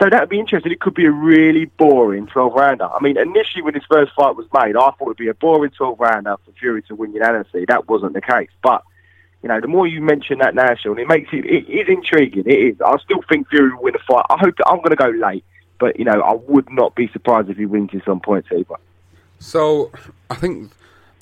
So 0.00 0.08
that 0.08 0.20
would 0.20 0.28
be 0.28 0.38
interesting. 0.38 0.70
It 0.70 0.80
could 0.80 0.94
be 0.94 1.06
a 1.06 1.10
really 1.10 1.64
boring 1.64 2.26
12 2.28 2.52
rounder. 2.54 2.84
I 2.84 3.00
mean, 3.02 3.18
initially 3.18 3.62
when 3.62 3.74
his 3.74 3.82
first 3.90 4.12
fight 4.14 4.36
was 4.36 4.46
made, 4.54 4.76
I 4.76 4.90
thought 4.90 4.96
it 5.00 5.06
would 5.06 5.16
be 5.16 5.28
a 5.28 5.34
boring 5.34 5.72
12 5.72 5.98
rounder 5.98 6.36
for 6.44 6.52
Fury 6.52 6.82
to 6.82 6.94
win 6.94 7.12
unanimously. 7.12 7.64
That 7.66 7.88
wasn't 7.88 8.12
the 8.12 8.20
case. 8.20 8.50
But, 8.62 8.84
you 9.42 9.48
know, 9.48 9.60
the 9.60 9.66
more 9.66 9.88
you 9.88 10.00
mention 10.00 10.38
that 10.38 10.54
now, 10.54 10.72
Sean, 10.76 11.00
it 11.00 11.08
makes 11.08 11.30
it, 11.32 11.44
it 11.44 11.68
is 11.68 11.88
intriguing. 11.88 12.44
It 12.46 12.58
is. 12.58 12.80
I 12.80 12.96
still 12.98 13.22
think 13.28 13.48
Fury 13.48 13.74
will 13.74 13.82
win 13.82 13.94
the 13.94 13.98
fight. 14.06 14.24
I 14.30 14.38
hope 14.38 14.56
that 14.58 14.68
I'm 14.68 14.78
going 14.78 14.90
to 14.90 14.96
go 14.96 15.08
late. 15.08 15.44
But, 15.80 15.98
you 15.98 16.04
know, 16.04 16.20
I 16.20 16.34
would 16.34 16.70
not 16.70 16.94
be 16.94 17.08
surprised 17.08 17.50
if 17.50 17.56
he 17.56 17.66
wins 17.66 17.90
this 17.92 18.02
on 18.06 18.20
points 18.20 18.48
either. 18.52 18.76
So, 19.40 19.90
I 20.30 20.36
think 20.36 20.72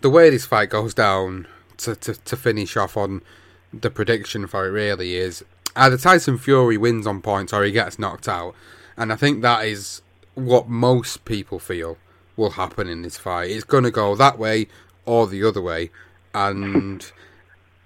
the 0.03 0.11
way 0.11 0.29
this 0.29 0.45
fight 0.45 0.69
goes 0.69 0.93
down 0.93 1.47
to, 1.79 1.97
to, 1.97 2.15
to 2.15 2.37
finish 2.37 2.77
off 2.77 2.97
on 2.97 3.23
the 3.73 3.91
prediction 3.91 4.47
for 4.47 4.67
it 4.67 4.71
really 4.71 5.17
is 5.17 5.45
either 5.77 5.99
Tyson 5.99 6.39
Fury 6.39 6.77
wins 6.77 7.07
on 7.07 7.23
points 7.23 7.53
or 7.53 7.63
he 7.65 7.73
gets 7.73 7.99
knocked 7.99 8.29
out. 8.29 8.55
And 8.97 9.13
I 9.13 9.17
think 9.17 9.43
that 9.43 9.67
is 9.67 10.03
what 10.35 10.69
most 10.69 11.25
people 11.25 11.59
feel 11.59 11.99
will 12.37 12.51
happen 12.51 12.89
in 12.89 13.03
this 13.03 13.19
fight. 13.19 13.51
It's 13.51 13.65
going 13.65 13.85
to 13.85 13.91
go 13.91 14.15
that 14.15 14.39
way 14.39 14.69
or 15.05 15.27
the 15.27 15.45
other 15.45 15.63
way. 15.63 15.91
And 16.35 17.11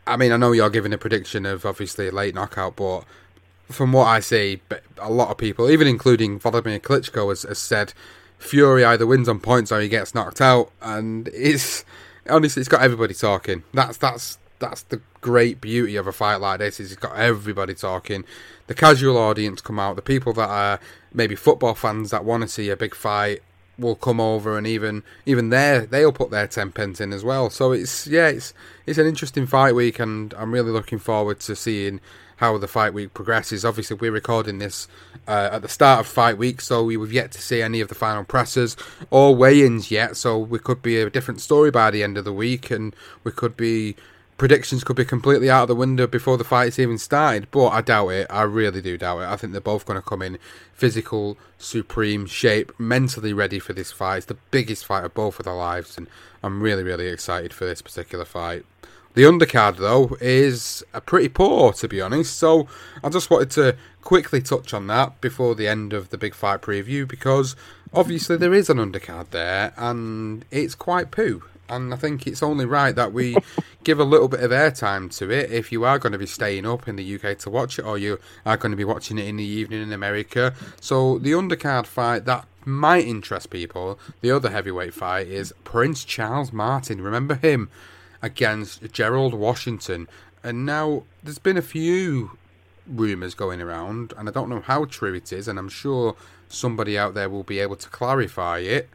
I 0.07 0.17
mean, 0.17 0.33
I 0.33 0.37
know 0.37 0.53
you're 0.53 0.71
giving 0.71 0.93
a 0.93 0.99
prediction 0.99 1.47
of 1.47 1.65
obviously 1.65 2.09
a 2.09 2.13
late 2.13 2.35
knockout, 2.35 2.77
but 2.77 3.05
from 3.69 3.93
what 3.93 4.07
I 4.07 4.21
see, 4.21 4.61
a 4.99 5.11
lot 5.11 5.31
of 5.31 5.39
people, 5.39 5.71
even 5.71 5.87
including 5.87 6.39
Vladimir 6.41 6.81
Klitschko, 6.81 7.29
has, 7.29 7.43
has 7.43 7.59
said 7.59 7.93
Fury 8.39 8.85
either 8.85 9.07
wins 9.07 9.29
on 9.29 9.39
points 9.39 9.71
or 9.71 9.81
he 9.81 9.89
gets 9.89 10.15
knocked 10.15 10.41
out. 10.41 10.73
And 10.83 11.29
it's 11.29 11.85
honestly, 12.29 12.61
it's 12.61 12.69
got 12.69 12.83
everybody 12.83 13.15
talking. 13.15 13.63
That's 13.73 13.97
that's 13.97 14.39
that's 14.61 14.83
the 14.83 15.01
great 15.21 15.61
beauty 15.61 15.97
of 15.97 16.07
a 16.07 16.13
fight 16.13 16.37
like 16.37 16.61
this 16.61 16.79
is 16.79 16.93
it's 16.93 17.01
got 17.01 17.17
everybody 17.17 17.75
talking. 17.75 18.25
The 18.69 18.75
casual 18.75 19.19
audience 19.19 19.61
come 19.61 19.81
out. 19.81 19.97
The 19.97 20.03
people 20.03 20.33
that 20.35 20.49
are 20.49 20.79
maybe 21.13 21.35
football 21.35 21.75
fans 21.75 22.11
that 22.11 22.25
want 22.25 22.43
to 22.43 22.49
see 22.49 22.71
a 22.71 22.77
big 22.77 22.95
fight 22.95 23.43
will 23.79 23.97
come 23.97 24.21
over, 24.21 24.57
and 24.57 24.67
even 24.67 25.03
even 25.27 25.49
there 25.49 25.87
they'll 25.87 26.13
put 26.13 26.31
their 26.31 26.47
ten 26.47 26.71
pence 26.71 27.01
in 27.01 27.13
as 27.13 27.25
well. 27.25 27.51
So 27.51 27.73
it's 27.73 28.07
yeah, 28.07 28.29
it's 28.29 28.55
it's 28.87 28.99
an 28.99 29.07
interesting 29.07 29.47
fight 29.47 29.75
week, 29.75 29.99
and 29.99 30.33
I'm 30.35 30.53
really 30.53 30.71
looking 30.71 30.99
forward 30.99 31.41
to 31.41 31.57
seeing 31.57 32.01
how 32.37 32.57
the 32.57 32.69
fight 32.69 32.95
week 32.95 33.13
progresses. 33.13 33.65
Obviously, 33.65 33.97
we're 33.97 34.13
recording 34.13 34.59
this 34.59 34.89
uh, 35.29 35.51
at 35.53 35.63
the 35.63 35.69
start 35.69 36.01
of 36.01 36.07
fight 36.07 36.39
week, 36.39 36.61
so 36.63 36.85
we've 36.85 37.13
yet 37.13 37.33
to 37.33 37.43
see 37.43 37.61
any 37.61 37.81
of 37.81 37.89
the 37.89 37.95
final 37.95 38.25
pressers 38.25 38.77
or 39.11 39.37
weigh-ins 39.37 39.91
yet. 39.91 40.17
So 40.17 40.39
we 40.39 40.59
could 40.59 40.81
be 40.81 40.99
a 41.01 41.11
different 41.11 41.43
story 41.43 41.71
by 41.71 41.91
the 41.91 42.03
end 42.03 42.17
of 42.17 42.25
the 42.25 42.33
week, 42.33 42.71
and 42.71 42.97
we 43.25 43.33
could 43.33 43.59
be 43.59 43.95
predictions 44.41 44.83
could 44.83 44.97
be 44.97 45.05
completely 45.05 45.51
out 45.51 45.65
of 45.65 45.69
the 45.69 45.75
window 45.75 46.07
before 46.07 46.39
the 46.39 46.45
fight's 46.45 46.79
even 46.79 46.97
started. 46.97 47.47
But 47.51 47.69
I 47.69 47.83
doubt 47.83 48.09
it. 48.09 48.27
I 48.31 48.41
really 48.41 48.81
do 48.81 48.97
doubt 48.97 49.21
it. 49.21 49.29
I 49.29 49.37
think 49.37 49.53
they're 49.53 49.61
both 49.61 49.85
going 49.85 50.01
to 50.01 50.07
come 50.07 50.23
in 50.23 50.39
physical, 50.73 51.37
supreme 51.59 52.25
shape, 52.25 52.73
mentally 52.79 53.35
ready 53.35 53.59
for 53.59 53.75
this 53.75 53.93
fight. 53.93 54.17
It's 54.17 54.27
the 54.27 54.39
biggest 54.51 54.87
fight 54.87 55.05
of 55.05 55.13
both 55.13 55.39
of 55.39 55.45
their 55.45 55.53
lives, 55.53 55.99
and 55.99 56.07
I'm 56.43 56.63
really, 56.63 56.83
really 56.83 57.09
excited 57.09 57.53
for 57.53 57.67
this 57.67 57.83
particular 57.83 58.25
fight. 58.25 58.65
The 59.13 59.25
undercard, 59.25 59.77
though, 59.77 60.17
is 60.23 60.83
a 60.95 61.03
pretty 61.03 61.29
poor, 61.29 61.75
to 61.75 61.87
be 61.87 62.01
honest. 62.01 62.39
So 62.39 62.67
I 63.05 63.11
just 63.11 63.29
wanted 63.29 63.51
to 63.51 63.77
quickly 64.01 64.41
touch 64.41 64.73
on 64.73 64.87
that 64.87 65.21
before 65.21 65.55
the 65.55 65.69
end 65.69 65.93
of 65.93 66.09
the 66.09 66.17
big 66.17 66.35
fight 66.35 66.63
preview 66.63 67.07
because 67.07 67.57
obviously 67.93 68.39
there 68.39 68.55
is 68.55 68.71
an 68.71 68.79
undercard 68.79 69.33
there 69.33 69.75
and 69.77 70.47
it's 70.51 70.75
quite 70.75 71.11
poo. 71.11 71.43
And 71.71 71.95
I 71.95 71.97
think 71.97 72.27
it's 72.27 72.43
only 72.43 72.67
right 72.67 72.95
that 72.95 73.13
we 73.13 73.37
give 73.85 73.99
a 73.99 74.05
little 74.05 74.29
bit 74.29 74.41
of 74.41 74.51
airtime 74.51 75.17
to 75.19 75.31
it 75.31 75.51
if 75.51 75.73
you 75.73 75.85
are 75.85 75.99
going 75.99 76.13
to 76.13 76.19
be 76.19 76.27
staying 76.27 76.67
up 76.67 76.89
in 76.89 76.97
the 76.97 77.15
UK 77.15 77.39
to 77.39 77.51
watch 77.51 77.79
it 77.79 77.85
or 77.85 77.97
you 77.97 78.19
are 78.45 78.57
going 78.57 78.73
to 78.73 78.77
be 78.77 78.85
watching 78.85 79.19
it 79.19 79.27
in 79.27 79.37
the 79.37 79.45
evening 79.45 79.83
in 79.83 79.93
America. 79.93 80.55
So 80.81 81.19
the 81.19 81.33
undercard 81.33 81.87
fight 81.87 82.25
that 82.27 82.47
might 82.65 83.07
interest 83.07 83.51
people, 83.51 83.99
the 84.21 84.31
other 84.31 84.51
heavyweight 84.51 84.95
fight 84.95 85.29
is 85.29 85.55
Prince 85.65 86.05
Charles 86.05 86.53
Martin. 86.53 87.01
Remember 87.01 87.37
him? 87.37 87.71
against 88.23 88.93
Gerald 88.93 89.35
Washington. 89.35 90.09
And 90.43 90.65
now 90.65 91.05
there's 91.23 91.39
been 91.39 91.57
a 91.57 91.63
few 91.63 92.39
rumours 92.87 93.35
going 93.35 93.61
around, 93.61 94.15
and 94.17 94.29
I 94.29 94.33
don't 94.33 94.49
know 94.49 94.61
how 94.61 94.85
true 94.87 95.15
it 95.15 95.33
is, 95.33 95.49
and 95.49 95.59
I'm 95.59 95.69
sure 95.69 96.17
somebody 96.49 96.99
out 96.99 97.15
there 97.15 97.29
will 97.29 97.43
be 97.43 97.61
able 97.61 97.77
to 97.77 97.89
clarify 97.89 98.59
it. 98.59 98.89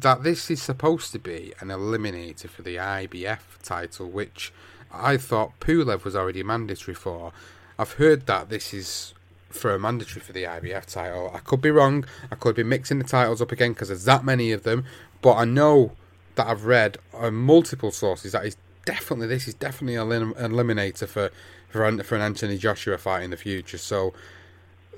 That 0.00 0.22
this 0.22 0.50
is 0.50 0.62
supposed 0.62 1.12
to 1.12 1.18
be 1.18 1.54
an 1.60 1.68
eliminator 1.68 2.48
for 2.48 2.62
the 2.62 2.76
IBF 2.76 3.40
title, 3.62 4.08
which 4.08 4.52
I 4.92 5.16
thought 5.16 5.58
Pulev 5.60 6.04
was 6.04 6.14
already 6.14 6.42
mandatory 6.42 6.94
for. 6.94 7.32
I've 7.78 7.92
heard 7.92 8.26
that 8.26 8.48
this 8.48 8.72
is 8.72 9.14
for 9.50 9.74
a 9.74 9.78
mandatory 9.78 10.20
for 10.20 10.32
the 10.32 10.44
IBF 10.44 10.86
title. 10.86 11.32
I 11.34 11.38
could 11.38 11.60
be 11.60 11.70
wrong. 11.70 12.04
I 12.30 12.36
could 12.36 12.54
be 12.54 12.62
mixing 12.62 12.98
the 12.98 13.04
titles 13.04 13.42
up 13.42 13.50
again 13.50 13.72
because 13.72 13.88
there's 13.88 14.04
that 14.04 14.24
many 14.24 14.52
of 14.52 14.62
them. 14.62 14.84
But 15.20 15.34
I 15.34 15.44
know 15.44 15.92
that 16.36 16.46
I've 16.46 16.64
read 16.64 16.98
on 17.12 17.34
multiple 17.34 17.90
sources 17.90 18.32
that 18.32 18.44
is 18.44 18.56
definitely 18.84 19.26
this 19.26 19.48
is 19.48 19.54
definitely 19.54 19.96
an 19.96 20.34
eliminator 20.34 21.08
for 21.08 21.30
for, 21.68 22.02
for 22.02 22.14
an 22.14 22.22
Anthony 22.22 22.56
Joshua 22.56 22.98
fight 22.98 23.22
in 23.22 23.30
the 23.30 23.36
future. 23.36 23.78
So 23.78 24.14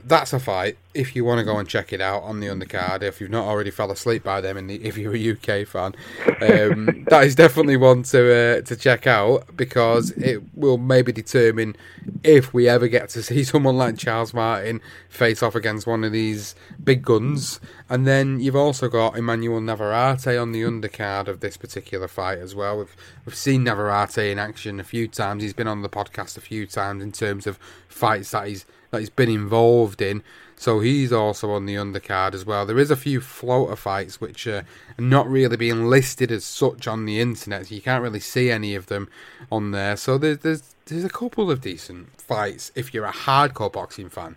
that's 0.04 0.32
a 0.32 0.38
fight. 0.38 0.76
If 0.92 1.14
you 1.14 1.24
want 1.24 1.38
to 1.38 1.44
go 1.44 1.58
and 1.58 1.68
check 1.68 1.92
it 1.92 2.00
out 2.00 2.22
on 2.22 2.40
the 2.40 2.48
undercard, 2.48 3.02
if 3.02 3.20
you've 3.20 3.30
not 3.30 3.46
already 3.46 3.70
fell 3.70 3.90
asleep 3.90 4.24
by 4.24 4.40
them, 4.40 4.66
the, 4.66 4.84
if 4.84 4.98
you're 4.98 5.14
a 5.14 5.30
UK 5.32 5.66
fan, 5.66 5.94
um, 6.40 7.04
that 7.08 7.22
is 7.24 7.34
definitely 7.34 7.76
one 7.76 8.02
to 8.04 8.58
uh, 8.58 8.60
to 8.62 8.76
check 8.76 9.06
out 9.06 9.56
because 9.56 10.10
it 10.12 10.42
will 10.54 10.78
maybe 10.78 11.12
determine 11.12 11.76
if 12.24 12.52
we 12.52 12.68
ever 12.68 12.88
get 12.88 13.08
to 13.10 13.22
see 13.22 13.44
someone 13.44 13.76
like 13.76 13.98
Charles 13.98 14.34
Martin 14.34 14.80
face 15.08 15.42
off 15.42 15.54
against 15.54 15.86
one 15.86 16.02
of 16.02 16.12
these 16.12 16.54
big 16.82 17.04
guns. 17.04 17.60
And 17.88 18.06
then 18.06 18.40
you've 18.40 18.56
also 18.56 18.88
got 18.88 19.16
Emmanuel 19.16 19.60
Navarrete 19.60 20.38
on 20.38 20.52
the 20.52 20.62
undercard 20.62 21.28
of 21.28 21.40
this 21.40 21.56
particular 21.56 22.08
fight 22.08 22.38
as 22.38 22.54
well. 22.54 22.78
We've 22.78 22.96
we've 23.24 23.34
seen 23.34 23.64
Navarrete 23.64 24.30
in 24.30 24.38
action 24.38 24.80
a 24.80 24.84
few 24.84 25.08
times. 25.08 25.42
He's 25.42 25.52
been 25.52 25.68
on 25.68 25.82
the 25.82 25.88
podcast 25.88 26.36
a 26.36 26.40
few 26.40 26.66
times 26.66 27.02
in 27.02 27.12
terms 27.12 27.46
of 27.46 27.58
fights 27.88 28.30
that 28.32 28.48
he's 28.48 28.66
that 28.90 29.00
he's 29.00 29.10
been 29.10 29.28
involved 29.28 30.02
in. 30.02 30.22
So 30.56 30.80
he's 30.80 31.10
also 31.10 31.52
on 31.52 31.64
the 31.64 31.76
undercard 31.76 32.34
as 32.34 32.44
well. 32.44 32.66
There 32.66 32.78
is 32.78 32.90
a 32.90 32.96
few 32.96 33.22
floater 33.22 33.76
fights 33.76 34.20
which 34.20 34.46
uh, 34.46 34.62
are 34.98 35.02
not 35.02 35.26
really 35.26 35.56
being 35.56 35.86
listed 35.86 36.30
as 36.30 36.44
such 36.44 36.86
on 36.86 37.06
the 37.06 37.18
internet. 37.18 37.68
So 37.68 37.74
you 37.74 37.80
can't 37.80 38.02
really 38.02 38.20
see 38.20 38.50
any 38.50 38.74
of 38.74 38.86
them 38.86 39.08
on 39.50 39.70
there. 39.70 39.96
So 39.96 40.18
there's 40.18 40.38
there's 40.38 40.74
there's 40.84 41.04
a 41.04 41.08
couple 41.08 41.50
of 41.50 41.62
decent 41.62 42.20
fights 42.20 42.72
if 42.74 42.92
you're 42.92 43.06
a 43.06 43.12
hardcore 43.12 43.72
boxing 43.72 44.10
fan. 44.10 44.36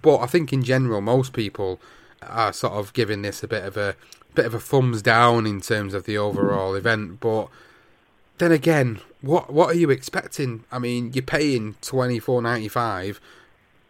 But 0.00 0.18
I 0.18 0.26
think 0.26 0.52
in 0.52 0.62
general 0.62 1.00
most 1.00 1.32
people 1.32 1.80
are 2.22 2.52
sort 2.52 2.74
of 2.74 2.92
giving 2.92 3.22
this 3.22 3.42
a 3.42 3.48
bit 3.48 3.64
of 3.64 3.76
a 3.76 3.96
bit 4.34 4.46
of 4.46 4.54
a 4.54 4.60
thumbs 4.60 5.02
down 5.02 5.44
in 5.44 5.60
terms 5.60 5.92
of 5.92 6.04
the 6.04 6.16
overall 6.16 6.76
event. 6.76 7.18
But 7.18 7.48
then 8.38 8.52
again, 8.52 9.00
what 9.22 9.52
what 9.52 9.70
are 9.70 9.78
you 9.78 9.90
expecting? 9.90 10.62
I 10.70 10.78
mean, 10.78 11.12
you're 11.14 11.22
paying 11.22 11.74
twenty 11.80 12.20
four 12.20 12.40
ninety 12.42 12.68
five 12.68 13.20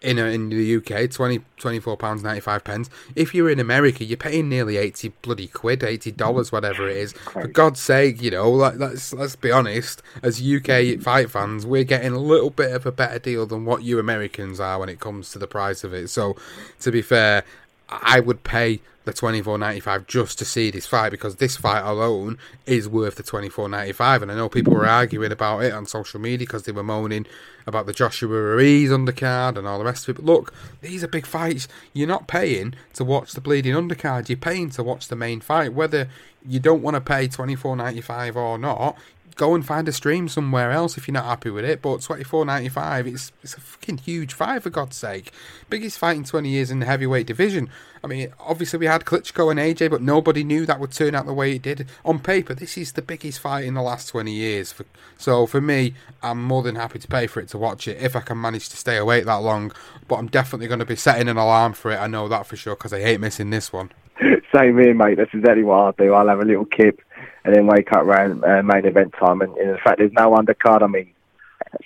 in 0.04 0.18
a, 0.18 0.26
in 0.26 0.50
the 0.50 0.76
UK, 0.76 1.10
20, 1.10 1.40
24 1.58 1.96
pounds 1.96 2.22
ninety 2.22 2.40
five 2.40 2.62
pence. 2.62 2.90
If 3.16 3.34
you're 3.34 3.50
in 3.50 3.58
America, 3.58 4.04
you're 4.04 4.16
paying 4.16 4.48
nearly 4.48 4.76
eighty 4.76 5.08
bloody 5.22 5.48
quid, 5.48 5.82
eighty 5.82 6.12
dollars, 6.12 6.52
whatever 6.52 6.88
it 6.88 6.96
is. 6.96 7.12
For 7.12 7.46
God's 7.46 7.80
sake, 7.80 8.22
you 8.22 8.30
know, 8.30 8.50
like, 8.50 8.76
let's 8.76 9.12
let's 9.12 9.36
be 9.36 9.50
honest. 9.50 10.02
As 10.22 10.40
UK 10.40 11.00
fight 11.00 11.30
fans, 11.30 11.66
we're 11.66 11.84
getting 11.84 12.12
a 12.12 12.18
little 12.18 12.50
bit 12.50 12.72
of 12.72 12.86
a 12.86 12.92
better 12.92 13.18
deal 13.18 13.46
than 13.46 13.64
what 13.64 13.82
you 13.82 13.98
Americans 13.98 14.60
are 14.60 14.78
when 14.78 14.88
it 14.88 15.00
comes 15.00 15.30
to 15.32 15.38
the 15.38 15.46
price 15.46 15.84
of 15.84 15.92
it. 15.94 16.08
So, 16.08 16.36
to 16.80 16.90
be 16.90 17.02
fair, 17.02 17.44
I 17.88 18.20
would 18.20 18.44
pay 18.44 18.80
the 19.04 19.12
twenty 19.12 19.42
four 19.42 19.58
ninety 19.58 19.80
five 19.80 20.06
just 20.06 20.38
to 20.38 20.44
see 20.44 20.70
this 20.70 20.86
fight 20.86 21.10
because 21.10 21.36
this 21.36 21.56
fight 21.56 21.80
alone 21.80 22.38
is 22.66 22.88
worth 22.88 23.16
the 23.16 23.22
twenty 23.22 23.48
four 23.48 23.68
ninety 23.68 23.92
five. 23.92 24.22
And 24.22 24.30
I 24.30 24.34
know 24.34 24.48
people 24.48 24.74
were 24.74 24.86
arguing 24.86 25.32
about 25.32 25.64
it 25.64 25.72
on 25.72 25.86
social 25.86 26.20
media 26.20 26.46
because 26.46 26.64
they 26.64 26.72
were 26.72 26.82
moaning 26.82 27.26
about 27.66 27.86
the 27.86 27.92
Joshua 27.92 28.28
Ruiz 28.28 28.90
undercard 28.90 29.56
and 29.56 29.66
all 29.66 29.78
the 29.78 29.84
rest 29.84 30.08
of 30.08 30.10
it. 30.10 30.22
But 30.22 30.26
look, 30.26 30.54
these 30.80 31.02
are 31.04 31.08
big 31.08 31.26
fights. 31.26 31.68
You're 31.92 32.08
not 32.08 32.28
paying 32.28 32.74
to 32.94 33.04
watch 33.04 33.32
the 33.32 33.40
bleeding 33.40 33.74
undercard. 33.74 34.28
You're 34.28 34.36
paying 34.36 34.70
to 34.70 34.82
watch 34.82 35.08
the 35.08 35.16
main 35.16 35.40
fight. 35.40 35.72
Whether 35.72 36.08
you 36.46 36.60
don't 36.60 36.82
want 36.82 36.94
to 36.94 37.00
pay 37.00 37.28
twenty 37.28 37.56
four 37.56 37.76
ninety 37.76 38.00
five 38.00 38.36
or 38.36 38.58
not, 38.58 38.96
go 39.36 39.54
and 39.54 39.64
find 39.64 39.88
a 39.88 39.92
stream 39.92 40.28
somewhere 40.28 40.70
else 40.70 40.96
if 40.96 41.08
you're 41.08 41.14
not 41.14 41.24
happy 41.24 41.50
with 41.50 41.64
it. 41.64 41.82
But 41.82 42.02
twenty 42.02 42.24
four 42.24 42.44
ninety 42.44 42.68
five, 42.68 43.06
it's 43.06 43.32
it's 43.42 43.54
a 43.54 43.60
fucking 43.60 43.98
huge 43.98 44.32
fight 44.32 44.62
for 44.62 44.70
God's 44.70 44.96
sake. 44.96 45.32
Biggest 45.70 45.98
fight 45.98 46.16
in 46.16 46.24
twenty 46.24 46.50
years 46.50 46.70
in 46.70 46.80
the 46.80 46.86
heavyweight 46.86 47.26
division. 47.26 47.70
I 48.02 48.06
mean, 48.06 48.32
obviously 48.38 48.78
we 48.78 48.86
had 48.86 49.04
Klitschko 49.04 49.50
and 49.50 49.58
AJ, 49.58 49.90
but 49.90 50.02
nobody 50.02 50.44
knew 50.44 50.66
that 50.66 50.78
would 50.78 50.92
turn 50.92 51.14
out 51.14 51.24
the 51.24 51.32
way 51.32 51.56
it 51.56 51.62
did. 51.62 51.88
On 52.04 52.18
paper, 52.18 52.52
this 52.54 52.76
is 52.76 52.92
the 52.92 53.02
biggest 53.02 53.40
fight 53.40 53.64
in 53.64 53.74
the 53.74 53.82
last 53.82 54.08
twenty 54.08 54.32
years. 54.32 54.72
For, 54.72 54.84
so 55.18 55.46
for 55.46 55.60
me, 55.60 55.94
I'm 56.22 56.42
more 56.42 56.62
than 56.62 56.76
happy 56.76 56.98
to 56.98 57.08
pay 57.08 57.26
for 57.26 57.40
it 57.40 57.48
to 57.48 57.58
watch 57.58 57.88
it 57.88 58.00
if 58.00 58.14
I 58.16 58.20
can 58.20 58.40
manage 58.40 58.68
to 58.70 58.76
stay 58.76 58.96
awake 58.96 59.24
that 59.24 59.36
long. 59.36 59.72
But 60.08 60.16
I'm 60.16 60.28
definitely 60.28 60.68
going 60.68 60.80
to 60.80 60.86
be 60.86 60.96
setting 60.96 61.28
an 61.28 61.36
alarm 61.36 61.72
for 61.72 61.90
it. 61.90 61.96
I 61.96 62.06
know 62.06 62.28
that 62.28 62.46
for 62.46 62.56
sure 62.56 62.76
because 62.76 62.92
I 62.92 63.00
hate 63.00 63.20
missing 63.20 63.50
this 63.50 63.72
one. 63.72 63.90
Same 64.54 64.78
here, 64.78 64.94
mate. 64.94 65.16
That's 65.16 65.34
exactly 65.34 65.64
what 65.64 65.76
I'll 65.76 65.92
do. 65.92 66.12
I'll 66.12 66.28
have 66.28 66.40
a 66.40 66.44
little 66.44 66.66
kip 66.66 67.00
and 67.44 67.54
then 67.54 67.66
wake 67.66 67.92
up 67.92 68.02
around 68.02 68.44
uh, 68.44 68.62
main 68.62 68.86
event 68.86 69.14
time. 69.18 69.40
And, 69.42 69.54
and 69.56 69.70
in 69.70 69.78
fact, 69.84 69.98
there's 69.98 70.12
no 70.12 70.30
undercard. 70.34 70.82
I 70.82 70.86
mean, 70.86 71.12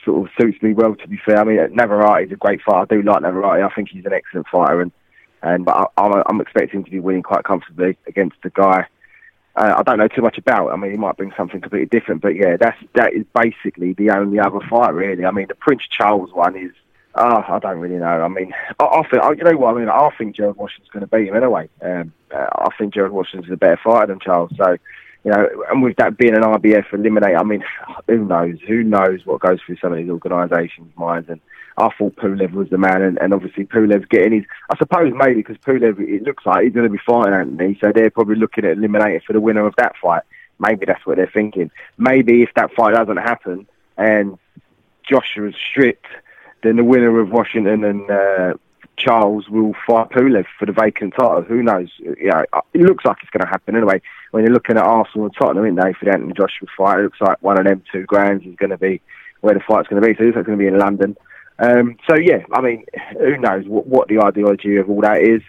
sort 0.05 0.27
of 0.29 0.35
suits 0.41 0.63
me 0.63 0.75
well. 0.75 0.95
To 0.95 1.09
be 1.09 1.21
fair, 1.25 1.39
I 1.39 1.45
mean, 1.45 1.59
Navarrete 1.75 2.29
is 2.29 2.33
a 2.33 2.37
great 2.37 2.61
fighter. 2.63 2.93
I 2.93 2.97
do 2.97 3.03
like 3.03 3.23
Navarrete. 3.23 3.65
I 3.65 3.75
think 3.75 3.89
he's 3.91 4.07
an 4.07 4.13
excellent 4.13 4.47
fighter, 4.49 4.81
and 4.81 4.93
and 5.43 5.65
but 5.65 5.93
I, 5.97 6.03
I'm, 6.03 6.23
I'm 6.27 6.41
expecting 6.41 6.85
to 6.85 6.91
be 6.91 7.01
winning 7.01 7.23
quite 7.23 7.45
comfortably 7.45 7.97
against 8.07 8.37
the 8.43 8.51
guy. 8.51 8.87
Uh, 9.57 9.75
I 9.77 9.83
don't 9.83 9.99
know 9.99 10.09
too 10.09 10.23
much 10.23 10.39
about. 10.39 10.71
I 10.71 10.77
mean, 10.77 10.93
he 10.93 10.97
might 10.97 11.17
bring 11.17 11.33
something 11.37 11.61
completely 11.61 11.87
different, 11.87 12.23
but 12.23 12.37
yeah, 12.37 12.57
that's 12.57 12.79
that 12.95 13.13
is 13.13 13.25
basically 13.35 13.93
the 13.95 14.11
only 14.11 14.39
other 14.39 14.61
fight 14.71 14.95
really. 14.95 15.25
I 15.25 15.31
mean, 15.31 15.49
the 15.49 15.55
Prince 15.55 15.83
Charles 15.91 16.33
one 16.33 16.57
is. 16.57 16.73
Oh, 17.15 17.43
I 17.49 17.59
don't 17.59 17.79
really 17.79 17.97
know. 17.97 18.07
I 18.07 18.29
mean, 18.29 18.55
I, 18.79 18.85
I 18.85 19.03
think 19.09 19.39
you 19.39 19.45
know 19.45 19.57
what 19.57 19.75
I 19.75 19.79
mean. 19.79 19.89
I 19.89 20.11
think 20.17 20.37
Gerald 20.37 20.57
Washington's 20.57 20.91
going 20.91 21.01
to 21.01 21.09
beat 21.09 21.27
him 21.27 21.37
anyway. 21.37 21.69
Um, 21.83 22.13
uh, 22.33 22.47
I 22.53 22.69
think 22.77 22.95
Gerald 22.95 23.13
Washington's 23.13 23.53
a 23.53 23.57
better 23.57 23.81
fighter 23.83 24.09
than 24.09 24.21
Charles. 24.21 24.53
So 24.57 24.77
you 25.29 25.35
know, 25.35 25.47
and 25.71 25.83
with 25.83 25.97
that 25.97 26.17
being 26.17 26.35
an 26.35 26.43
IBF 26.43 26.95
eliminate, 26.95 27.37
I 27.37 27.43
mean, 27.43 27.63
who 28.07 28.25
knows? 28.25 28.57
Who 28.67 28.83
knows 28.83 29.27
what 29.27 29.41
goes 29.41 29.59
through 29.61 29.77
some 29.77 29.93
of 29.93 29.99
these 29.99 30.09
organisations' 30.09 30.97
minds? 30.97 31.29
And 31.29 31.39
I 31.77 31.91
thought 31.99 32.17
Pulev 32.17 32.53
was 32.53 32.71
the 32.71 32.79
man, 32.79 33.03
and, 33.03 33.19
and 33.21 33.35
obviously 33.35 33.67
Pulev's 33.67 34.07
getting 34.07 34.33
his. 34.33 34.45
I 34.71 34.79
suppose 34.79 35.13
maybe 35.15 35.35
because 35.35 35.59
Pulev, 35.59 36.01
it 36.01 36.23
looks 36.23 36.47
like 36.47 36.65
he's 36.65 36.73
going 36.73 36.87
to 36.87 36.91
be 36.91 37.01
fighting 37.05 37.35
Anthony, 37.35 37.77
so 37.79 37.93
they're 37.95 38.11
probably 38.11 38.37
looking 38.37 38.65
at 38.65 38.79
eliminating 38.79 39.21
for 39.27 39.35
the 39.35 39.41
winner 39.41 39.67
of 39.67 39.75
that 39.77 39.97
fight. 40.01 40.23
Maybe 40.59 40.87
that's 40.87 41.05
what 41.05 41.19
they're 41.19 41.31
thinking. 41.31 41.71
Maybe 41.99 42.43
if 42.43 42.55
that 42.55 42.73
fight 42.73 42.95
doesn't 42.95 43.19
happen 43.19 43.69
and 43.99 44.39
Joshua's 45.07 45.55
stripped, 45.57 46.07
then 46.63 46.77
the 46.77 46.85
winner 46.85 47.21
of 47.21 47.31
Washington 47.31 47.85
and 47.85 48.11
uh, 48.11 48.55
Charles 48.97 49.49
will 49.51 49.75
fight 49.87 50.09
Pulev 50.09 50.47
for 50.59 50.65
the 50.65 50.73
vacant 50.73 51.15
title. 51.19 51.43
Who 51.43 51.63
knows? 51.63 51.91
Yeah, 52.19 52.45
it 52.73 52.81
looks 52.81 53.05
like 53.05 53.19
it's 53.21 53.31
going 53.31 53.45
to 53.45 53.51
happen 53.51 53.77
anyway. 53.77 54.01
When 54.31 54.45
you're 54.45 54.53
looking 54.53 54.77
at 54.77 54.85
Arsenal 54.85 55.27
and 55.27 55.35
Tottenham, 55.35 55.65
isn't 55.65 55.77
they, 55.77 55.93
for 55.95 56.05
the 56.05 56.13
Anthony 56.13 56.33
Joshua 56.35 56.69
fight, 56.77 57.01
it 57.01 57.03
looks 57.05 57.21
like 57.21 57.43
one 57.43 57.59
of 57.59 57.65
them 57.65 57.83
two 57.91 58.05
grounds 58.05 58.45
is 58.47 58.57
going 58.57 58.71
to 58.71 58.79
be 58.79 59.01
where 59.41 59.55
the 59.55 59.61
fight's 59.61 59.89
going 59.89 60.03
to 60.03 60.07
be. 60.09 60.15
So 60.15 60.25
it's 60.25 60.35
going 60.35 60.59
to 60.59 60.63
be 60.63 60.67
in 60.67 60.79
London. 60.79 61.17
Um, 61.59 61.97
so 62.09 62.17
yeah, 62.17 62.45
I 62.53 62.61
mean, 62.61 62.85
who 63.19 63.37
knows 63.39 63.67
what, 63.67 63.87
what 63.87 64.09
the 64.09 64.21
ideology 64.21 64.77
of 64.77 64.89
all 64.89 65.01
that 65.01 65.23
is. 65.23 65.43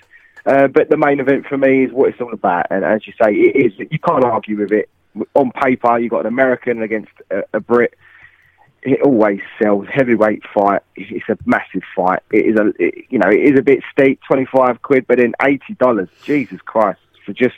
Uh, 0.45 0.67
but 0.67 0.89
the 0.89 0.97
main 0.97 1.19
event 1.19 1.45
for 1.45 1.57
me 1.57 1.83
is 1.83 1.91
what 1.91 2.09
it's 2.09 2.21
all 2.21 2.33
about. 2.33 2.67
And 2.71 2.83
as 2.83 3.05
you 3.05 3.13
say, 3.21 3.31
it 3.31 3.55
is. 3.55 3.73
You 3.91 3.99
can't 3.99 4.23
argue 4.23 4.57
with 4.57 4.71
it. 4.71 4.89
On 5.35 5.51
paper, 5.51 5.99
you've 5.99 6.11
got 6.11 6.21
an 6.21 6.27
American 6.27 6.81
against 6.81 7.11
a, 7.29 7.43
a 7.53 7.59
Brit 7.59 7.93
it 8.81 9.01
always 9.01 9.39
sells. 9.61 9.87
Heavyweight 9.91 10.43
fight, 10.53 10.81
it's 10.95 11.27
a 11.29 11.37
massive 11.45 11.83
fight. 11.95 12.21
It 12.31 12.45
is 12.45 12.55
a, 12.57 12.71
it, 12.79 13.05
you 13.09 13.19
know, 13.19 13.29
it 13.29 13.41
is 13.41 13.59
a 13.59 13.61
bit 13.61 13.83
steep, 13.91 14.19
twenty 14.25 14.45
five 14.45 14.81
quid, 14.81 15.05
but 15.07 15.17
then 15.17 15.33
eighty 15.41 15.73
dollars. 15.77 16.09
Jesus 16.23 16.59
Christ, 16.61 16.99
for 17.25 17.33
just 17.33 17.57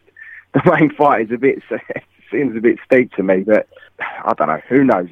the 0.53 0.61
main 0.65 0.93
fight 0.93 1.27
is 1.27 1.31
a 1.31 1.37
bit 1.37 1.61
seems 2.31 2.55
a 2.55 2.61
bit 2.61 2.79
steep 2.85 3.11
to 3.13 3.23
me. 3.23 3.41
But 3.41 3.67
I 3.99 4.33
don't 4.33 4.47
know. 4.47 4.61
Who 4.69 4.83
knows? 4.83 5.09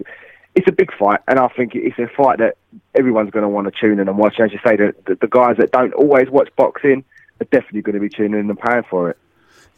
It's 0.56 0.68
a 0.68 0.74
big 0.74 0.92
fight, 0.98 1.20
and 1.28 1.40
I 1.40 1.48
think 1.50 1.76
it's 1.76 2.00
a 2.00 2.08
fight 2.08 2.40
that 2.40 2.58
everyone's 2.96 3.30
going 3.32 3.44
to 3.44 3.50
want 3.50 3.72
to 3.72 3.80
tune 3.80 4.00
in 4.00 4.08
and 4.08 4.18
watch. 4.18 4.40
As 4.40 4.52
you 4.52 4.60
say, 4.66 4.76
the, 4.76 4.96
the, 5.06 5.16
the 5.16 5.28
guys 5.28 5.58
that 5.58 5.72
don't 5.72 5.94
always 5.94 6.30
watch 6.30 6.50
boxing 6.56 7.04
are 7.40 7.46
definitely 7.46 7.82
going 7.82 7.94
to 7.94 8.02
be 8.02 8.10
tuning 8.10 8.40
in 8.40 8.50
and 8.50 8.60
paying 8.60 8.84
for 8.90 9.12
it. 9.12 9.18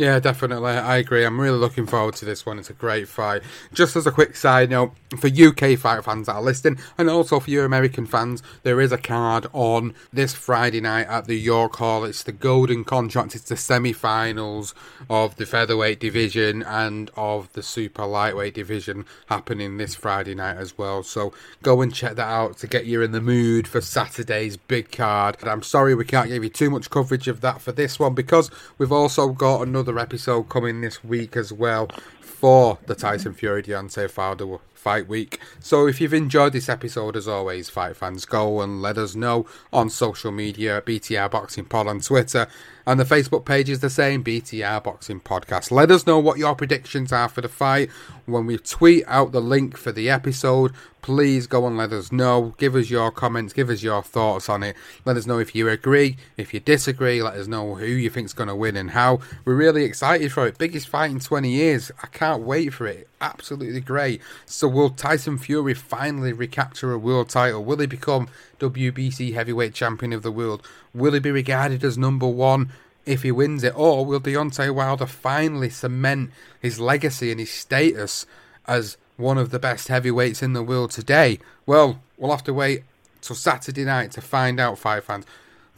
Yeah, 0.01 0.19
definitely. 0.19 0.71
I 0.71 0.97
agree. 0.97 1.23
I'm 1.23 1.39
really 1.39 1.59
looking 1.59 1.85
forward 1.85 2.15
to 2.15 2.25
this 2.25 2.43
one. 2.43 2.57
It's 2.57 2.71
a 2.71 2.73
great 2.73 3.07
fight. 3.07 3.43
Just 3.71 3.95
as 3.95 4.07
a 4.07 4.11
quick 4.11 4.35
side 4.35 4.71
note, 4.71 4.93
for 5.19 5.27
UK 5.27 5.77
fight 5.77 6.03
fans 6.03 6.25
that 6.25 6.37
are 6.37 6.41
listening, 6.41 6.79
and 6.97 7.07
also 7.07 7.39
for 7.39 7.51
your 7.51 7.65
American 7.65 8.07
fans, 8.07 8.41
there 8.63 8.81
is 8.81 8.91
a 8.91 8.97
card 8.97 9.45
on 9.53 9.93
this 10.11 10.33
Friday 10.33 10.81
night 10.81 11.05
at 11.07 11.25
the 11.25 11.35
York 11.35 11.75
Hall. 11.75 12.03
It's 12.03 12.23
the 12.23 12.31
Golden 12.31 12.83
Contract. 12.83 13.35
It's 13.35 13.49
the 13.49 13.57
semi-finals 13.57 14.73
of 15.07 15.35
the 15.35 15.45
featherweight 15.45 15.99
division 15.99 16.63
and 16.63 17.11
of 17.15 17.53
the 17.53 17.61
super 17.61 18.05
lightweight 18.05 18.55
division 18.55 19.05
happening 19.27 19.77
this 19.77 19.93
Friday 19.93 20.33
night 20.33 20.57
as 20.57 20.79
well. 20.79 21.03
So 21.03 21.31
go 21.61 21.81
and 21.81 21.93
check 21.93 22.15
that 22.15 22.27
out 22.27 22.57
to 22.57 22.67
get 22.67 22.85
you 22.85 23.03
in 23.03 23.11
the 23.11 23.21
mood 23.21 23.67
for 23.67 23.81
Saturday's 23.81 24.57
big 24.57 24.91
card. 24.91 25.37
And 25.41 25.49
I'm 25.49 25.61
sorry 25.61 25.93
we 25.93 26.05
can't 26.05 26.29
give 26.29 26.43
you 26.43 26.49
too 26.49 26.71
much 26.71 26.89
coverage 26.89 27.27
of 27.27 27.41
that 27.41 27.61
for 27.61 27.71
this 27.71 27.99
one 27.99 28.15
because 28.15 28.49
we've 28.79 28.91
also 28.91 29.29
got 29.29 29.67
another 29.67 29.90
episode 29.99 30.49
coming 30.49 30.81
this 30.81 31.03
week 31.03 31.35
as 31.35 31.51
well 31.53 31.89
for 32.19 32.79
the 32.87 32.95
Tyson 32.95 33.33
Fury 33.33 33.63
Deontay 33.63 34.15
Wilder 34.17 34.57
fight 34.81 35.07
week. 35.07 35.39
So 35.59 35.87
if 35.87 36.01
you've 36.01 36.13
enjoyed 36.13 36.53
this 36.53 36.67
episode, 36.67 37.15
as 37.15 37.27
always, 37.27 37.69
fight 37.69 37.95
fans, 37.95 38.25
go 38.25 38.61
and 38.61 38.81
let 38.81 38.97
us 38.97 39.15
know 39.15 39.45
on 39.71 39.91
social 39.91 40.31
media, 40.31 40.81
BTR 40.81 41.29
Boxing 41.29 41.65
Pod 41.65 41.85
on 41.85 41.99
Twitter, 41.99 42.47
and 42.85 42.99
the 42.99 43.03
Facebook 43.03 43.45
page 43.45 43.69
is 43.69 43.79
the 43.79 43.89
same, 43.89 44.23
BTR 44.23 44.83
Boxing 44.83 45.19
Podcast. 45.19 45.71
Let 45.71 45.91
us 45.91 46.07
know 46.07 46.19
what 46.19 46.37
your 46.37 46.55
predictions 46.55 47.11
are 47.11 47.29
for 47.29 47.41
the 47.41 47.49
fight. 47.49 47.89
When 48.25 48.45
we 48.45 48.57
tweet 48.57 49.03
out 49.07 49.31
the 49.31 49.41
link 49.41 49.77
for 49.77 49.91
the 49.91 50.09
episode, 50.09 50.73
please 51.01 51.47
go 51.47 51.67
and 51.67 51.77
let 51.77 51.91
us 51.91 52.11
know. 52.11 52.53
Give 52.57 52.75
us 52.75 52.89
your 52.89 53.11
comments, 53.11 53.53
give 53.53 53.69
us 53.69 53.83
your 53.83 54.01
thoughts 54.01 54.49
on 54.49 54.63
it. 54.63 54.75
Let 55.05 55.17
us 55.17 55.25
know 55.25 55.39
if 55.39 55.55
you 55.55 55.67
agree, 55.69 56.17
if 56.37 56.53
you 56.53 56.59
disagree. 56.59 57.21
Let 57.21 57.35
us 57.35 57.47
know 57.47 57.75
who 57.75 57.85
you 57.85 58.09
think's 58.09 58.33
going 58.33 58.49
to 58.49 58.55
win 58.55 58.75
and 58.75 58.91
how. 58.91 59.19
We're 59.45 59.55
really 59.55 59.83
excited 59.83 60.31
for 60.31 60.47
it. 60.47 60.57
Biggest 60.57 60.87
fight 60.87 61.11
in 61.11 61.19
20 61.19 61.49
years. 61.49 61.91
I 62.01 62.07
can't 62.07 62.43
wait 62.43 62.73
for 62.73 62.87
it. 62.87 63.07
Absolutely 63.19 63.81
great. 63.81 64.21
So 64.45 64.67
will 64.67 64.89
Tyson 64.89 65.37
Fury 65.37 65.73
finally 65.73 66.33
recapture 66.33 66.91
a 66.91 66.97
world 66.97 67.29
title? 67.29 67.63
Will 67.63 67.77
he 67.77 67.87
become 67.87 68.29
WBC 68.61 69.33
heavyweight 69.33 69.73
champion 69.73 70.13
of 70.13 70.21
the 70.21 70.31
world? 70.31 70.65
Will 70.93 71.13
he 71.13 71.19
be 71.19 71.31
regarded 71.31 71.83
as 71.83 71.97
number 71.97 72.27
one 72.27 72.71
if 73.05 73.23
he 73.23 73.31
wins 73.31 73.63
it? 73.63 73.77
Or 73.77 74.05
will 74.05 74.21
Deontay 74.21 74.73
Wilder 74.73 75.05
finally 75.05 75.69
cement 75.69 76.31
his 76.61 76.79
legacy 76.79 77.31
and 77.31 77.39
his 77.39 77.51
status 77.51 78.25
as 78.67 78.97
one 79.17 79.37
of 79.37 79.49
the 79.49 79.59
best 79.59 79.87
heavyweights 79.87 80.41
in 80.41 80.53
the 80.53 80.63
world 80.63 80.91
today? 80.91 81.39
Well, 81.65 82.01
we'll 82.17 82.31
have 82.31 82.43
to 82.45 82.53
wait 82.53 82.83
till 83.21 83.35
Saturday 83.35 83.83
night 83.83 84.11
to 84.11 84.21
find 84.21 84.59
out, 84.59 84.77
fight 84.77 85.03
fans. 85.03 85.25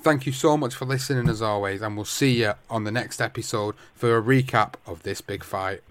Thank 0.02 0.26
you 0.26 0.34
so 0.34 0.58
much 0.58 0.76
for 0.76 0.86
listening 0.86 1.30
as 1.30 1.42
always, 1.42 1.82
and 1.82 1.96
we'll 1.96 2.04
see 2.04 2.42
you 2.42 2.54
on 2.70 2.84
the 2.84 2.92
next 2.92 3.22
episode 3.22 3.76
for 3.96 4.18
a 4.18 4.22
recap 4.22 4.74
of 4.86 5.04
this 5.04 5.22
big 5.22 5.44
fight. 5.44 5.82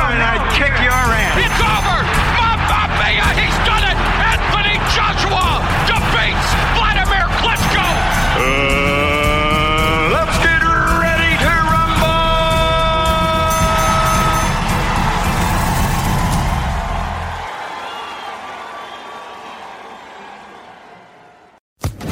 And 0.00 0.22
I'd 0.22 0.44
kick 0.52 0.72
your 0.84 0.92
ass. 0.92 1.36
It's 1.40 1.60
over! 1.60 1.98
Mamma 2.36 2.88
mia! 3.00 3.26
He's 3.40 3.56
done 3.64 3.84
it! 3.84 3.96
Anthony 4.32 4.76
Joshua 4.92 5.64
defeats 5.88 6.48
Vladimir 6.76 7.26
Klitschko! 7.40 7.86
Uh, 8.36 10.12
let's 10.12 10.36
get 10.44 10.60
ready 11.00 11.32
to 11.40 11.52
rumble! 11.72 12.20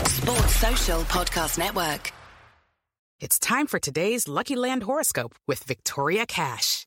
Sports 0.08 0.54
Social 0.56 1.00
Podcast 1.04 1.58
Network. 1.58 2.12
It's 3.20 3.38
time 3.38 3.66
for 3.66 3.78
today's 3.78 4.26
Lucky 4.28 4.56
Land 4.56 4.82
horoscope 4.82 5.34
with 5.46 5.62
Victoria 5.64 6.26
Cash. 6.26 6.86